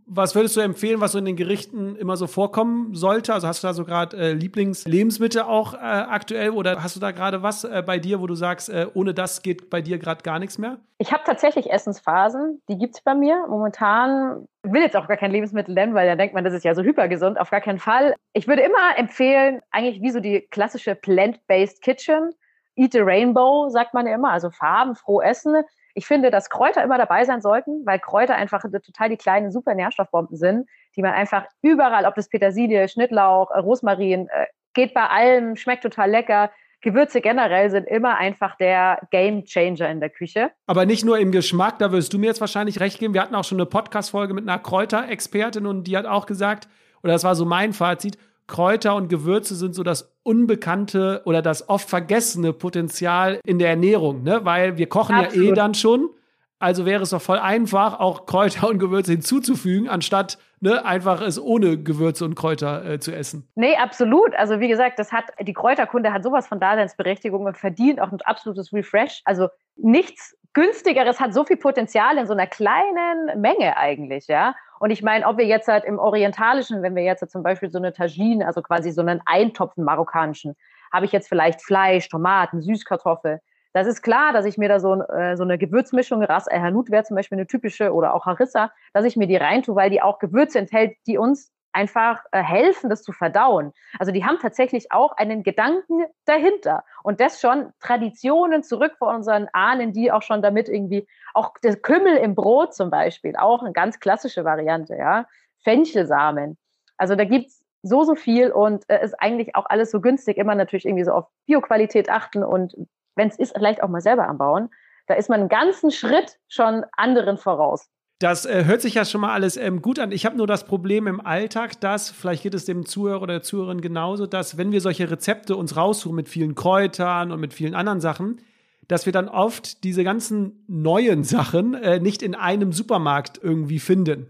Was 0.06 0.34
würdest 0.34 0.56
du 0.56 0.60
empfehlen, 0.60 1.00
was 1.00 1.12
so 1.12 1.18
in 1.18 1.24
den 1.24 1.36
Gerichten 1.36 1.96
immer 1.96 2.16
so 2.16 2.26
vorkommen 2.26 2.94
sollte? 2.94 3.32
Also 3.32 3.48
hast 3.48 3.62
du 3.62 3.66
da 3.66 3.72
so 3.72 3.84
gerade 3.84 4.16
äh, 4.16 4.32
Lieblingslebensmittel 4.32 5.42
auch 5.42 5.72
äh, 5.74 5.78
aktuell 5.78 6.50
oder 6.50 6.82
hast 6.82 6.96
du 6.96 7.00
da 7.00 7.10
gerade 7.10 7.42
was 7.42 7.64
äh, 7.64 7.82
bei 7.84 7.98
dir, 7.98 8.20
wo 8.20 8.26
du 8.26 8.34
sagst, 8.34 8.68
äh, 8.68 8.86
ohne 8.92 9.14
das 9.14 9.42
geht 9.42 9.70
bei 9.70 9.80
dir 9.80 9.98
gerade 9.98 10.22
gar 10.22 10.38
nichts 10.38 10.58
mehr? 10.58 10.78
Ich 10.98 11.12
habe 11.12 11.22
tatsächlich 11.24 11.70
Essensphasen, 11.70 12.60
die 12.68 12.76
gibt 12.76 12.96
es 12.96 13.02
bei 13.02 13.14
mir. 13.14 13.46
Momentan 13.48 14.46
will 14.62 14.82
jetzt 14.82 14.96
auch 14.96 15.08
gar 15.08 15.16
kein 15.16 15.30
Lebensmittel 15.30 15.74
nennen, 15.74 15.94
weil 15.94 16.06
da 16.06 16.16
denkt 16.16 16.34
man, 16.34 16.44
das 16.44 16.52
ist 16.52 16.64
ja 16.64 16.74
so 16.74 16.82
hypergesund. 16.82 17.40
Auf 17.40 17.50
gar 17.50 17.62
keinen 17.62 17.78
Fall. 17.78 18.14
Ich 18.34 18.46
würde 18.46 18.62
immer 18.62 18.98
empfehlen, 18.98 19.60
eigentlich 19.70 20.02
wie 20.02 20.10
so 20.10 20.20
die 20.20 20.46
klassische 20.50 20.94
Plant-Based 20.94 21.80
Kitchen. 21.80 22.30
Eat 22.76 22.92
the 22.92 23.00
Rainbow, 23.00 23.68
sagt 23.70 23.94
man 23.94 24.06
ja 24.06 24.14
immer, 24.14 24.32
also 24.32 24.50
farbenfroh 24.50 25.22
essen. 25.22 25.62
Ich 25.94 26.06
finde, 26.06 26.30
dass 26.30 26.50
Kräuter 26.50 26.82
immer 26.82 26.98
dabei 26.98 27.24
sein 27.24 27.40
sollten, 27.40 27.86
weil 27.86 27.98
Kräuter 28.00 28.34
einfach 28.34 28.62
total 28.62 29.08
die 29.08 29.16
kleinen 29.16 29.50
super 29.50 29.74
Nährstoffbomben 29.74 30.36
sind, 30.36 30.68
die 30.96 31.02
man 31.02 31.12
einfach 31.12 31.46
überall, 31.62 32.04
ob 32.04 32.14
das 32.14 32.28
Petersilie, 32.28 32.88
Schnittlauch, 32.88 33.50
äh, 33.50 33.58
Rosmarin, 33.58 34.28
äh, 34.28 34.46
geht 34.74 34.92
bei 34.92 35.06
allem, 35.06 35.56
schmeckt 35.56 35.82
total 35.82 36.10
lecker. 36.10 36.50
Gewürze 36.80 37.22
generell 37.22 37.70
sind 37.70 37.86
immer 37.88 38.18
einfach 38.18 38.56
der 38.56 39.00
Game 39.10 39.44
Changer 39.44 39.88
in 39.88 40.00
der 40.00 40.10
Küche. 40.10 40.50
Aber 40.66 40.84
nicht 40.84 41.04
nur 41.04 41.18
im 41.18 41.32
Geschmack, 41.32 41.78
da 41.78 41.92
wirst 41.92 42.12
du 42.12 42.18
mir 42.18 42.26
jetzt 42.26 42.42
wahrscheinlich 42.42 42.78
recht 42.80 42.98
geben. 42.98 43.14
Wir 43.14 43.22
hatten 43.22 43.34
auch 43.34 43.44
schon 43.44 43.58
eine 43.58 43.66
Podcast-Folge 43.66 44.34
mit 44.34 44.46
einer 44.46 44.58
Kräuterexpertin 44.58 45.66
und 45.66 45.84
die 45.84 45.96
hat 45.96 46.04
auch 46.04 46.26
gesagt, 46.26 46.68
oder 47.02 47.14
das 47.14 47.24
war 47.24 47.36
so 47.36 47.46
mein 47.46 47.72
Fazit, 47.72 48.18
Kräuter 48.46 48.94
und 48.94 49.08
Gewürze 49.08 49.54
sind 49.54 49.74
so 49.74 49.82
das 49.82 50.14
unbekannte 50.22 51.22
oder 51.24 51.42
das 51.42 51.68
oft 51.68 51.88
vergessene 51.88 52.52
Potenzial 52.52 53.40
in 53.44 53.58
der 53.58 53.70
Ernährung, 53.70 54.22
ne? 54.22 54.44
Weil 54.44 54.76
wir 54.76 54.88
kochen 54.88 55.14
Absolut. 55.14 55.46
ja 55.46 55.52
eh 55.52 55.54
dann 55.54 55.74
schon. 55.74 56.10
Also 56.58 56.86
wäre 56.86 57.02
es 57.02 57.10
doch 57.10 57.20
voll 57.20 57.38
einfach, 57.38 58.00
auch 58.00 58.26
Kräuter 58.26 58.68
und 58.68 58.78
Gewürze 58.78 59.12
hinzuzufügen, 59.12 59.88
anstatt 59.88 60.38
ne, 60.60 60.84
einfach 60.84 61.20
es 61.20 61.38
ohne 61.40 61.82
Gewürze 61.82 62.24
und 62.24 62.36
Kräuter 62.36 62.84
äh, 62.84 62.98
zu 62.98 63.14
essen. 63.14 63.46
Nee, 63.54 63.76
absolut. 63.76 64.34
Also 64.34 64.60
wie 64.60 64.68
gesagt, 64.68 64.98
das 64.98 65.12
hat 65.12 65.26
die 65.40 65.52
Kräuterkunde 65.52 66.12
hat 66.12 66.22
sowas 66.22 66.46
von 66.46 66.60
Daseinsberechtigung 66.60 67.44
und 67.44 67.58
verdient 67.58 68.00
auch 68.00 68.10
ein 68.10 68.18
absolutes 68.22 68.72
Refresh. 68.72 69.20
Also 69.24 69.48
nichts 69.76 70.36
günstigeres 70.54 71.20
hat 71.20 71.34
so 71.34 71.44
viel 71.44 71.58
Potenzial 71.58 72.16
in 72.16 72.26
so 72.26 72.32
einer 72.32 72.46
kleinen 72.46 73.40
Menge 73.40 73.76
eigentlich, 73.76 74.26
ja. 74.28 74.54
Und 74.80 74.90
ich 74.90 75.02
meine, 75.02 75.26
ob 75.26 75.38
wir 75.38 75.46
jetzt 75.46 75.68
halt 75.68 75.84
im 75.84 75.98
Orientalischen, 75.98 76.82
wenn 76.82 76.94
wir 76.94 77.02
jetzt 77.02 77.22
halt 77.22 77.30
zum 77.30 77.42
Beispiel 77.42 77.70
so 77.70 77.78
eine 77.78 77.92
Tagine, 77.92 78.46
also 78.46 78.62
quasi 78.62 78.90
so 78.90 79.00
einen 79.00 79.20
Eintopf 79.24 79.76
einen 79.76 79.84
marokkanischen, 79.84 80.56
habe 80.92 81.06
ich 81.06 81.12
jetzt 81.12 81.28
vielleicht 81.28 81.62
Fleisch, 81.62 82.08
Tomaten, 82.08 82.62
Süßkartoffel. 82.62 83.40
Das 83.72 83.88
ist 83.88 84.02
klar, 84.02 84.32
dass 84.32 84.44
ich 84.44 84.56
mir 84.56 84.68
da 84.68 84.78
so, 84.78 85.02
äh, 85.02 85.36
so 85.36 85.42
eine 85.42 85.58
Gewürzmischung, 85.58 86.22
Ras 86.22 86.46
El 86.46 86.60
Hanout 86.60 86.86
wäre 86.90 87.02
zum 87.02 87.16
Beispiel 87.16 87.38
eine 87.38 87.46
typische 87.46 87.92
oder 87.92 88.14
auch 88.14 88.26
Harissa, 88.26 88.70
dass 88.92 89.04
ich 89.04 89.16
mir 89.16 89.26
die 89.26 89.36
reintue, 89.36 89.74
weil 89.74 89.90
die 89.90 90.00
auch 90.00 90.20
Gewürze 90.20 90.60
enthält, 90.60 90.96
die 91.06 91.18
uns 91.18 91.52
einfach 91.74 92.24
äh, 92.32 92.42
helfen, 92.42 92.88
das 92.90 93.02
zu 93.02 93.12
verdauen. 93.12 93.72
Also 93.98 94.12
die 94.12 94.24
haben 94.24 94.38
tatsächlich 94.40 94.92
auch 94.92 95.12
einen 95.16 95.42
Gedanken 95.42 96.04
dahinter 96.24 96.84
und 97.02 97.20
das 97.20 97.40
schon 97.40 97.72
Traditionen 97.80 98.62
zurück 98.62 98.94
von 98.98 99.16
unseren 99.16 99.48
Ahnen, 99.52 99.92
die 99.92 100.12
auch 100.12 100.22
schon 100.22 100.42
damit 100.42 100.68
irgendwie 100.68 101.06
auch 101.34 101.52
der 101.62 101.76
Kümmel 101.76 102.16
im 102.16 102.34
Brot 102.34 102.74
zum 102.74 102.90
Beispiel, 102.90 103.36
auch 103.36 103.62
eine 103.62 103.72
ganz 103.72 104.00
klassische 104.00 104.44
Variante, 104.44 104.96
ja, 104.96 105.26
Fenchelsamen. 105.62 106.56
Also 106.96 107.16
da 107.16 107.24
gibt's 107.24 107.64
so 107.82 108.02
so 108.04 108.14
viel 108.14 108.50
und 108.50 108.88
äh, 108.88 109.04
ist 109.04 109.14
eigentlich 109.20 109.54
auch 109.56 109.66
alles 109.66 109.90
so 109.90 110.00
günstig. 110.00 110.38
Immer 110.38 110.54
natürlich 110.54 110.86
irgendwie 110.86 111.04
so 111.04 111.12
auf 111.12 111.26
Bioqualität 111.46 112.08
achten 112.08 112.42
und 112.42 112.74
wenn 113.14 113.28
es 113.28 113.38
ist, 113.38 113.54
vielleicht 113.54 113.82
auch 113.82 113.88
mal 113.88 114.00
selber 114.00 114.26
anbauen. 114.26 114.70
Da 115.06 115.14
ist 115.14 115.28
man 115.28 115.40
einen 115.40 115.48
ganzen 115.48 115.90
Schritt 115.90 116.38
schon 116.48 116.84
anderen 116.96 117.36
voraus. 117.36 117.90
Das 118.20 118.46
äh, 118.46 118.64
hört 118.64 118.80
sich 118.80 118.94
ja 118.94 119.04
schon 119.04 119.20
mal 119.20 119.32
alles 119.32 119.56
ähm, 119.56 119.82
gut 119.82 119.98
an. 119.98 120.12
Ich 120.12 120.24
habe 120.24 120.36
nur 120.36 120.46
das 120.46 120.64
Problem 120.64 121.06
im 121.06 121.20
Alltag, 121.20 121.80
dass, 121.80 122.10
vielleicht 122.10 122.44
geht 122.44 122.54
es 122.54 122.64
dem 122.64 122.86
Zuhörer 122.86 123.22
oder 123.22 123.34
der 123.34 123.42
Zuhörerin 123.42 123.80
genauso, 123.80 124.26
dass 124.26 124.56
wenn 124.56 124.70
wir 124.70 124.80
solche 124.80 125.10
Rezepte 125.10 125.56
uns 125.56 125.76
raussuchen 125.76 126.14
mit 126.14 126.28
vielen 126.28 126.54
Kräutern 126.54 127.32
und 127.32 127.40
mit 127.40 127.52
vielen 127.52 127.74
anderen 127.74 128.00
Sachen, 128.00 128.38
dass 128.86 129.06
wir 129.06 129.12
dann 129.12 129.28
oft 129.28 129.82
diese 129.82 130.04
ganzen 130.04 130.64
neuen 130.68 131.24
Sachen 131.24 131.74
äh, 131.74 131.98
nicht 131.98 132.22
in 132.22 132.34
einem 132.34 132.72
Supermarkt 132.72 133.40
irgendwie 133.42 133.78
finden. 133.80 134.26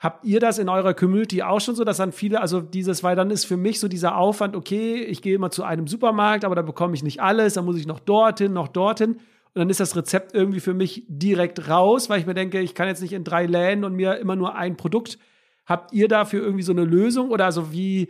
Habt 0.00 0.24
ihr 0.24 0.40
das 0.40 0.58
in 0.58 0.68
eurer 0.68 0.94
Community 0.94 1.42
auch 1.42 1.60
schon 1.60 1.76
so, 1.76 1.84
dass 1.84 1.98
dann 1.98 2.10
viele, 2.10 2.40
also 2.40 2.60
dieses, 2.60 3.04
weil 3.04 3.14
dann 3.14 3.30
ist 3.30 3.44
für 3.44 3.56
mich 3.56 3.78
so 3.78 3.86
dieser 3.86 4.16
Aufwand, 4.16 4.56
okay, 4.56 4.96
ich 4.96 5.22
gehe 5.22 5.36
immer 5.36 5.52
zu 5.52 5.62
einem 5.62 5.86
Supermarkt, 5.86 6.44
aber 6.44 6.56
da 6.56 6.62
bekomme 6.62 6.94
ich 6.94 7.04
nicht 7.04 7.22
alles, 7.22 7.54
dann 7.54 7.64
muss 7.64 7.76
ich 7.76 7.86
noch 7.86 8.00
dorthin, 8.00 8.52
noch 8.52 8.66
dorthin. 8.66 9.20
Und 9.54 9.60
dann 9.60 9.70
ist 9.70 9.80
das 9.80 9.96
Rezept 9.96 10.34
irgendwie 10.34 10.60
für 10.60 10.72
mich 10.72 11.04
direkt 11.08 11.68
raus, 11.68 12.08
weil 12.08 12.20
ich 12.20 12.26
mir 12.26 12.34
denke, 12.34 12.60
ich 12.60 12.74
kann 12.74 12.88
jetzt 12.88 13.02
nicht 13.02 13.12
in 13.12 13.24
drei 13.24 13.44
Läden 13.46 13.84
und 13.84 13.94
mir 13.94 14.16
immer 14.16 14.36
nur 14.36 14.54
ein 14.54 14.76
Produkt. 14.76 15.18
Habt 15.66 15.92
ihr 15.92 16.08
dafür 16.08 16.42
irgendwie 16.42 16.62
so 16.62 16.72
eine 16.72 16.84
Lösung 16.84 17.30
oder 17.30 17.44
also 17.44 17.72
wie 17.72 18.08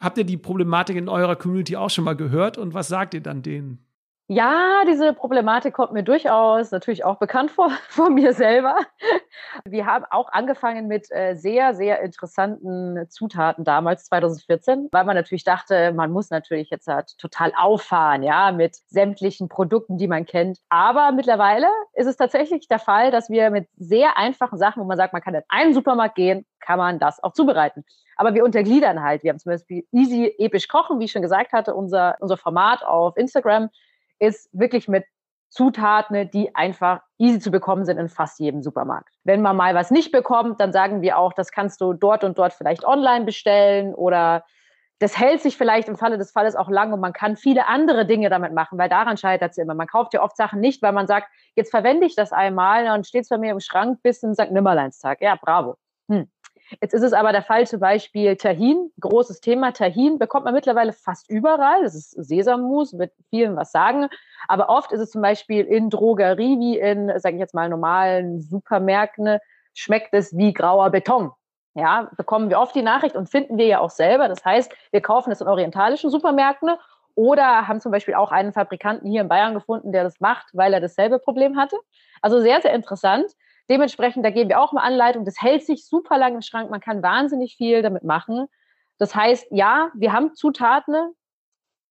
habt 0.00 0.16
ihr 0.16 0.24
die 0.24 0.38
Problematik 0.38 0.96
in 0.96 1.08
eurer 1.08 1.36
Community 1.36 1.76
auch 1.76 1.90
schon 1.90 2.04
mal 2.04 2.16
gehört 2.16 2.56
und 2.56 2.72
was 2.72 2.88
sagt 2.88 3.14
ihr 3.14 3.20
dann 3.20 3.42
denen? 3.42 3.87
Ja, 4.30 4.82
diese 4.86 5.14
Problematik 5.14 5.72
kommt 5.72 5.94
mir 5.94 6.02
durchaus 6.02 6.70
natürlich 6.70 7.02
auch 7.02 7.16
bekannt 7.16 7.50
vor, 7.50 7.70
von 7.88 8.12
mir 8.12 8.34
selber. 8.34 8.76
Wir 9.64 9.86
haben 9.86 10.04
auch 10.10 10.30
angefangen 10.30 10.86
mit 10.86 11.10
äh, 11.10 11.34
sehr, 11.34 11.74
sehr 11.74 12.02
interessanten 12.02 13.08
Zutaten 13.08 13.64
damals, 13.64 14.04
2014, 14.04 14.88
weil 14.92 15.04
man 15.06 15.16
natürlich 15.16 15.44
dachte, 15.44 15.94
man 15.94 16.12
muss 16.12 16.28
natürlich 16.28 16.68
jetzt 16.68 16.88
halt 16.88 17.16
total 17.16 17.54
auffahren, 17.56 18.22
ja, 18.22 18.52
mit 18.52 18.76
sämtlichen 18.88 19.48
Produkten, 19.48 19.96
die 19.96 20.08
man 20.08 20.26
kennt. 20.26 20.58
Aber 20.68 21.10
mittlerweile 21.12 21.68
ist 21.94 22.06
es 22.06 22.18
tatsächlich 22.18 22.68
der 22.68 22.80
Fall, 22.80 23.10
dass 23.10 23.30
wir 23.30 23.48
mit 23.48 23.66
sehr 23.78 24.18
einfachen 24.18 24.58
Sachen, 24.58 24.82
wo 24.82 24.86
man 24.86 24.98
sagt, 24.98 25.14
man 25.14 25.22
kann 25.22 25.36
in 25.36 25.42
einen 25.48 25.72
Supermarkt 25.72 26.16
gehen, 26.16 26.44
kann 26.60 26.78
man 26.78 26.98
das 26.98 27.22
auch 27.22 27.32
zubereiten. 27.32 27.82
Aber 28.16 28.34
wir 28.34 28.44
untergliedern 28.44 29.02
halt. 29.02 29.22
Wir 29.22 29.30
haben 29.30 29.38
zum 29.38 29.52
Beispiel 29.52 29.86
Easy 29.90 30.34
Episch 30.38 30.68
Kochen, 30.68 31.00
wie 31.00 31.04
ich 31.04 31.12
schon 31.12 31.22
gesagt 31.22 31.54
hatte, 31.54 31.74
unser, 31.74 32.16
unser 32.20 32.36
Format 32.36 32.84
auf 32.84 33.16
Instagram 33.16 33.70
ist 34.18 34.48
wirklich 34.52 34.88
mit 34.88 35.04
Zutaten, 35.50 36.30
die 36.30 36.54
einfach 36.54 37.00
easy 37.16 37.40
zu 37.40 37.50
bekommen 37.50 37.84
sind 37.84 37.98
in 37.98 38.08
fast 38.08 38.38
jedem 38.38 38.62
Supermarkt. 38.62 39.14
Wenn 39.24 39.40
man 39.40 39.56
mal 39.56 39.74
was 39.74 39.90
nicht 39.90 40.12
bekommt, 40.12 40.60
dann 40.60 40.72
sagen 40.72 41.00
wir 41.00 41.16
auch, 41.16 41.32
das 41.32 41.52
kannst 41.52 41.80
du 41.80 41.94
dort 41.94 42.22
und 42.22 42.38
dort 42.38 42.52
vielleicht 42.52 42.84
online 42.84 43.24
bestellen 43.24 43.94
oder 43.94 44.44
das 44.98 45.18
hält 45.18 45.40
sich 45.40 45.56
vielleicht 45.56 45.88
im 45.88 45.96
Falle 45.96 46.18
des 46.18 46.32
Falles 46.32 46.56
auch 46.56 46.68
lang 46.68 46.92
und 46.92 47.00
man 47.00 47.12
kann 47.12 47.36
viele 47.36 47.66
andere 47.66 48.04
Dinge 48.04 48.30
damit 48.30 48.52
machen, 48.52 48.78
weil 48.78 48.88
daran 48.88 49.16
scheitert 49.16 49.52
es 49.52 49.58
immer. 49.58 49.74
Man 49.74 49.86
kauft 49.86 50.12
ja 50.12 50.22
oft 50.22 50.36
Sachen 50.36 50.60
nicht, 50.60 50.82
weil 50.82 50.92
man 50.92 51.06
sagt, 51.06 51.28
jetzt 51.54 51.70
verwende 51.70 52.04
ich 52.04 52.16
das 52.16 52.32
einmal 52.32 52.88
und 52.96 53.06
steht 53.06 53.22
es 53.22 53.28
bei 53.28 53.38
mir 53.38 53.52
im 53.52 53.60
Schrank 53.60 54.02
bis 54.02 54.20
zum 54.20 54.34
St. 54.34 54.50
Nimmerleinstag. 54.50 55.20
Ja, 55.20 55.36
bravo. 55.40 55.76
Hm. 56.10 56.28
Jetzt 56.80 56.92
ist 56.92 57.02
es 57.02 57.12
aber 57.12 57.32
der 57.32 57.42
Fall 57.42 57.66
zum 57.66 57.80
Beispiel 57.80 58.36
Tahin, 58.36 58.90
großes 59.00 59.40
Thema. 59.40 59.72
Tahin 59.72 60.18
bekommt 60.18 60.44
man 60.44 60.54
mittlerweile 60.54 60.92
fast 60.92 61.30
überall. 61.30 61.82
Das 61.82 61.94
ist 61.94 62.10
Sesammus, 62.10 62.98
wird 62.98 63.12
vielen 63.30 63.56
was 63.56 63.72
sagen. 63.72 64.08
Aber 64.48 64.68
oft 64.68 64.92
ist 64.92 65.00
es 65.00 65.10
zum 65.10 65.22
Beispiel 65.22 65.64
in 65.64 65.90
Drogerie 65.90 66.58
wie 66.58 66.78
in, 66.78 67.12
sage 67.18 67.36
ich 67.36 67.40
jetzt 67.40 67.54
mal, 67.54 67.68
normalen 67.68 68.40
Supermärkten, 68.40 69.38
schmeckt 69.74 70.12
es 70.12 70.36
wie 70.36 70.52
grauer 70.52 70.90
Beton. 70.90 71.32
Ja, 71.74 72.10
bekommen 72.16 72.50
wir 72.50 72.58
oft 72.58 72.74
die 72.74 72.82
Nachricht 72.82 73.14
und 73.14 73.30
finden 73.30 73.56
wir 73.56 73.66
ja 73.66 73.78
auch 73.78 73.90
selber. 73.90 74.28
Das 74.28 74.44
heißt, 74.44 74.72
wir 74.90 75.00
kaufen 75.00 75.30
es 75.30 75.40
in 75.40 75.46
orientalischen 75.46 76.10
Supermärkten 76.10 76.70
oder 77.14 77.68
haben 77.68 77.80
zum 77.80 77.92
Beispiel 77.92 78.14
auch 78.14 78.30
einen 78.30 78.52
Fabrikanten 78.52 79.08
hier 79.08 79.22
in 79.22 79.28
Bayern 79.28 79.54
gefunden, 79.54 79.92
der 79.92 80.04
das 80.04 80.20
macht, 80.20 80.48
weil 80.52 80.74
er 80.74 80.80
dasselbe 80.80 81.18
Problem 81.18 81.56
hatte. 81.56 81.76
Also 82.20 82.40
sehr, 82.40 82.60
sehr 82.60 82.74
interessant. 82.74 83.32
Dementsprechend, 83.70 84.24
da 84.24 84.30
geben 84.30 84.48
wir 84.48 84.60
auch 84.60 84.72
mal 84.72 84.82
Anleitung. 84.82 85.24
Das 85.24 85.40
hält 85.40 85.64
sich 85.64 85.86
super 85.86 86.18
lang 86.18 86.34
im 86.34 86.42
Schrank. 86.42 86.70
Man 86.70 86.80
kann 86.80 87.02
wahnsinnig 87.02 87.56
viel 87.56 87.82
damit 87.82 88.02
machen. 88.02 88.46
Das 88.98 89.14
heißt, 89.14 89.48
ja, 89.50 89.90
wir 89.94 90.12
haben 90.12 90.34
Zutaten, 90.34 91.12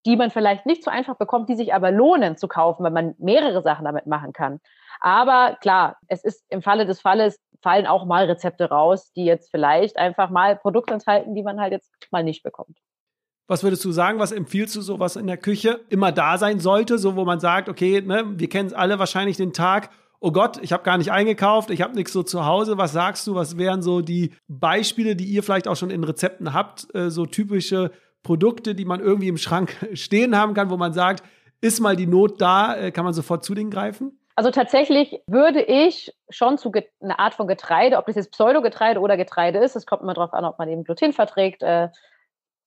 die 0.06 0.16
man 0.16 0.32
vielleicht 0.32 0.66
nicht 0.66 0.84
so 0.84 0.90
einfach 0.90 1.16
bekommt, 1.16 1.50
die 1.50 1.56
sich 1.56 1.74
aber 1.74 1.92
lohnen 1.92 2.38
zu 2.38 2.48
kaufen, 2.48 2.84
weil 2.84 2.92
man 2.92 3.16
mehrere 3.20 3.62
Sachen 3.62 3.86
damit 3.86 4.08
machen 4.08 4.34
kann. 4.34 4.60
Aber 5.00 5.58
klar, 5.62 5.98
es 6.08 6.24
ist 6.24 6.44
im 6.50 6.62
Falle 6.62 6.86
des 6.86 7.02
Falles 7.02 7.40
fallen 7.62 7.88
auch 7.88 8.06
mal 8.06 8.26
Rezepte 8.26 8.70
raus, 8.70 9.12
die 9.14 9.26
jetzt 9.26 9.52
vielleicht 9.52 9.98
einfach 9.98 10.30
mal 10.30 10.56
Produkte 10.56 10.94
enthalten, 10.94 11.36
die 11.36 11.44
man 11.44 11.60
halt 11.60 11.74
jetzt 11.74 11.92
mal 12.12 12.24
nicht 12.24 12.44
bekommt. 12.44 12.78
Was 13.48 13.64
würdest 13.64 13.84
du 13.86 13.92
sagen? 13.92 14.20
Was 14.20 14.32
empfiehlst 14.32 14.76
du 14.76 14.82
so, 14.82 15.00
was 15.00 15.16
in 15.16 15.28
der 15.28 15.38
Küche 15.38 15.80
immer 15.90 16.12
da 16.12 16.38
sein 16.38 16.60
sollte? 16.60 16.98
So, 16.98 17.16
wo 17.16 17.24
man 17.24 17.40
sagt, 17.40 17.70
okay, 17.70 18.02
ne, 18.02 18.24
wir 18.26 18.50
kennen 18.50 18.74
alle 18.74 19.00
wahrscheinlich 19.00 19.38
den 19.38 19.54
Tag, 19.54 19.90
oh 20.20 20.32
Gott, 20.32 20.58
ich 20.62 20.74
habe 20.74 20.84
gar 20.84 20.98
nicht 20.98 21.12
eingekauft, 21.12 21.70
ich 21.70 21.82
habe 21.82 21.96
nichts 21.96 22.14
so 22.14 22.24
zu 22.24 22.46
Hause. 22.46 22.78
Was 22.78 22.94
sagst 22.94 23.28
du? 23.28 23.36
Was 23.36 23.58
wären 23.58 23.82
so 23.82 24.02
die 24.02 24.34
Beispiele, 24.48 25.16
die 25.16 25.26
ihr 25.26 25.44
vielleicht 25.44 25.68
auch 25.68 25.76
schon 25.76 25.90
in 25.90 26.04
Rezepten 26.04 26.54
habt, 26.54 26.94
äh, 26.96 27.10
so 27.10 27.26
typische 27.26 27.92
Produkte, 28.24 28.76
die 28.76 28.86
man 28.86 29.00
irgendwie 29.00 29.28
im 29.28 29.38
Schrank 29.38 29.76
stehen 29.94 30.36
haben 30.36 30.54
kann, 30.54 30.70
wo 30.70 30.78
man 30.78 30.94
sagt, 30.94 31.24
ist 31.62 31.80
mal 31.80 31.96
die 31.96 32.08
Not 32.08 32.42
da, 32.42 32.76
äh, 32.76 32.92
kann 32.92 33.06
man 33.06 33.14
sofort 33.14 33.44
zu 33.44 33.56
denen 33.56 33.72
greifen? 33.72 34.20
Also 34.36 34.52
tatsächlich 34.52 35.20
würde 35.26 35.64
ich 35.64 36.14
schon 36.30 36.60
zu 36.60 36.72
einer 37.02 37.20
Art 37.20 37.34
von 37.34 37.48
Getreide, 37.48 37.98
ob 37.98 38.06
das 38.06 38.16
jetzt 38.16 38.32
Pseudogetreide 38.32 39.00
oder 39.00 39.18
Getreide 39.18 39.58
ist, 39.58 39.76
es 39.76 39.88
kommt 39.88 40.04
immer 40.04 40.14
darauf 40.14 40.34
an, 40.34 40.46
ob 40.46 40.60
man 40.60 40.70
eben 40.70 40.84
Gluten 40.84 41.12
verträgt, 41.12 41.64
äh, 41.64 41.90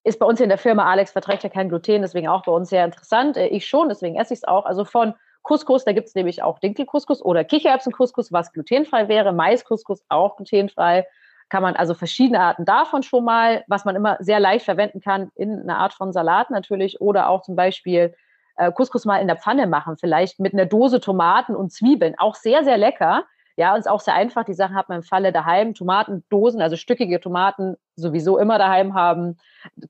ist 0.02 0.18
bei 0.18 0.26
uns 0.26 0.40
in 0.40 0.48
der 0.48 0.58
Firma, 0.58 0.90
Alex 0.90 1.12
verträgt 1.12 1.44
ja 1.44 1.48
kein 1.48 1.68
Gluten, 1.68 2.02
deswegen 2.02 2.26
auch 2.26 2.42
bei 2.42 2.52
uns 2.52 2.70
sehr 2.70 2.84
interessant. 2.84 3.36
Ich 3.36 3.68
schon, 3.68 3.88
deswegen 3.88 4.16
esse 4.16 4.32
ich 4.32 4.40
es 4.40 4.48
auch. 4.48 4.64
Also 4.64 4.84
von 4.84 5.14
Couscous, 5.42 5.84
da 5.84 5.92
gibt 5.92 6.08
es 6.08 6.14
nämlich 6.14 6.42
auch 6.42 6.58
Dinkelcouscous 6.58 7.22
oder 7.22 7.44
Kichererbsencouscous, 7.44 8.32
was 8.32 8.52
glutenfrei 8.52 9.08
wäre, 9.08 9.32
Maiscouscous 9.32 10.04
auch 10.08 10.36
glutenfrei. 10.36 11.06
Kann 11.48 11.62
man 11.62 11.74
also 11.74 11.94
verschiedene 11.94 12.40
Arten 12.40 12.64
davon 12.64 13.02
schon 13.02 13.24
mal, 13.24 13.64
was 13.66 13.84
man 13.84 13.96
immer 13.96 14.16
sehr 14.20 14.38
leicht 14.38 14.64
verwenden 14.64 15.00
kann, 15.00 15.32
in 15.34 15.60
einer 15.60 15.78
Art 15.78 15.94
von 15.94 16.12
Salat 16.12 16.50
natürlich 16.50 17.00
oder 17.00 17.28
auch 17.28 17.42
zum 17.42 17.56
Beispiel 17.56 18.14
äh, 18.56 18.70
Couscous 18.70 19.04
mal 19.04 19.18
in 19.18 19.26
der 19.26 19.36
Pfanne 19.36 19.66
machen, 19.66 19.96
vielleicht 19.98 20.38
mit 20.38 20.52
einer 20.52 20.66
Dose 20.66 21.00
Tomaten 21.00 21.56
und 21.56 21.72
Zwiebeln. 21.72 22.14
Auch 22.18 22.34
sehr, 22.34 22.62
sehr 22.62 22.76
lecker. 22.76 23.24
Ja, 23.56 23.74
und 23.74 23.80
ist 23.80 23.88
auch 23.88 24.00
sehr 24.00 24.14
einfach. 24.14 24.44
Die 24.44 24.54
Sachen 24.54 24.74
hat 24.74 24.88
man 24.88 24.98
im 24.98 25.02
Falle 25.02 25.32
daheim. 25.32 25.74
Tomatendosen, 25.74 26.60
also 26.60 26.76
stückige 26.76 27.20
Tomaten 27.20 27.76
sowieso 27.96 28.38
immer 28.38 28.58
daheim 28.58 28.94
haben. 28.94 29.36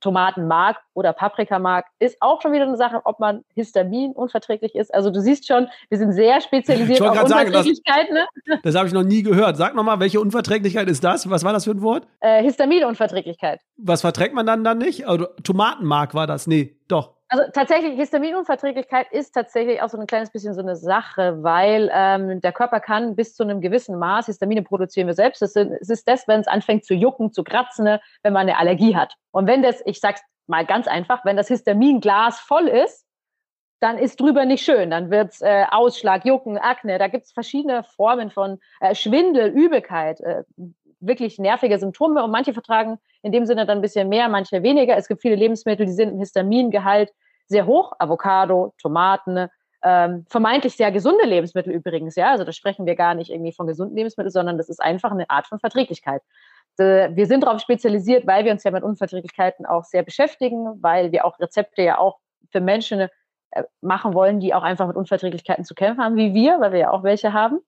Tomatenmark 0.00 0.78
oder 0.94 1.12
Paprikamark 1.12 1.86
ist 1.98 2.16
auch 2.20 2.42
schon 2.42 2.52
wieder 2.52 2.64
eine 2.64 2.76
Sache, 2.76 3.00
ob 3.04 3.20
man 3.20 3.44
Histamin 3.54 4.12
unverträglich 4.12 4.74
ist. 4.74 4.92
Also 4.92 5.10
du 5.10 5.20
siehst 5.20 5.46
schon, 5.46 5.68
wir 5.88 5.98
sind 5.98 6.12
sehr 6.12 6.40
spezialisiert 6.40 7.00
auf 7.00 7.22
Unverträglichkeiten. 7.22 8.16
Sagen, 8.16 8.28
das, 8.34 8.46
ne? 8.46 8.60
das 8.62 8.74
habe 8.74 8.88
ich 8.88 8.92
noch 8.92 9.04
nie 9.04 9.22
gehört. 9.22 9.56
Sag 9.56 9.74
nochmal, 9.74 10.00
welche 10.00 10.20
Unverträglichkeit 10.20 10.88
ist 10.88 11.04
das? 11.04 11.30
Was 11.30 11.44
war 11.44 11.52
das 11.52 11.64
für 11.64 11.70
ein 11.70 11.82
Wort? 11.82 12.06
Äh, 12.20 12.42
Histaminunverträglichkeit. 12.42 13.60
Was 13.76 14.00
verträgt 14.00 14.34
man 14.34 14.46
dann 14.46 14.64
dann 14.64 14.78
nicht? 14.78 15.06
Also, 15.06 15.26
Tomatenmark 15.42 16.14
war 16.14 16.26
das? 16.26 16.46
Nee, 16.46 16.76
doch. 16.88 17.19
Also 17.32 17.44
tatsächlich, 17.52 17.94
Histaminunverträglichkeit 17.94 19.06
ist 19.12 19.32
tatsächlich 19.32 19.80
auch 19.80 19.88
so 19.88 19.96
ein 19.96 20.08
kleines 20.08 20.30
bisschen 20.30 20.52
so 20.52 20.62
eine 20.62 20.74
Sache, 20.74 21.44
weil 21.44 21.88
ähm, 21.94 22.40
der 22.40 22.50
Körper 22.50 22.80
kann 22.80 23.14
bis 23.14 23.36
zu 23.36 23.44
einem 23.44 23.60
gewissen 23.60 23.96
Maß, 24.00 24.26
Histamine 24.26 24.62
produzieren 24.62 25.06
wir 25.06 25.14
selbst, 25.14 25.40
es 25.40 25.54
ist 25.54 26.08
das, 26.08 26.26
wenn 26.26 26.40
es 26.40 26.48
anfängt 26.48 26.84
zu 26.84 26.92
jucken, 26.92 27.32
zu 27.32 27.44
kratzen, 27.44 27.84
ne, 27.84 28.00
wenn 28.24 28.32
man 28.32 28.48
eine 28.48 28.58
Allergie 28.58 28.96
hat. 28.96 29.14
Und 29.30 29.46
wenn 29.46 29.62
das, 29.62 29.80
ich 29.86 30.00
sag's 30.00 30.22
mal 30.48 30.66
ganz 30.66 30.88
einfach, 30.88 31.24
wenn 31.24 31.36
das 31.36 31.46
Histaminglas 31.46 32.40
voll 32.40 32.66
ist, 32.66 33.06
dann 33.78 33.96
ist 33.96 34.20
drüber 34.20 34.44
nicht 34.44 34.64
schön. 34.64 34.90
Dann 34.90 35.10
wird's 35.10 35.40
äh, 35.40 35.64
Ausschlag, 35.70 36.26
Jucken, 36.26 36.58
Akne. 36.58 36.98
Da 36.98 37.08
gibt's 37.08 37.32
verschiedene 37.32 37.84
Formen 37.84 38.30
von 38.30 38.58
äh, 38.80 38.94
Schwindel, 38.94 39.50
Übelkeit, 39.50 40.20
äh, 40.20 40.42
wirklich 41.00 41.38
nervige 41.38 41.78
Symptome. 41.78 42.22
Und 42.22 42.30
manche 42.30 42.52
vertragen 42.52 42.98
in 43.22 43.32
dem 43.32 43.46
Sinne 43.46 43.66
dann 43.66 43.78
ein 43.78 43.82
bisschen 43.82 44.08
mehr, 44.08 44.28
manche 44.28 44.62
weniger. 44.62 44.96
Es 44.96 45.08
gibt 45.08 45.22
viele 45.22 45.36
Lebensmittel, 45.36 45.86
die 45.86 45.92
sind 45.92 46.10
im 46.10 46.18
Histamingehalt 46.18 47.12
sehr 47.46 47.66
hoch. 47.66 47.92
Avocado, 47.98 48.74
Tomaten, 48.80 49.48
ähm, 49.82 50.26
vermeintlich 50.28 50.76
sehr 50.76 50.92
gesunde 50.92 51.24
Lebensmittel 51.24 51.72
übrigens. 51.72 52.16
Ja, 52.16 52.30
also 52.30 52.44
da 52.44 52.52
sprechen 52.52 52.86
wir 52.86 52.96
gar 52.96 53.14
nicht 53.14 53.30
irgendwie 53.30 53.52
von 53.52 53.66
gesunden 53.66 53.96
Lebensmitteln, 53.96 54.30
sondern 54.30 54.58
das 54.58 54.68
ist 54.68 54.80
einfach 54.80 55.10
eine 55.10 55.28
Art 55.30 55.46
von 55.46 55.58
Verträglichkeit. 55.58 56.22
Äh, 56.78 57.10
wir 57.14 57.26
sind 57.26 57.44
darauf 57.44 57.60
spezialisiert, 57.60 58.26
weil 58.26 58.44
wir 58.44 58.52
uns 58.52 58.64
ja 58.64 58.70
mit 58.70 58.82
Unverträglichkeiten 58.82 59.66
auch 59.66 59.84
sehr 59.84 60.02
beschäftigen, 60.02 60.82
weil 60.82 61.12
wir 61.12 61.24
auch 61.24 61.38
Rezepte 61.38 61.82
ja 61.82 61.98
auch 61.98 62.18
für 62.50 62.60
Menschen 62.60 63.08
äh, 63.50 63.62
machen 63.80 64.14
wollen, 64.14 64.40
die 64.40 64.54
auch 64.54 64.62
einfach 64.62 64.86
mit 64.86 64.96
Unverträglichkeiten 64.96 65.64
zu 65.64 65.74
kämpfen 65.74 66.02
haben, 66.02 66.16
wie 66.16 66.34
wir, 66.34 66.60
weil 66.60 66.72
wir 66.72 66.78
ja 66.80 66.90
auch 66.90 67.02
welche 67.02 67.32
haben. 67.32 67.60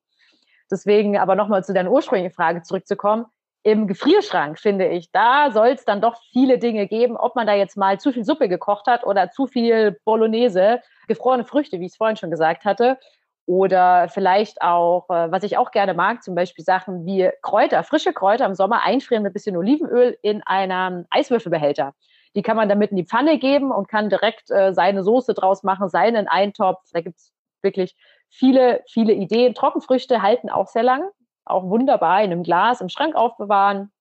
Deswegen 0.73 1.19
aber 1.19 1.37
nochmal 1.37 1.63
zu 1.63 1.75
deiner 1.75 1.91
ursprünglichen 1.91 2.35
Frage 2.35 2.63
zurückzukommen. 2.63 3.27
Im 3.63 3.87
Gefrierschrank, 3.87 4.59
finde 4.59 4.89
ich, 4.89 5.13
da 5.13 5.51
soll 5.53 5.69
es 5.69 5.85
dann 5.85 6.01
doch 6.01 6.17
viele 6.33 6.59
Dinge 6.59 6.89
geben, 6.89 7.17
ob 7.17 7.37
man 7.37 7.47
da 7.47 7.55
jetzt 7.55 7.77
mal 7.77 8.01
zu 8.01 8.11
viel 8.11 8.25
Suppe 8.25 8.49
gekocht 8.49 8.87
hat 8.87 9.05
oder 9.05 9.31
zu 9.31 9.47
viel 9.47 10.01
Bolognese, 10.07 10.81
gefrorene 11.09 11.45
Früchte, 11.45 11.79
wie 11.79 11.85
ich 11.85 11.93
es 11.93 11.97
vorhin 11.97 12.17
schon 12.17 12.31
gesagt 12.31 12.65
hatte. 12.65 12.99
Oder 13.45 14.09
vielleicht 14.09 14.63
auch, 14.63 15.11
äh, 15.11 15.31
was 15.31 15.43
ich 15.43 15.59
auch 15.59 15.73
gerne 15.73 15.93
mag, 15.93 16.23
zum 16.23 16.35
Beispiel 16.35 16.65
Sachen 16.65 17.05
wie 17.05 17.31
Kräuter, 17.43 17.83
frische 17.85 18.15
Kräuter 18.15 18.47
im 18.47 18.55
Sommer 18.55 18.83
einfrieren 18.83 19.23
mit 19.23 19.31
ein 19.31 19.35
bisschen 19.35 19.57
Olivenöl 19.57 20.17
in 20.23 20.43
einem 20.45 21.05
Eiswürfelbehälter. 21.11 21.93
Die 22.35 22.43
kann 22.43 22.57
man 22.57 22.71
dann 22.71 22.79
mit 22.79 22.93
in 22.93 22.97
die 22.97 23.07
Pfanne 23.07 23.39
geben 23.39 23.73
und 23.73 23.89
kann 23.89 24.09
direkt 24.09 24.51
äh, 24.51 24.73
seine 24.73 25.05
Soße 25.05 25.35
draus 25.35 25.65
machen, 25.65 25.91
seinen 25.91 26.29
Eintopf. 26.29 26.81
Da 26.93 27.03
gibt 27.03 27.19
es 27.19 27.33
wirklich 27.63 27.95
viele, 28.33 28.83
viele 28.89 29.13
Ideen. 29.13 29.55
Trockenfrüchte 29.55 30.23
halten 30.23 30.51
auch 30.51 30.67
sehr 30.67 30.83
lang, 30.83 31.05
auch 31.45 31.65
wunderbar 31.65 32.23
in 32.23 32.33
einem 32.33 32.43
Glas 32.43 32.81
im 32.81 32.89
Schrank 32.89 33.15
aufbewahren. 33.15 33.93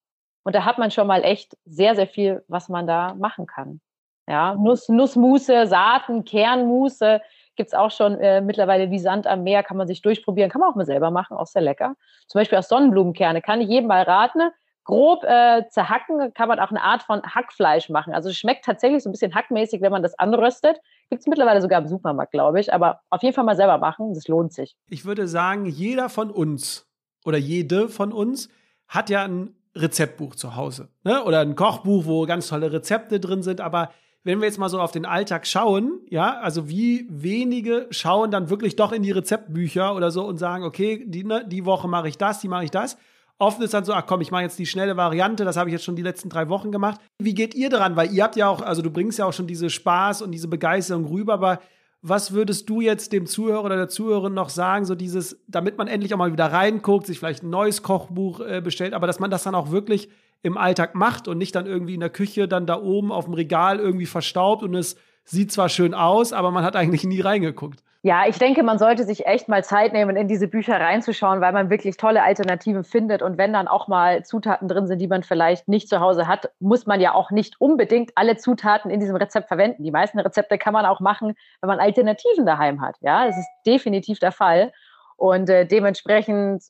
Und 0.44 0.56
da 0.56 0.66
hat 0.66 0.80
man 0.80 0.90
schon 0.90 1.06
mal 1.06 1.24
echt 1.24 1.56
sehr, 1.66 1.96
sehr 1.96 2.08
viel, 2.08 2.44
was 2.48 2.70
man 2.70 2.88
da 2.88 3.14
machen 3.14 3.46
kann. 3.46 3.82
Ja, 4.28 4.56
Nuss, 4.56 4.90
Nussmusse, 4.90 5.68
Saaten, 5.68 6.24
Kernmusse 6.24 7.22
gibt's 7.56 7.74
auch 7.74 7.92
schon 7.92 8.18
äh, 8.20 8.42
mittlerweile 8.42 8.90
wie 8.90 9.00
Sand 9.00 9.28
am 9.28 9.44
Meer, 9.44 9.62
kann 9.62 9.78
man 9.78 9.88
sich 9.88 10.02
durchprobieren, 10.02 10.50
kann 10.50 10.62
man 10.62 10.72
auch 10.72 10.76
mal 10.76 10.86
selber 10.86 11.12
machen, 11.12 11.36
auch 11.36 11.48
sehr 11.48 11.62
lecker. 11.62 11.96
Zum 12.28 12.40
Beispiel 12.40 12.58
aus 12.58 12.70
Sonnenblumenkerne, 12.70 13.42
kann 13.42 13.62
ich 13.62 13.68
jedem 13.68 13.88
mal 13.88 14.04
raten. 14.04 14.52
Grob 14.84 15.24
äh, 15.24 15.64
zerhacken 15.70 16.34
kann 16.34 16.48
man 16.48 16.60
auch 16.60 16.72
eine 16.72 16.82
Art 16.82 17.04
von 17.04 17.22
Hackfleisch 17.22 17.90
machen. 17.90 18.14
Also 18.14 18.30
es 18.30 18.38
schmeckt 18.38 18.66
tatsächlich 18.66 19.04
so 19.04 19.10
ein 19.10 19.12
bisschen 19.12 19.36
hackmäßig, 19.36 19.82
wenn 19.82 19.92
man 19.92 20.02
das 20.02 20.18
anröstet. 20.18 20.80
Gibt 21.10 21.22
es 21.22 21.28
mittlerweile 21.28 21.62
sogar 21.62 21.80
im 21.80 21.88
Supermarkt, 21.88 22.32
glaube 22.32 22.60
ich. 22.60 22.74
Aber 22.74 23.02
auf 23.10 23.22
jeden 23.22 23.36
Fall 23.36 23.44
mal 23.44 23.56
selber 23.56 23.78
machen, 23.78 24.14
das 24.14 24.28
lohnt 24.28 24.54
sich. 24.54 24.76
Ich 24.90 25.06
würde 25.06 25.28
sagen, 25.28 25.66
jeder 25.66 26.10
von 26.10 26.32
uns 26.32 26.88
oder 27.26 27.38
jede 27.38 27.90
von 27.90 28.12
uns 28.12 28.50
hat 28.88 29.10
ja 29.10 29.24
ein 29.24 29.56
Rezeptbuch 29.76 30.36
zu 30.36 30.56
Hause. 30.56 30.90
Ne? 31.04 31.24
Oder 31.24 31.42
ein 31.42 31.56
Kochbuch, 31.56 32.06
wo 32.06 32.26
ganz 32.26 32.48
tolle 32.48 32.72
Rezepte 32.72 33.20
drin 33.20 33.44
sind. 33.44 33.62
Aber 33.62 33.92
wenn 34.24 34.40
wir 34.40 34.48
jetzt 34.48 34.58
mal 34.58 34.70
so 34.70 34.80
auf 34.80 34.92
den 34.92 35.06
Alltag 35.06 35.48
schauen, 35.48 36.00
ja, 36.10 36.40
also 36.40 36.70
wie 36.70 37.08
wenige 37.10 37.88
schauen 37.90 38.32
dann 38.32 38.50
wirklich 38.50 38.76
doch 38.76 38.92
in 38.92 39.04
die 39.04 39.12
Rezeptbücher 39.12 39.96
oder 39.96 40.12
so 40.12 40.26
und 40.26 40.38
sagen, 40.38 40.64
okay, 40.64 41.04
die, 41.08 41.24
ne, 41.24 41.46
die 41.48 41.66
Woche 41.66 41.88
mache 41.88 42.08
ich 42.08 42.18
das, 42.18 42.40
die 42.40 42.48
mache 42.48 42.66
ich 42.66 42.72
das. 42.72 42.98
Oft 43.42 43.60
ist 43.60 43.74
dann 43.74 43.84
so, 43.84 43.94
ach 43.94 44.06
komm, 44.06 44.22
ich 44.22 44.30
mache 44.30 44.44
jetzt 44.44 44.60
die 44.60 44.68
schnelle 44.68 44.98
Variante, 44.98 45.46
das 45.46 45.58
habe 45.58 45.68
ich 45.68 45.74
jetzt 45.74 45.84
schon 45.84 45.96
die 45.96 46.04
letzten 46.04 46.30
drei 46.30 46.48
Wochen 46.48 46.72
gemacht. 46.72 47.02
Wie 47.18 47.34
geht 47.34 47.56
ihr 47.56 47.72
daran? 47.72 47.96
Weil 47.96 48.14
ihr 48.14 48.24
habt 48.24 48.36
ja 48.36 48.48
auch, 48.48 48.62
also 48.62 48.84
du 48.84 48.92
bringst 48.92 49.18
ja 49.18 49.26
auch 49.26 49.34
schon 49.34 49.48
diese 49.48 49.72
Spaß 49.72 50.22
und 50.22 50.32
diese 50.32 50.48
Begeisterung 50.48 51.06
rüber, 51.06 51.34
aber 51.34 51.60
was 52.04 52.34
würdest 52.34 52.70
du 52.70 52.82
jetzt 52.82 53.14
dem 53.14 53.26
Zuhörer 53.26 53.64
oder 53.64 53.78
der 53.78 53.90
Zuhörerin 53.90 54.36
noch 54.36 54.50
sagen, 54.50 54.86
so 54.86 54.94
dieses, 54.94 55.42
damit 55.48 55.76
man 55.80 55.88
endlich 55.88 56.14
auch 56.14 56.20
mal 56.20 56.32
wieder 56.32 56.52
reinguckt, 56.52 57.08
sich 57.08 57.18
vielleicht 57.18 57.42
ein 57.42 57.50
neues 57.50 57.82
Kochbuch 57.82 58.42
äh, 58.42 58.62
bestellt, 58.62 58.94
aber 58.94 59.08
dass 59.08 59.20
man 59.20 59.32
das 59.32 59.42
dann 59.42 59.56
auch 59.56 59.72
wirklich 59.72 60.10
im 60.44 60.56
Alltag 60.56 60.94
macht 60.94 61.28
und 61.28 61.40
nicht 61.40 61.56
dann 61.56 61.66
irgendwie 61.66 61.96
in 61.96 62.00
der 62.00 62.12
Küche 62.12 62.48
dann 62.48 62.68
da 62.68 62.80
oben 62.80 63.12
auf 63.12 63.26
dem 63.26 63.34
Regal 63.34 63.80
irgendwie 63.80 64.06
verstaubt 64.06 64.62
und 64.62 64.76
es 64.76 64.98
sieht 65.32 65.52
zwar 65.52 65.70
schön 65.70 65.94
aus, 65.94 66.34
aber 66.34 66.52
man 66.52 66.64
hat 66.64 66.76
eigentlich 66.76 67.04
nie 67.04 67.22
reingeguckt. 67.22 67.84
Ja, 68.04 68.26
ich 68.28 68.40
denke, 68.40 68.64
man 68.64 68.80
sollte 68.80 69.04
sich 69.04 69.28
echt 69.28 69.48
mal 69.48 69.64
Zeit 69.64 69.94
nehmen, 69.94 70.16
in 70.16 70.28
diese 70.28 70.48
Bücher 70.48 70.80
reinzuschauen, 70.80 71.40
weil 71.40 71.54
man 71.54 71.70
wirklich 71.70 71.98
tolle 71.98 72.24
Alternativen 72.24 72.84
findet. 72.84 73.22
Und 73.22 73.38
wenn 73.38 73.54
dann 73.54 73.68
auch 73.68 73.88
mal 73.88 74.26
Zutaten 74.26 74.68
drin 74.68 74.88
sind, 74.88 74.98
die 75.00 75.08
man 75.08 75.22
vielleicht 75.22 75.68
nicht 75.68 75.88
zu 75.88 76.00
Hause 76.00 76.28
hat, 76.28 76.50
muss 76.60 76.88
man 76.88 77.00
ja 77.00 77.14
auch 77.14 77.30
nicht 77.30 77.62
unbedingt 77.62 78.12
alle 78.16 78.38
Zutaten 78.38 78.90
in 78.90 79.00
diesem 79.00 79.16
Rezept 79.18 79.50
verwenden. 79.50 79.84
Die 79.84 79.92
meisten 79.92 80.20
Rezepte 80.20 80.58
kann 80.58 80.74
man 80.74 80.88
auch 80.88 81.00
machen, 81.00 81.36
wenn 81.62 81.68
man 81.68 81.80
Alternativen 81.80 82.48
daheim 82.48 82.82
hat. 82.82 82.96
Ja, 83.02 83.28
das 83.28 83.38
ist 83.38 83.50
definitiv 83.68 84.18
der 84.18 84.32
Fall. 84.32 84.74
Und 85.16 85.48
äh, 85.52 85.68
dementsprechend, 85.68 86.64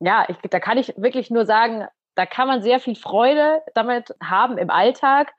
ja, 0.00 0.26
ich, 0.28 0.36
da 0.50 0.60
kann 0.60 0.76
ich 0.76 0.92
wirklich 0.98 1.30
nur 1.30 1.46
sagen, 1.46 1.86
da 2.14 2.26
kann 2.26 2.46
man 2.46 2.62
sehr 2.62 2.78
viel 2.78 2.94
Freude 2.94 3.62
damit 3.72 4.14
haben 4.22 4.58
im 4.58 4.68
Alltag. 4.68 5.32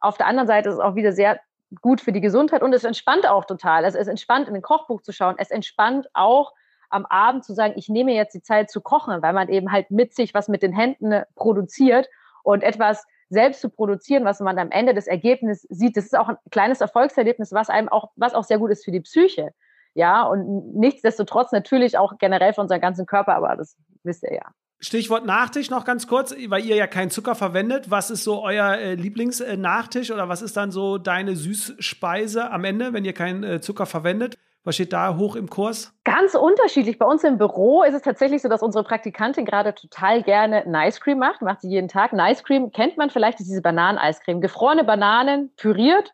Auf 0.00 0.16
der 0.16 0.26
anderen 0.26 0.48
Seite 0.48 0.70
ist 0.70 0.74
es 0.74 0.80
auch 0.80 0.96
wieder 0.96 1.12
sehr 1.12 1.38
gut 1.80 2.00
für 2.00 2.12
die 2.12 2.20
Gesundheit 2.20 2.62
und 2.62 2.72
es 2.72 2.84
entspannt 2.84 3.28
auch 3.28 3.44
total. 3.44 3.84
Also 3.84 3.98
es 3.98 4.08
entspannt, 4.08 4.48
in 4.48 4.54
ein 4.54 4.62
Kochbuch 4.62 5.02
zu 5.02 5.12
schauen. 5.12 5.34
Es 5.38 5.50
entspannt 5.50 6.08
auch 6.14 6.52
am 6.90 7.06
Abend 7.06 7.44
zu 7.44 7.52
sagen, 7.52 7.74
ich 7.76 7.88
nehme 7.88 8.12
jetzt 8.12 8.34
die 8.34 8.42
Zeit 8.42 8.70
zu 8.70 8.80
kochen, 8.80 9.20
weil 9.22 9.32
man 9.32 9.48
eben 9.48 9.72
halt 9.72 9.90
mit 9.90 10.14
sich 10.14 10.34
was 10.34 10.48
mit 10.48 10.62
den 10.62 10.72
Händen 10.72 11.22
produziert 11.34 12.08
und 12.44 12.62
etwas 12.62 13.04
selbst 13.28 13.60
zu 13.60 13.70
produzieren, 13.70 14.24
was 14.24 14.40
man 14.40 14.58
am 14.58 14.70
Ende 14.70 14.94
des 14.94 15.08
Ergebnisses 15.08 15.66
sieht. 15.68 15.96
Das 15.96 16.04
ist 16.04 16.16
auch 16.16 16.28
ein 16.28 16.36
kleines 16.50 16.80
Erfolgserlebnis, 16.80 17.52
was 17.52 17.68
einem 17.68 17.88
auch, 17.88 18.10
was 18.14 18.34
auch 18.34 18.44
sehr 18.44 18.58
gut 18.58 18.70
ist 18.70 18.84
für 18.84 18.92
die 18.92 19.00
Psyche. 19.00 19.52
Ja, 19.94 20.22
und 20.24 20.76
nichtsdestotrotz 20.76 21.52
natürlich 21.52 21.98
auch 21.98 22.18
generell 22.18 22.52
für 22.52 22.60
unseren 22.60 22.80
ganzen 22.80 23.06
Körper, 23.06 23.34
aber 23.34 23.56
das 23.56 23.76
wisst 24.04 24.22
ihr 24.22 24.34
ja. 24.34 24.52
Stichwort 24.86 25.26
Nachtisch 25.26 25.68
noch 25.68 25.84
ganz 25.84 26.06
kurz, 26.06 26.32
weil 26.46 26.64
ihr 26.64 26.76
ja 26.76 26.86
keinen 26.86 27.10
Zucker 27.10 27.34
verwendet. 27.34 27.90
Was 27.90 28.08
ist 28.08 28.22
so 28.22 28.44
euer 28.44 28.76
äh, 28.76 28.94
Lieblingsnachtisch 28.94 30.10
äh, 30.10 30.12
oder 30.12 30.28
was 30.28 30.42
ist 30.42 30.56
dann 30.56 30.70
so 30.70 30.96
deine 30.96 31.34
Süßspeise 31.34 32.52
am 32.52 32.62
Ende, 32.62 32.92
wenn 32.92 33.04
ihr 33.04 33.12
keinen 33.12 33.42
äh, 33.42 33.60
Zucker 33.60 33.86
verwendet? 33.86 34.38
Was 34.62 34.76
steht 34.76 34.92
da 34.92 35.16
hoch 35.16 35.34
im 35.34 35.50
Kurs? 35.50 35.92
Ganz 36.04 36.36
unterschiedlich. 36.36 37.00
Bei 37.00 37.06
uns 37.06 37.24
im 37.24 37.36
Büro 37.36 37.82
ist 37.82 37.94
es 37.94 38.02
tatsächlich 38.02 38.42
so, 38.42 38.48
dass 38.48 38.62
unsere 38.62 38.84
Praktikantin 38.84 39.44
gerade 39.44 39.74
total 39.74 40.22
gerne 40.22 40.64
ein 40.64 40.88
Ice 40.88 41.00
Cream 41.00 41.18
macht. 41.18 41.42
Macht 41.42 41.62
sie 41.62 41.68
jeden 41.68 41.88
Tag. 41.88 42.12
Ein 42.12 42.20
Ice 42.32 42.44
Cream 42.44 42.70
kennt 42.70 42.96
man 42.96 43.10
vielleicht, 43.10 43.40
ist 43.40 43.48
diese 43.48 43.62
Bananeneiscreme. 43.62 44.40
Gefrorene 44.40 44.84
Bananen 44.84 45.52
püriert 45.56 46.12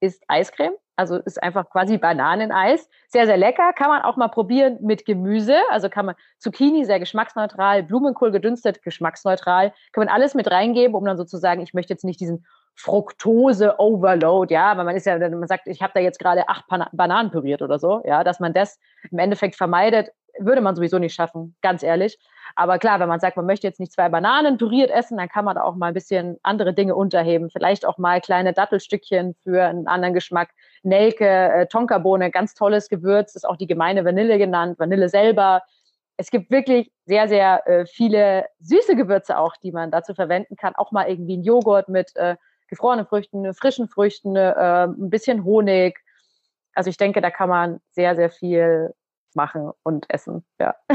ist 0.00 0.20
Eiscreme. 0.26 0.74
Also 0.96 1.16
ist 1.16 1.42
einfach 1.42 1.68
quasi 1.70 1.98
Bananeneis. 1.98 2.88
Sehr, 3.08 3.26
sehr 3.26 3.36
lecker. 3.36 3.72
Kann 3.72 3.88
man 3.88 4.02
auch 4.02 4.16
mal 4.16 4.28
probieren 4.28 4.78
mit 4.80 5.04
Gemüse. 5.04 5.56
Also 5.70 5.88
kann 5.88 6.06
man 6.06 6.14
Zucchini 6.38 6.84
sehr 6.84 7.00
geschmacksneutral, 7.00 7.82
Blumenkohl 7.82 8.30
gedünstet, 8.30 8.82
geschmacksneutral. 8.82 9.70
Kann 9.92 10.04
man 10.04 10.08
alles 10.08 10.34
mit 10.34 10.50
reingeben, 10.50 10.94
um 10.94 11.04
dann 11.04 11.16
sozusagen, 11.16 11.62
ich 11.62 11.74
möchte 11.74 11.92
jetzt 11.92 12.04
nicht 12.04 12.20
diesen 12.20 12.46
Fructose-Overload, 12.76 14.52
ja, 14.52 14.76
weil 14.76 14.84
man 14.84 14.96
ist 14.96 15.06
ja, 15.06 15.16
man 15.18 15.46
sagt, 15.46 15.66
ich 15.66 15.80
habe 15.80 15.92
da 15.94 16.00
jetzt 16.00 16.18
gerade 16.18 16.48
acht 16.48 16.64
Bananen 16.92 17.30
püriert 17.30 17.62
oder 17.62 17.78
so, 17.78 18.02
ja, 18.04 18.24
dass 18.24 18.40
man 18.40 18.52
das 18.52 18.80
im 19.10 19.18
Endeffekt 19.18 19.54
vermeidet, 19.54 20.10
würde 20.38 20.60
man 20.60 20.74
sowieso 20.74 20.98
nicht 20.98 21.14
schaffen, 21.14 21.54
ganz 21.62 21.84
ehrlich. 21.84 22.18
Aber 22.56 22.78
klar, 22.78 23.00
wenn 23.00 23.08
man 23.08 23.20
sagt, 23.20 23.36
man 23.36 23.46
möchte 23.46 23.66
jetzt 23.66 23.78
nicht 23.80 23.92
zwei 23.92 24.08
Bananen 24.08 24.58
püriert 24.58 24.90
essen, 24.90 25.16
dann 25.18 25.28
kann 25.28 25.44
man 25.44 25.54
da 25.54 25.62
auch 25.62 25.76
mal 25.76 25.88
ein 25.88 25.94
bisschen 25.94 26.38
andere 26.42 26.74
Dinge 26.74 26.94
unterheben. 26.94 27.50
Vielleicht 27.50 27.86
auch 27.86 27.98
mal 27.98 28.20
kleine 28.20 28.52
Dattelstückchen 28.52 29.36
für 29.42 29.64
einen 29.64 29.86
anderen 29.86 30.14
Geschmack. 30.14 30.50
Nelke, 30.84 31.26
äh, 31.26 31.66
Tonkabohne, 31.66 32.30
ganz 32.30 32.54
tolles 32.54 32.88
Gewürz, 32.88 33.34
ist 33.34 33.46
auch 33.48 33.56
die 33.56 33.66
gemeine 33.66 34.04
Vanille 34.04 34.38
genannt, 34.38 34.78
Vanille 34.78 35.08
selber. 35.08 35.62
Es 36.16 36.30
gibt 36.30 36.50
wirklich 36.50 36.92
sehr, 37.06 37.28
sehr 37.28 37.66
äh, 37.66 37.86
viele 37.86 38.46
süße 38.60 38.94
Gewürze 38.94 39.38
auch, 39.38 39.56
die 39.56 39.72
man 39.72 39.90
dazu 39.90 40.14
verwenden 40.14 40.56
kann. 40.56 40.74
Auch 40.76 40.92
mal 40.92 41.08
irgendwie 41.08 41.36
ein 41.36 41.42
Joghurt 41.42 41.88
mit 41.88 42.14
äh, 42.16 42.36
gefrorenen 42.68 43.06
Früchten, 43.06 43.52
frischen 43.54 43.88
Früchten, 43.88 44.36
äh, 44.36 44.84
ein 44.86 45.10
bisschen 45.10 45.44
Honig. 45.44 45.98
Also 46.74 46.90
ich 46.90 46.96
denke, 46.96 47.20
da 47.20 47.30
kann 47.30 47.48
man 47.48 47.80
sehr, 47.90 48.16
sehr 48.16 48.30
viel 48.30 48.94
machen 49.34 49.70
und 49.82 50.06
essen. 50.08 50.44
Ja. 50.60 50.74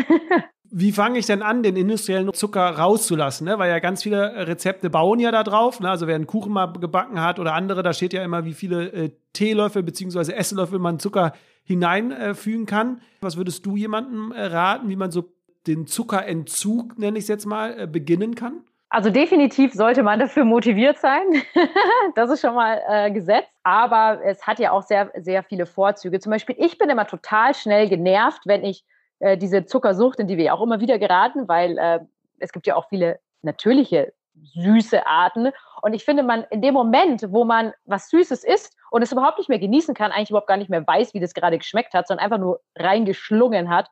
Wie 0.72 0.92
fange 0.92 1.18
ich 1.18 1.26
denn 1.26 1.42
an, 1.42 1.64
den 1.64 1.76
industriellen 1.76 2.32
Zucker 2.34 2.70
rauszulassen? 2.70 3.46
Ne? 3.46 3.58
Weil 3.58 3.72
ja 3.72 3.80
ganz 3.80 4.04
viele 4.04 4.48
Rezepte 4.48 4.92
bauen 4.92 5.20
ja 5.20 5.32
da 5.32 5.44
drauf. 5.44 5.80
Ne? 5.80 5.90
Also 5.90 6.06
wer 6.06 6.14
einen 6.14 6.28
Kuchen 6.28 6.54
mal 6.54 6.68
gebacken 6.68 7.22
hat 7.22 7.40
oder 7.40 7.56
andere, 7.56 7.82
da 7.82 7.92
steht 7.92 8.14
ja 8.14 8.24
immer, 8.24 8.46
wie 8.46 8.54
viele 8.54 8.92
äh, 8.92 9.10
Teelöffel 9.34 9.82
bzw. 9.82 10.32
Esslöffel 10.34 10.78
man 10.78 11.00
Zucker 11.00 11.34
hineinfügen 11.64 12.64
äh, 12.64 12.70
kann. 12.70 13.02
Was 13.22 13.36
würdest 13.36 13.66
du 13.66 13.78
jemandem 13.78 14.32
äh, 14.32 14.46
raten, 14.46 14.90
wie 14.90 14.96
man 14.96 15.10
so 15.10 15.34
den 15.66 15.88
Zuckerentzug, 15.88 17.00
nenne 17.00 17.18
ich 17.18 17.24
es 17.24 17.30
jetzt 17.30 17.46
mal, 17.46 17.80
äh, 17.80 17.88
beginnen 17.88 18.36
kann? 18.36 18.62
Also 18.92 19.12
definitiv 19.12 19.74
sollte 19.74 20.02
man 20.02 20.20
dafür 20.20 20.46
motiviert 20.46 20.98
sein. 20.98 21.22
das 22.16 22.32
ist 22.32 22.42
schon 22.42 22.56
mal 22.56 22.82
äh, 22.88 23.12
gesetzt. 23.12 23.52
Aber 23.64 24.20
es 24.26 24.48
hat 24.48 24.58
ja 24.58 24.72
auch 24.72 24.82
sehr, 24.82 25.12
sehr 25.16 25.44
viele 25.44 25.68
Vorzüge. 25.68 26.20
Zum 26.20 26.32
Beispiel, 26.32 26.56
ich 26.58 26.80
bin 26.80 26.90
immer 26.90 27.06
total 27.06 27.54
schnell 27.54 27.88
genervt, 27.88 28.42
wenn 28.46 28.64
ich 28.64 28.84
äh, 29.20 29.38
diese 29.38 29.66
Zuckersucht, 29.66 30.20
in 30.20 30.28
die 30.28 30.38
wir 30.38 30.46
ja 30.46 30.54
auch 30.54 30.64
immer 30.64 30.80
wieder 30.80 30.98
geraten, 30.98 31.48
weil 31.48 31.78
äh, 31.78 32.00
es 32.40 32.52
gibt 32.52 32.66
ja 32.66 32.76
auch 32.76 32.90
viele 32.90 33.20
natürliche 33.44 34.14
süße 34.56 35.06
Arten. 35.06 35.52
Und 35.84 35.94
ich 35.94 36.04
finde, 36.04 36.24
man 36.24 36.46
in 36.50 36.62
dem 36.62 36.74
Moment, 36.74 37.26
wo 37.30 37.46
man 37.46 37.74
was 37.86 38.10
Süßes 38.10 38.44
isst 38.44 38.76
und 38.90 39.04
es 39.04 39.12
überhaupt 39.12 39.38
nicht 39.38 39.50
mehr 39.50 39.60
genießen 39.60 39.94
kann, 39.94 40.12
eigentlich 40.12 40.32
überhaupt 40.32 40.48
gar 40.48 40.58
nicht 40.58 40.70
mehr 40.70 40.86
weiß, 40.86 41.14
wie 41.14 41.20
das 41.20 41.36
gerade 41.36 41.60
geschmeckt 41.60 41.94
hat, 41.94 42.08
sondern 42.08 42.26
einfach 42.26 42.40
nur 42.40 42.62
reingeschlungen 42.76 43.70
hat, 43.70 43.90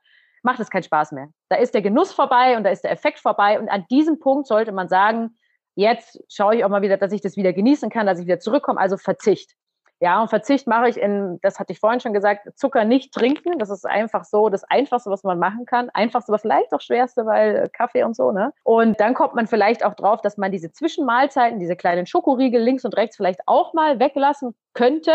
macht 0.48 0.62
es 0.62 0.70
keinen 0.70 0.84
Spaß 0.84 1.12
mehr. 1.12 1.28
Da 1.50 1.58
ist 1.58 1.74
der 1.74 1.82
Genuss 1.82 2.14
vorbei 2.14 2.56
und 2.56 2.64
da 2.64 2.70
ist 2.70 2.86
der 2.86 2.92
Effekt 2.92 3.20
vorbei. 3.20 3.60
Und 3.60 3.68
an 3.68 3.86
diesem 3.92 4.18
Punkt 4.18 4.48
sollte 4.48 4.72
man 4.72 4.88
sagen, 4.88 5.38
jetzt 5.76 6.24
schaue 6.30 6.56
ich 6.56 6.64
auch 6.64 6.70
mal 6.70 6.82
wieder, 6.82 6.96
dass 6.96 7.12
ich 7.12 7.20
das 7.20 7.36
wieder 7.36 7.52
genießen 7.52 7.90
kann, 7.90 8.08
dass 8.08 8.18
ich 8.18 8.26
wieder 8.26 8.40
zurückkomme. 8.40 8.80
Also 8.80 8.96
Verzicht. 8.96 9.56
Ja, 10.00 10.22
und 10.22 10.30
Verzicht 10.30 10.66
mache 10.66 10.88
ich 10.88 10.98
in, 10.98 11.40
das 11.42 11.60
hatte 11.60 11.74
ich 11.74 11.80
vorhin 11.80 12.00
schon 12.00 12.14
gesagt, 12.14 12.48
Zucker 12.56 12.86
nicht 12.86 13.14
trinken. 13.14 13.60
Das 13.60 13.70
ist 13.70 13.86
einfach 13.86 14.24
so 14.24 14.48
das 14.48 14.64
Einfachste, 14.64 15.10
was 15.10 15.24
man 15.24 15.38
machen 15.38 15.66
kann. 15.66 15.90
Einfachste, 15.90 16.32
aber 16.32 16.40
vielleicht 16.40 16.72
auch 16.74 16.82
schwerste, 16.82 17.26
weil 17.26 17.56
äh, 17.56 17.70
Kaffee 17.70 18.04
und 18.04 18.16
so, 18.16 18.32
ne? 18.32 18.54
Und 18.64 19.02
dann 19.02 19.16
kommt 19.16 19.36
man 19.36 19.48
vielleicht 19.48 19.84
auch 19.84 19.96
drauf, 19.96 20.22
dass 20.22 20.38
man 20.38 20.54
diese 20.54 20.72
Zwischenmahlzeiten, 20.72 21.60
diese 21.60 21.76
kleinen 21.76 22.06
Schokoriegel 22.06 22.62
links 22.62 22.86
und 22.86 22.96
rechts 22.96 23.18
vielleicht 23.18 23.42
auch 23.48 23.74
mal 23.74 24.00
weglassen 24.00 24.56
könnte 24.74 25.12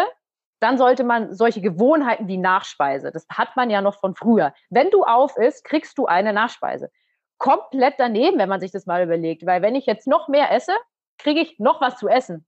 dann 0.62 0.78
sollte 0.78 1.02
man 1.02 1.34
solche 1.34 1.60
Gewohnheiten 1.60 2.28
wie 2.28 2.38
Nachspeise, 2.38 3.10
das 3.10 3.26
hat 3.28 3.56
man 3.56 3.68
ja 3.68 3.80
noch 3.82 3.98
von 3.98 4.14
früher. 4.14 4.54
Wenn 4.70 4.90
du 4.90 5.02
auf 5.02 5.36
isst, 5.36 5.64
kriegst 5.64 5.98
du 5.98 6.06
eine 6.06 6.32
Nachspeise. 6.32 6.90
Komplett 7.38 7.94
daneben, 7.98 8.38
wenn 8.38 8.48
man 8.48 8.60
sich 8.60 8.70
das 8.70 8.86
mal 8.86 9.02
überlegt, 9.02 9.44
weil 9.44 9.62
wenn 9.62 9.74
ich 9.74 9.86
jetzt 9.86 10.06
noch 10.06 10.28
mehr 10.28 10.52
esse, 10.52 10.72
kriege 11.18 11.40
ich 11.40 11.58
noch 11.58 11.80
was 11.80 11.96
zu 11.96 12.08
essen. 12.08 12.46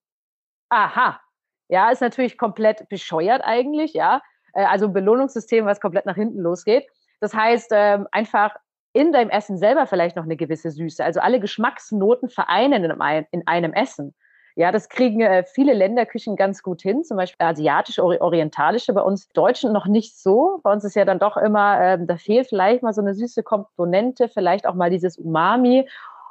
Aha. 0.68 1.20
Ja, 1.68 1.90
ist 1.90 2.02
natürlich 2.02 2.38
komplett 2.38 2.88
bescheuert 2.88 3.42
eigentlich, 3.44 3.94
ja. 3.94 4.22
Äh, 4.52 4.64
also 4.64 4.86
ein 4.86 4.92
Belohnungssystem, 4.92 5.66
was 5.66 5.80
komplett 5.80 6.06
nach 6.06 6.14
hinten 6.14 6.40
losgeht. 6.40 6.86
Das 7.20 7.34
heißt, 7.34 7.70
ähm, 7.72 8.06
einfach 8.12 8.54
in 8.92 9.12
deinem 9.12 9.30
Essen 9.30 9.58
selber 9.58 9.86
vielleicht 9.86 10.14
noch 10.14 10.24
eine 10.24 10.36
gewisse 10.36 10.70
Süße. 10.70 11.04
Also 11.04 11.20
alle 11.20 11.40
Geschmacksnoten 11.40 12.28
vereinen 12.28 12.84
in 13.32 13.46
einem 13.48 13.72
Essen. 13.72 14.14
Ja, 14.56 14.70
das 14.70 14.88
kriegen 14.88 15.20
äh, 15.20 15.44
viele 15.44 15.72
Länderküchen 15.72 16.36
ganz 16.36 16.62
gut 16.62 16.80
hin, 16.80 17.02
zum 17.02 17.16
Beispiel 17.16 17.44
asiatische, 17.44 18.04
orientalische, 18.04 18.92
bei 18.92 19.00
uns 19.00 19.28
Deutschen 19.30 19.72
noch 19.72 19.86
nicht 19.86 20.16
so. 20.16 20.60
Bei 20.62 20.72
uns 20.72 20.84
ist 20.84 20.94
ja 20.94 21.04
dann 21.04 21.18
doch 21.18 21.36
immer, 21.36 21.80
äh, 21.80 21.98
da 22.00 22.16
fehlt 22.16 22.46
vielleicht 22.48 22.82
mal 22.82 22.92
so 22.92 23.00
eine 23.00 23.14
süße 23.14 23.42
Komponente, 23.42 24.28
vielleicht 24.28 24.66
auch 24.66 24.74
mal 24.74 24.90
dieses 24.90 25.18
Umami. 25.18 25.88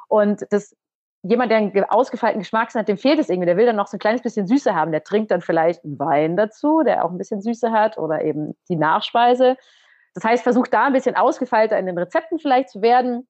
Und 0.08 0.46
das 0.50 0.74
jemand, 1.22 1.50
der 1.50 1.58
einen 1.58 1.84
ausgefeilten 1.84 2.40
Geschmackssinn 2.40 2.80
hat, 2.80 2.88
dem 2.88 2.98
fehlt 2.98 3.18
es 3.18 3.28
irgendwie. 3.28 3.46
Der 3.46 3.56
will 3.56 3.66
dann 3.66 3.76
noch 3.76 3.88
so 3.88 3.96
ein 3.96 4.00
kleines 4.00 4.22
bisschen 4.22 4.46
Süße 4.46 4.74
haben. 4.74 4.92
Der 4.92 5.04
trinkt 5.04 5.30
dann 5.30 5.40
vielleicht 5.40 5.84
einen 5.84 5.98
Wein 5.98 6.36
dazu, 6.36 6.82
der 6.82 7.04
auch 7.04 7.10
ein 7.10 7.18
bisschen 7.18 7.42
Süße 7.42 7.72
hat 7.72 7.98
oder 7.98 8.22
eben 8.22 8.54
die 8.68 8.76
Nachspeise. 8.76 9.56
Das 10.14 10.24
heißt, 10.24 10.42
versucht 10.42 10.72
da 10.72 10.86
ein 10.86 10.92
bisschen 10.92 11.16
ausgefeilter 11.16 11.78
in 11.78 11.86
den 11.86 11.98
Rezepten 11.98 12.38
vielleicht 12.38 12.68
zu 12.68 12.82
werden. 12.82 13.26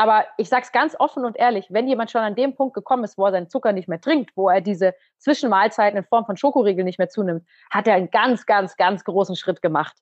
Aber 0.00 0.24
ich 0.38 0.48
sage 0.48 0.62
es 0.62 0.72
ganz 0.72 0.96
offen 0.98 1.26
und 1.26 1.36
ehrlich, 1.36 1.66
wenn 1.68 1.86
jemand 1.86 2.10
schon 2.10 2.22
an 2.22 2.34
dem 2.34 2.54
Punkt 2.54 2.72
gekommen 2.72 3.04
ist, 3.04 3.18
wo 3.18 3.26
er 3.26 3.32
seinen 3.32 3.50
Zucker 3.50 3.72
nicht 3.72 3.86
mehr 3.86 4.00
trinkt, 4.00 4.34
wo 4.34 4.48
er 4.48 4.62
diese 4.62 4.94
Zwischenmahlzeiten 5.18 5.98
in 5.98 6.04
Form 6.04 6.24
von 6.24 6.38
Schokoriegel 6.38 6.86
nicht 6.86 6.98
mehr 6.98 7.10
zunimmt, 7.10 7.46
hat 7.68 7.86
er 7.86 7.96
einen 7.96 8.10
ganz, 8.10 8.46
ganz, 8.46 8.78
ganz 8.78 9.04
großen 9.04 9.36
Schritt 9.36 9.60
gemacht. 9.60 9.94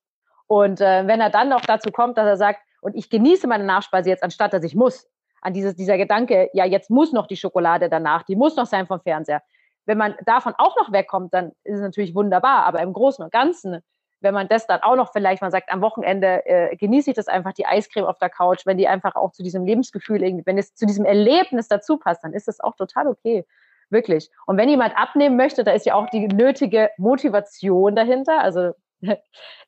Und 0.47 0.81
äh, 0.81 1.05
wenn 1.09 1.21
er 1.21 1.31
dann 1.31 1.49
noch 1.49 1.63
dazu 1.63 1.91
kommt, 1.91 2.17
dass 2.17 2.27
er 2.27 2.37
sagt, 2.37 2.61
und 2.81 2.95
ich 2.95 3.11
genieße 3.11 3.49
meine 3.49 3.65
Nachspeise 3.65 4.11
jetzt, 4.11 4.23
anstatt 4.23 4.53
dass 4.53 4.63
ich 4.63 4.77
muss, 4.77 5.09
an 5.41 5.53
dieses, 5.53 5.75
dieser 5.75 5.99
Gedanke, 5.99 6.49
ja, 6.53 6.65
jetzt 6.65 6.91
muss 6.91 7.13
noch 7.13 7.27
die 7.27 7.37
Schokolade 7.37 7.89
danach, 7.89 8.23
die 8.23 8.37
muss 8.37 8.55
noch 8.55 8.67
sein 8.67 8.87
vom 8.87 9.01
Fernseher. 9.01 9.43
Wenn 9.85 9.99
man 9.99 10.15
davon 10.27 10.55
auch 10.59 10.77
noch 10.77 10.93
wegkommt, 10.93 11.35
dann 11.35 11.49
ist 11.65 11.75
es 11.75 11.81
natürlich 11.81 12.15
wunderbar. 12.15 12.67
Aber 12.67 12.83
im 12.83 12.93
Großen 12.93 13.25
und 13.25 13.33
Ganzen 13.33 13.81
wenn 14.21 14.35
man 14.35 14.49
das 14.49 14.66
dann 14.66 14.81
auch 14.81 14.97
noch 14.97 15.12
vielleicht 15.12 15.43
mal 15.43 15.51
sagt, 15.51 15.71
am 15.71 15.81
Wochenende 15.81 16.45
äh, 16.47 16.77
genieße 16.77 17.11
ich 17.11 17.16
das 17.16 17.29
einfach, 17.29 17.53
die 17.53 17.66
Eiscreme 17.66 18.07
auf 18.07 18.19
der 18.19 18.31
Couch, 18.31 18.66
wenn 18.66 18.79
die 18.79 18.89
einfach 18.89 19.14
auch 19.14 19.33
zu 19.33 19.43
diesem 19.43 19.64
Lebensgefühl, 19.64 20.23
irgendwie, 20.23 20.47
wenn 20.47 20.59
es 20.59 20.75
zu 20.75 20.87
diesem 20.87 21.05
Erlebnis 21.05 21.69
dazu 21.69 21.99
passt, 21.99 22.25
dann 22.25 22.33
ist 22.33 22.49
das 22.49 22.61
auch 22.61 22.77
total 22.77 23.07
okay. 23.07 23.47
Wirklich. 23.91 24.31
Und 24.47 24.59
wenn 24.59 24.69
jemand 24.69 24.97
abnehmen 24.99 25.37
möchte, 25.37 25.64
da 25.64 25.73
ist 25.73 25.87
ja 25.87 25.95
auch 25.95 26.11
die 26.11 26.29
nötige 26.29 26.91
Motivation 26.99 27.97
dahinter. 27.97 28.41
Also 28.41 28.75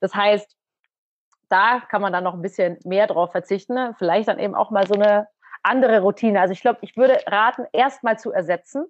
das 0.00 0.14
heißt, 0.14 0.56
da 1.48 1.80
kann 1.88 2.02
man 2.02 2.12
dann 2.12 2.24
noch 2.24 2.34
ein 2.34 2.42
bisschen 2.42 2.78
mehr 2.84 3.06
drauf 3.06 3.32
verzichten. 3.32 3.74
Ne? 3.74 3.94
Vielleicht 3.98 4.28
dann 4.28 4.38
eben 4.38 4.54
auch 4.54 4.70
mal 4.70 4.86
so 4.86 4.94
eine 4.94 5.26
andere 5.62 6.00
Routine. 6.00 6.40
Also 6.40 6.52
ich 6.52 6.60
glaube, 6.60 6.78
ich 6.82 6.96
würde 6.96 7.18
raten, 7.26 7.66
erst 7.72 8.02
mal 8.02 8.18
zu 8.18 8.30
ersetzen 8.30 8.86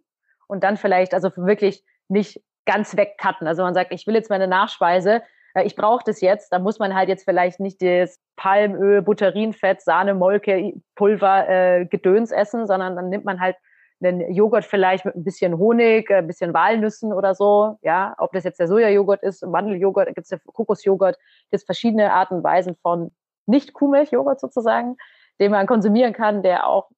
und 0.46 0.64
dann 0.64 0.76
vielleicht, 0.76 1.14
also 1.14 1.30
wirklich 1.36 1.84
nicht 2.08 2.42
ganz 2.66 2.96
wegcutten. 2.96 3.46
Also 3.46 3.62
man 3.62 3.74
sagt, 3.74 3.92
ich 3.92 4.06
will 4.06 4.14
jetzt 4.14 4.30
meine 4.30 4.46
Nachspeise, 4.46 5.22
ich 5.64 5.76
brauche 5.76 6.02
das 6.04 6.20
jetzt, 6.20 6.52
dann 6.52 6.62
muss 6.62 6.78
man 6.78 6.94
halt 6.94 7.08
jetzt 7.08 7.24
vielleicht 7.24 7.60
nicht 7.60 7.82
das 7.82 8.20
Palmöl, 8.36 9.02
Butterinfett, 9.02 9.80
Sahne, 9.82 10.14
Molke, 10.14 10.74
Pulver, 10.94 11.48
äh, 11.48 11.86
Gedöns 11.86 12.30
essen, 12.30 12.66
sondern 12.66 12.96
dann 12.96 13.08
nimmt 13.08 13.24
man 13.24 13.40
halt 13.40 13.56
einen 14.02 14.32
Joghurt 14.32 14.64
vielleicht 14.64 15.04
mit 15.04 15.14
ein 15.14 15.24
bisschen 15.24 15.58
Honig, 15.58 16.10
äh, 16.10 16.16
ein 16.16 16.26
bisschen 16.26 16.54
Walnüssen 16.54 17.12
oder 17.12 17.34
so. 17.34 17.76
Ja, 17.82 18.14
ob 18.18 18.32
das 18.32 18.44
jetzt 18.44 18.60
der 18.60 18.68
Sojajoghurt 18.68 19.22
ist, 19.22 19.44
Mandeljoghurt, 19.44 20.06
gibt 20.14 20.24
es 20.24 20.30
ja 20.30 20.38
Kokosjoghurt, 20.46 21.18
gibt 21.50 21.64
verschiedene 21.64 22.12
Arten 22.12 22.36
und 22.36 22.44
Weisen 22.44 22.76
von 22.82 23.10
Nicht-Kuhmilchjoghurt 23.46 24.40
sozusagen, 24.40 24.96
den 25.38 25.50
man 25.50 25.66
konsumieren 25.66 26.12
kann, 26.12 26.42
der 26.42 26.66
auch 26.66 26.88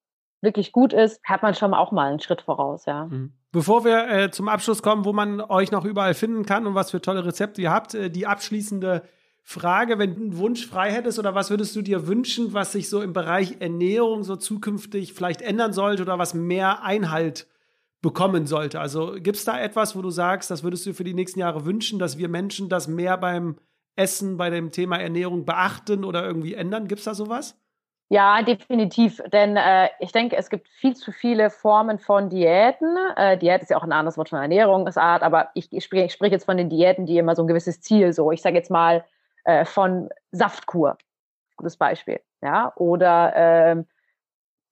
wirklich 0.42 0.72
gut 0.72 0.92
ist, 0.92 1.22
hat 1.24 1.42
man 1.42 1.54
schon 1.54 1.72
auch 1.72 1.92
mal 1.92 2.10
einen 2.10 2.20
Schritt 2.20 2.42
voraus, 2.42 2.84
ja. 2.86 3.06
Mhm. 3.06 3.32
Bevor 3.52 3.84
wir 3.84 4.08
äh, 4.08 4.30
zum 4.30 4.48
Abschluss 4.48 4.82
kommen, 4.82 5.04
wo 5.04 5.12
man 5.12 5.40
euch 5.40 5.70
noch 5.70 5.84
überall 5.84 6.14
finden 6.14 6.44
kann 6.44 6.66
und 6.66 6.74
was 6.74 6.90
für 6.90 7.00
tolle 7.00 7.24
Rezepte 7.24 7.62
ihr 7.62 7.70
habt, 7.70 7.94
äh, 7.94 8.10
die 8.10 8.26
abschließende 8.26 9.02
Frage, 9.44 9.98
wenn 9.98 10.14
du 10.14 10.20
einen 10.20 10.38
Wunsch 10.38 10.66
frei 10.66 10.92
hättest 10.92 11.18
oder 11.18 11.34
was 11.34 11.50
würdest 11.50 11.74
du 11.74 11.82
dir 11.82 12.06
wünschen, 12.06 12.52
was 12.52 12.72
sich 12.72 12.88
so 12.88 13.02
im 13.02 13.12
Bereich 13.12 13.56
Ernährung 13.60 14.22
so 14.22 14.36
zukünftig 14.36 15.14
vielleicht 15.14 15.42
ändern 15.42 15.72
sollte 15.72 16.02
oder 16.02 16.18
was 16.18 16.32
mehr 16.32 16.82
Einhalt 16.82 17.46
bekommen 18.00 18.46
sollte? 18.46 18.80
Also 18.80 19.14
gibt 19.18 19.36
es 19.36 19.44
da 19.44 19.60
etwas, 19.60 19.96
wo 19.96 20.02
du 20.02 20.10
sagst, 20.10 20.50
das 20.50 20.62
würdest 20.62 20.86
du 20.86 20.94
für 20.94 21.04
die 21.04 21.14
nächsten 21.14 21.40
Jahre 21.40 21.66
wünschen, 21.66 21.98
dass 21.98 22.18
wir 22.18 22.28
Menschen 22.28 22.68
das 22.68 22.86
mehr 22.88 23.18
beim 23.18 23.56
Essen, 23.96 24.36
bei 24.36 24.48
dem 24.48 24.70
Thema 24.70 24.96
Ernährung 24.96 25.44
beachten 25.44 26.04
oder 26.04 26.24
irgendwie 26.24 26.54
ändern? 26.54 26.86
Gibt 26.86 27.00
es 27.00 27.04
da 27.04 27.14
sowas? 27.14 27.60
Ja, 28.08 28.42
definitiv. 28.42 29.22
Denn 29.32 29.56
äh, 29.56 29.88
ich 29.98 30.12
denke, 30.12 30.36
es 30.36 30.50
gibt 30.50 30.68
viel 30.68 30.94
zu 30.94 31.12
viele 31.12 31.48
Formen 31.48 31.98
von 31.98 32.28
Diäten. 32.28 32.94
Äh, 33.16 33.38
Diät 33.38 33.62
ist 33.62 33.70
ja 33.70 33.78
auch 33.78 33.82
ein 33.82 33.92
anderes 33.92 34.18
Wort 34.18 34.28
von 34.28 34.38
Ernährungsart, 34.38 35.22
aber 35.22 35.50
ich, 35.54 35.72
ich 35.72 35.84
spreche 35.84 36.10
sprich 36.10 36.30
jetzt 36.30 36.44
von 36.44 36.58
den 36.58 36.68
Diäten, 36.68 37.06
die 37.06 37.16
immer 37.16 37.34
so 37.34 37.42
ein 37.42 37.48
gewisses 37.48 37.80
Ziel, 37.80 38.12
so 38.12 38.30
ich 38.30 38.42
sage 38.42 38.56
jetzt 38.56 38.70
mal 38.70 39.04
äh, 39.44 39.64
von 39.64 40.10
Saftkur, 40.30 40.98
gutes 41.56 41.78
Beispiel. 41.78 42.20
Ja, 42.42 42.72
oder 42.76 43.32
ähm, 43.34 43.86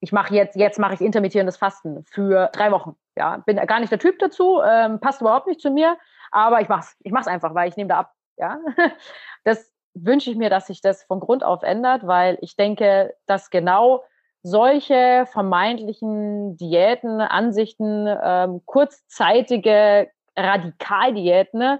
ich 0.00 0.12
mache 0.12 0.34
jetzt, 0.34 0.56
jetzt 0.56 0.78
mache 0.78 0.94
ich 0.94 1.00
intermittierendes 1.00 1.56
Fasten 1.56 2.04
für 2.04 2.48
drei 2.52 2.70
Wochen. 2.72 2.96
Ja, 3.16 3.38
bin 3.38 3.56
gar 3.56 3.80
nicht 3.80 3.92
der 3.92 3.98
Typ 3.98 4.18
dazu, 4.18 4.60
ähm, 4.62 5.00
passt 5.00 5.20
überhaupt 5.20 5.46
nicht 5.46 5.60
zu 5.60 5.70
mir, 5.70 5.96
aber 6.30 6.60
ich 6.60 6.68
mach's, 6.68 6.96
ich 7.00 7.12
mach's 7.12 7.26
einfach, 7.26 7.54
weil 7.54 7.68
ich 7.68 7.76
nehme 7.76 7.88
da 7.88 8.00
ab. 8.00 8.14
Ja, 8.36 8.58
das 9.44 9.69
wünsche 9.94 10.30
ich 10.30 10.36
mir, 10.36 10.50
dass 10.50 10.66
sich 10.66 10.80
das 10.80 11.02
von 11.04 11.20
Grund 11.20 11.44
auf 11.44 11.62
ändert, 11.62 12.06
weil 12.06 12.38
ich 12.40 12.56
denke, 12.56 13.14
dass 13.26 13.50
genau 13.50 14.02
solche 14.42 15.26
vermeintlichen 15.30 16.56
Diäten, 16.56 17.20
Ansichten, 17.20 18.06
ähm, 18.22 18.62
kurzzeitige 18.64 20.10
Radikaldiäten 20.36 21.78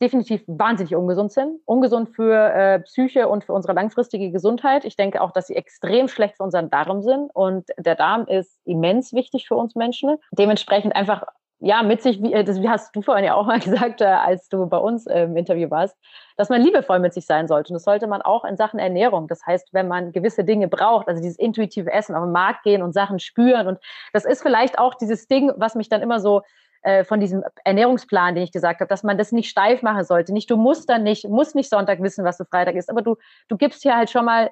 definitiv 0.00 0.44
wahnsinnig 0.46 0.94
ungesund 0.94 1.32
sind. 1.32 1.60
Ungesund 1.64 2.10
für 2.10 2.34
äh, 2.34 2.80
Psyche 2.80 3.28
und 3.28 3.44
für 3.44 3.52
unsere 3.52 3.72
langfristige 3.74 4.30
Gesundheit. 4.30 4.84
Ich 4.84 4.96
denke 4.96 5.20
auch, 5.20 5.32
dass 5.32 5.48
sie 5.48 5.56
extrem 5.56 6.08
schlecht 6.08 6.36
für 6.36 6.44
unseren 6.44 6.70
Darm 6.70 7.02
sind. 7.02 7.34
Und 7.34 7.68
der 7.76 7.96
Darm 7.96 8.26
ist 8.26 8.60
immens 8.64 9.12
wichtig 9.12 9.48
für 9.48 9.56
uns 9.56 9.74
Menschen. 9.74 10.18
Dementsprechend 10.30 10.94
einfach 10.94 11.24
ja, 11.60 11.82
mit 11.82 12.02
sich, 12.02 12.22
wie, 12.22 12.32
äh, 12.32 12.44
das 12.44 12.58
hast 12.66 12.94
du 12.94 13.02
vorhin 13.02 13.24
ja 13.24 13.34
auch 13.34 13.46
mal 13.46 13.58
gesagt, 13.60 14.00
äh, 14.00 14.04
als 14.04 14.48
du 14.48 14.66
bei 14.66 14.78
uns 14.78 15.06
äh, 15.06 15.24
im 15.24 15.36
Interview 15.36 15.70
warst, 15.70 15.96
dass 16.36 16.48
man 16.48 16.62
liebevoll 16.62 17.00
mit 17.00 17.12
sich 17.12 17.26
sein 17.26 17.48
sollte. 17.48 17.70
Und 17.70 17.74
das 17.74 17.84
sollte 17.84 18.06
man 18.06 18.22
auch 18.22 18.44
in 18.44 18.56
Sachen 18.56 18.78
Ernährung. 18.78 19.26
Das 19.26 19.44
heißt, 19.44 19.68
wenn 19.72 19.88
man 19.88 20.12
gewisse 20.12 20.44
Dinge 20.44 20.68
braucht, 20.68 21.08
also 21.08 21.20
dieses 21.20 21.38
intuitive 21.38 21.92
Essen, 21.92 22.14
auf 22.14 22.24
den 22.24 22.32
Markt 22.32 22.62
gehen 22.62 22.82
und 22.82 22.92
Sachen 22.92 23.18
spüren. 23.18 23.66
Und 23.66 23.78
das 24.12 24.24
ist 24.24 24.42
vielleicht 24.42 24.78
auch 24.78 24.94
dieses 24.94 25.26
Ding, 25.26 25.52
was 25.56 25.74
mich 25.74 25.88
dann 25.88 26.02
immer 26.02 26.20
so 26.20 26.42
äh, 26.82 27.02
von 27.02 27.18
diesem 27.18 27.42
Ernährungsplan, 27.64 28.36
den 28.36 28.44
ich 28.44 28.52
gesagt 28.52 28.80
habe, 28.80 28.88
dass 28.88 29.02
man 29.02 29.18
das 29.18 29.32
nicht 29.32 29.50
steif 29.50 29.82
machen 29.82 30.04
sollte. 30.04 30.32
Nicht, 30.32 30.48
du 30.50 30.56
musst 30.56 30.88
dann 30.88 31.02
nicht, 31.02 31.28
musst 31.28 31.56
nicht 31.56 31.70
Sonntag 31.70 32.00
wissen, 32.00 32.24
was 32.24 32.38
du 32.38 32.44
Freitag 32.44 32.76
isst, 32.76 32.88
aber 32.88 33.02
du, 33.02 33.16
du 33.48 33.56
gibst 33.56 33.82
hier 33.82 33.96
halt 33.96 34.10
schon 34.10 34.24
mal 34.24 34.50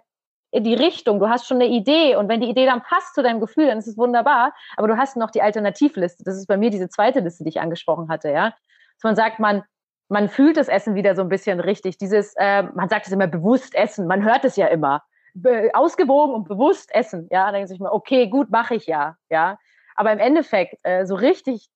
die 0.61 0.74
Richtung, 0.74 1.18
du 1.18 1.28
hast 1.28 1.46
schon 1.46 1.61
eine 1.61 1.66
Idee 1.66 2.16
und 2.16 2.28
wenn 2.28 2.40
die 2.40 2.48
Idee 2.48 2.66
dann 2.66 2.82
passt 2.82 3.14
zu 3.14 3.22
deinem 3.22 3.40
Gefühl, 3.40 3.66
dann 3.66 3.78
ist 3.78 3.86
es 3.86 3.96
wunderbar, 3.96 4.54
aber 4.76 4.88
du 4.88 4.96
hast 4.96 5.16
noch 5.16 5.30
die 5.30 5.42
Alternativliste. 5.42 6.24
Das 6.24 6.36
ist 6.36 6.46
bei 6.46 6.57
mir 6.57 6.70
diese 6.70 6.88
zweite 6.88 7.20
Liste, 7.20 7.44
die 7.44 7.50
ich 7.50 7.61
angesprochen 7.61 8.09
hatte, 8.09 8.30
ja. 8.30 8.50
Dass 8.50 9.04
man 9.04 9.16
sagt, 9.16 9.38
man, 9.38 9.62
man 10.09 10.28
fühlt 10.28 10.57
das 10.57 10.68
Essen 10.68 10.94
wieder 10.94 11.14
so 11.14 11.22
ein 11.22 11.28
bisschen 11.28 11.61
richtig. 11.61 11.98
Dieses, 11.98 12.34
äh, 12.36 12.62
man 12.74 12.88
sagt 12.88 13.07
es 13.07 13.12
immer 13.12 13.26
bewusst 13.26 13.74
essen, 13.74 14.07
man 14.07 14.24
hört 14.24 14.44
es 14.44 14.57
ja 14.57 14.66
immer. 14.66 15.02
Be 15.34 15.70
ausgewogen 15.74 16.34
und 16.34 16.48
bewusst 16.48 16.94
essen, 16.94 17.28
ja. 17.30 17.44
Dann 17.46 17.54
denkt 17.54 17.68
sich 17.68 17.80
mal, 17.80 17.90
okay, 17.90 18.28
gut, 18.28 18.50
mache 18.50 18.74
ich 18.74 18.86
ja, 18.86 19.16
ja. 19.28 19.59
Aber 19.94 20.12
im 20.12 20.18
Endeffekt, 20.18 20.78
äh, 20.82 21.07
so 21.07 21.14
richtig 21.14 21.68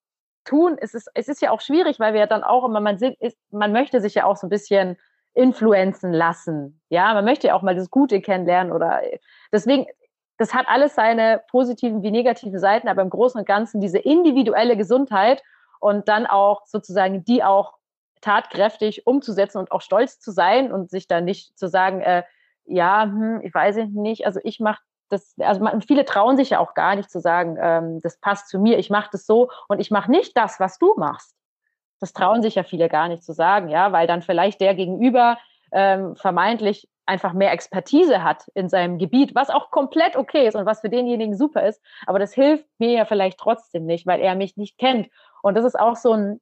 tun, 0.44 0.76
es 0.80 0.94
ist, 0.94 1.08
es 1.14 1.28
ist 1.28 1.42
ja 1.42 1.50
auch 1.50 1.60
schwierig, 1.60 2.00
weil 2.00 2.12
wir 2.12 2.20
ja 2.20 2.26
dann 2.26 2.42
auch 2.42 2.64
immer, 2.64 2.80
man, 2.80 2.98
man 3.50 3.72
möchte 3.72 4.00
sich 4.00 4.14
ja 4.14 4.24
auch 4.24 4.36
so 4.36 4.46
ein 4.46 4.50
bisschen 4.50 4.96
influenzen 5.34 6.12
lassen. 6.12 6.80
Ja, 6.88 7.14
man 7.14 7.24
möchte 7.24 7.48
ja 7.48 7.54
auch 7.54 7.62
mal 7.62 7.74
das 7.74 7.90
Gute 7.90 8.20
kennenlernen 8.20 8.72
oder 8.72 9.00
deswegen, 9.52 9.86
das 10.38 10.54
hat 10.54 10.66
alles 10.68 10.94
seine 10.94 11.42
positiven 11.50 12.02
wie 12.02 12.10
negativen 12.10 12.58
Seiten, 12.58 12.88
aber 12.88 13.02
im 13.02 13.10
Großen 13.10 13.38
und 13.38 13.46
Ganzen 13.46 13.80
diese 13.80 13.98
individuelle 13.98 14.76
Gesundheit 14.76 15.42
und 15.80 16.08
dann 16.08 16.26
auch 16.26 16.66
sozusagen 16.66 17.24
die 17.24 17.44
auch 17.44 17.74
tatkräftig 18.20 19.06
umzusetzen 19.06 19.58
und 19.58 19.72
auch 19.72 19.80
stolz 19.80 20.20
zu 20.20 20.30
sein 20.30 20.72
und 20.72 20.90
sich 20.90 21.08
dann 21.08 21.24
nicht 21.24 21.58
zu 21.58 21.68
sagen, 21.68 22.00
äh, 22.00 22.22
ja, 22.64 23.04
hm, 23.04 23.40
ich 23.42 23.54
weiß 23.54 23.76
nicht, 23.92 24.26
also 24.26 24.40
ich 24.44 24.60
mache 24.60 24.82
das, 25.08 25.34
also 25.40 25.60
man, 25.60 25.82
viele 25.82 26.04
trauen 26.04 26.36
sich 26.36 26.50
ja 26.50 26.60
auch 26.60 26.74
gar 26.74 26.94
nicht 26.94 27.10
zu 27.10 27.20
sagen, 27.20 27.56
ähm, 27.60 28.00
das 28.00 28.18
passt 28.18 28.48
zu 28.48 28.58
mir, 28.58 28.78
ich 28.78 28.90
mache 28.90 29.08
das 29.12 29.26
so 29.26 29.50
und 29.68 29.80
ich 29.80 29.90
mache 29.90 30.10
nicht 30.10 30.36
das, 30.36 30.60
was 30.60 30.78
du 30.78 30.94
machst. 30.96 31.34
Das 32.00 32.12
trauen 32.12 32.42
sich 32.42 32.54
ja 32.54 32.62
viele 32.62 32.88
gar 32.88 33.08
nicht 33.08 33.22
zu 33.22 33.32
sagen, 33.32 33.68
ja, 33.68 33.92
weil 33.92 34.06
dann 34.06 34.22
vielleicht 34.22 34.60
der 34.60 34.74
Gegenüber 34.74 35.38
ähm, 35.72 36.16
vermeintlich 36.16 36.88
einfach 37.06 37.32
mehr 37.32 37.52
Expertise 37.52 38.22
hat 38.22 38.48
in 38.54 38.68
seinem 38.68 38.98
Gebiet, 38.98 39.34
was 39.34 39.50
auch 39.50 39.70
komplett 39.70 40.16
okay 40.16 40.46
ist 40.46 40.54
und 40.54 40.64
was 40.64 40.80
für 40.80 40.88
denjenigen 40.88 41.36
super 41.36 41.66
ist. 41.66 41.82
Aber 42.06 42.18
das 42.18 42.32
hilft 42.32 42.66
mir 42.78 42.92
ja 42.92 43.04
vielleicht 43.04 43.38
trotzdem 43.38 43.84
nicht, 43.84 44.06
weil 44.06 44.20
er 44.20 44.36
mich 44.36 44.56
nicht 44.56 44.78
kennt. 44.78 45.08
Und 45.42 45.56
das 45.56 45.64
ist 45.64 45.78
auch 45.78 45.96
so 45.96 46.12
ein, 46.12 46.40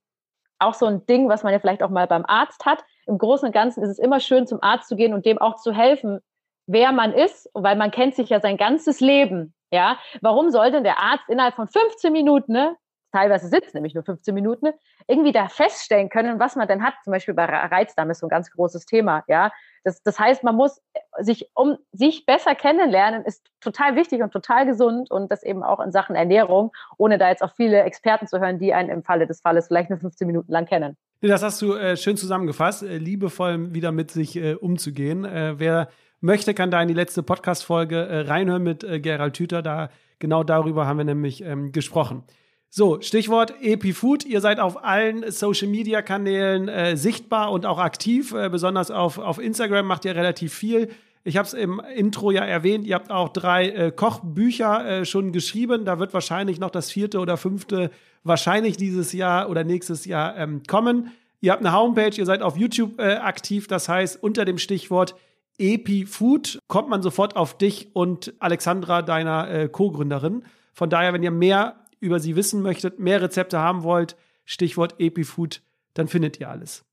auch 0.59 0.75
so 0.75 0.87
ein 0.87 1.07
Ding, 1.07 1.29
was 1.29 1.43
man 1.43 1.53
ja 1.53 1.59
vielleicht 1.59 1.83
auch 1.83 1.91
mal 1.91 2.07
beim 2.07 2.27
Arzt 2.27 2.67
hat. 2.67 2.85
Im 3.07 3.17
Großen 3.17 3.47
und 3.47 3.53
Ganzen 3.53 3.83
ist 3.83 3.89
es 3.89 3.99
immer 3.99 4.21
schön, 4.21 4.47
zum 4.47 4.63
Arzt 4.63 4.89
zu 4.89 4.97
gehen 4.97 5.15
und 5.15 5.25
dem 5.25 5.39
auch 5.39 5.57
zu 5.57 5.73
helfen, 5.73 6.21
wer 6.67 6.93
man 6.93 7.15
ist, 7.15 7.49
weil 7.55 7.77
man 7.77 7.91
kennt 7.91 8.15
sich 8.15 8.29
ja 8.29 8.41
sein 8.41 8.59
ganzes 8.59 9.01
Leben. 9.01 9.55
Ja, 9.71 9.99
warum 10.21 10.51
soll 10.51 10.71
denn 10.71 10.85
der 10.85 10.99
Arzt 10.99 11.29
innerhalb 11.29 11.55
von 11.55 11.69
15 11.69 12.13
Minuten 12.13 12.53
ne, 12.53 12.77
teilweise 13.13 13.49
sitzt, 13.49 13.75
nämlich 13.75 13.95
nur 13.95 14.05
15 14.05 14.35
Minuten, 14.35 14.69
irgendwie 15.07 15.33
da 15.33 15.49
feststellen 15.49 16.09
können, 16.09 16.39
was 16.39 16.57
man 16.57 16.69
denn 16.69 16.83
hat. 16.83 16.95
Zum 17.05 17.13
Beispiel 17.13 17.35
bei 17.35 17.45
Reizdarm 17.45 18.11
ist 18.11 18.21
so 18.21 18.27
ein 18.27 18.31
ganz 18.31 18.51
großes 18.51 18.87
Thema, 18.87 19.25
ja. 19.29 19.51
Das, 19.85 20.03
das 20.03 20.19
heißt, 20.19 20.45
man 20.45 20.57
muss 20.57 20.83
sich, 21.19 21.51
um 21.55 21.79
sich 21.93 22.27
besser 22.27 22.55
kennenlernen, 22.55 23.25
ist 23.25 23.47
total 23.61 23.97
wichtig 23.97 24.23
und 24.23 24.33
total 24.33 24.67
gesund 24.67 25.11
und 25.11 25.31
das 25.31 25.43
eben 25.43 25.63
auch 25.63 25.81
in 25.81 25.93
Sachen 25.93 26.17
Ernährung, 26.17 26.73
ohne 26.99 27.17
da 27.17 27.29
jetzt 27.29 27.43
auch 27.43 27.55
viele 27.55 27.83
Experten 27.83 28.27
zu 28.27 28.41
hören, 28.41 28.59
die 28.59 28.75
einen 28.75 28.91
im 28.91 29.03
Falle 29.03 29.27
des 29.27 29.41
Falles 29.41 29.69
vielleicht 29.69 29.91
nur 29.91 29.99
15 29.99 30.27
Minuten 30.27 30.53
lang 30.53 30.67
kennen. 30.67 30.97
Das 31.21 31.43
hast 31.43 31.61
du 31.63 31.75
äh, 31.75 31.97
schön 31.97 32.17
zusammengefasst, 32.17 32.83
äh, 32.83 32.99
liebevoll 32.99 33.73
wieder 33.73 33.91
mit 33.93 34.11
sich 34.11 34.37
äh, 34.37 34.55
umzugehen. 34.55 35.25
Äh, 35.25 35.59
wer 35.59 35.89
möchte, 36.21 36.55
kann 36.55 36.71
da 36.71 36.81
in 36.83 36.89
die 36.89 36.95
letzte 36.95 37.23
Podcast-Folge 37.23 37.97
äh, 37.97 38.21
reinhören 38.21 38.63
mit 38.63 38.85
äh, 38.85 39.01
Gerald 39.01 39.35
Tüter. 39.35 39.63
Da 39.63 39.91
genau 40.19 40.45
darüber 40.45 40.87
haben 40.87 40.99
wir 40.99 41.05
nämlich 41.05 41.43
ähm, 41.43 41.73
gesprochen. 41.73 42.25
So, 42.71 43.01
Stichwort 43.01 43.55
EpiFood. 43.63 44.27
Ihr 44.27 44.43
seid 44.43 44.61
auf 44.61 44.85
allen 44.85 45.31
Social 45.31 45.69
Media 45.69 46.03
Kanälen 46.03 46.69
äh, 46.69 46.97
sichtbar 46.97 47.51
und 47.51 47.65
auch 47.65 47.79
aktiv. 47.79 48.33
Äh, 48.33 48.51
besonders 48.51 48.91
auf, 48.91 49.19
auf 49.19 49.39
Instagram 49.39 49.87
macht 49.87 50.05
ihr 50.05 50.15
relativ 50.15 50.53
viel. 50.53 50.91
Ich 51.25 51.37
habe 51.37 51.47
es 51.47 51.55
im 51.55 51.81
Intro 51.95 52.31
ja 52.31 52.45
erwähnt, 52.45 52.87
ihr 52.87 52.95
habt 52.95 53.11
auch 53.11 53.31
drei 53.31 53.69
äh, 53.69 53.91
Kochbücher 53.91 55.01
äh, 55.01 55.05
schon 55.05 55.33
geschrieben. 55.33 55.85
Da 55.85 55.99
wird 55.99 56.13
wahrscheinlich 56.13 56.61
noch 56.61 56.71
das 56.71 56.91
vierte 56.91 57.21
oder 57.21 57.37
fünfte 57.37 57.91
wahrscheinlich 58.23 58.77
dieses 58.77 59.13
Jahr 59.13 59.49
oder 59.49 59.65
nächstes 59.65 60.05
Jahr 60.05 60.37
ähm, 60.37 60.63
kommen. 60.67 61.13
Ihr 61.41 61.53
habt 61.53 61.65
eine 61.65 61.75
Homepage, 61.75 62.17
ihr 62.17 62.27
seid 62.27 62.43
auf 62.43 62.57
YouTube 62.57 62.99
äh, 62.99 63.15
aktiv. 63.15 63.67
Das 63.67 63.89
heißt, 63.89 64.23
unter 64.23 64.45
dem 64.45 64.59
Stichwort 64.59 65.15
EpiFood 65.59 66.59
kommt 66.69 66.89
man 66.89 67.03
sofort 67.03 67.35
auf 67.35 67.57
dich 67.57 67.95
und 67.95 68.35
Alexandra, 68.39 69.03
deiner 69.03 69.51
äh, 69.51 69.69
Co-Gründerin. 69.69 70.45
Von 70.75 70.91
daher, 70.91 71.13
wenn 71.13 71.23
ihr 71.23 71.31
mehr 71.31 71.78
über 72.01 72.21
sie 72.21 72.37
wissen 72.37 72.63
möchtet, 72.63 72.99
mehr 72.99 73.23
Rezepte 73.23 73.59
haben 73.59 73.83
wollt, 73.83 74.17
Stichwort 74.45 74.97
Epifood, 74.99 75.63
dann 75.95 76.09
findet 76.09 76.41
ihr 76.41 76.49
alles. 76.49 76.85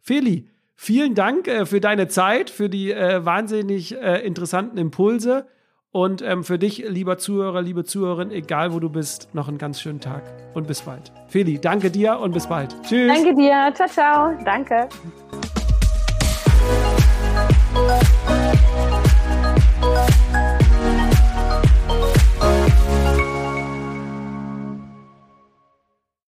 Feli, 0.00 0.48
vielen 0.74 1.14
Dank 1.14 1.48
äh, 1.48 1.66
für 1.66 1.80
deine 1.80 2.08
Zeit, 2.08 2.50
für 2.50 2.68
die 2.68 2.92
äh, 2.92 3.24
wahnsinnig 3.24 3.96
äh, 3.96 4.24
interessanten 4.26 4.78
Impulse 4.78 5.46
und 5.90 6.22
ähm, 6.22 6.44
für 6.44 6.58
dich, 6.58 6.84
lieber 6.86 7.18
Zuhörer, 7.18 7.62
liebe 7.62 7.84
Zuhörerin, 7.84 8.30
egal 8.30 8.72
wo 8.72 8.80
du 8.80 8.90
bist, 8.90 9.34
noch 9.34 9.48
einen 9.48 9.58
ganz 9.58 9.80
schönen 9.80 10.00
Tag 10.00 10.22
und 10.54 10.66
bis 10.66 10.82
bald. 10.82 11.12
Feli, 11.28 11.58
danke 11.58 11.90
dir 11.90 12.18
und 12.18 12.32
bis 12.32 12.46
bald. 12.46 12.74
Tschüss. 12.82 13.12
Danke 13.12 13.34
dir. 13.34 13.72
Ciao, 13.74 13.88
ciao. 13.88 14.44
Danke. 14.44 14.88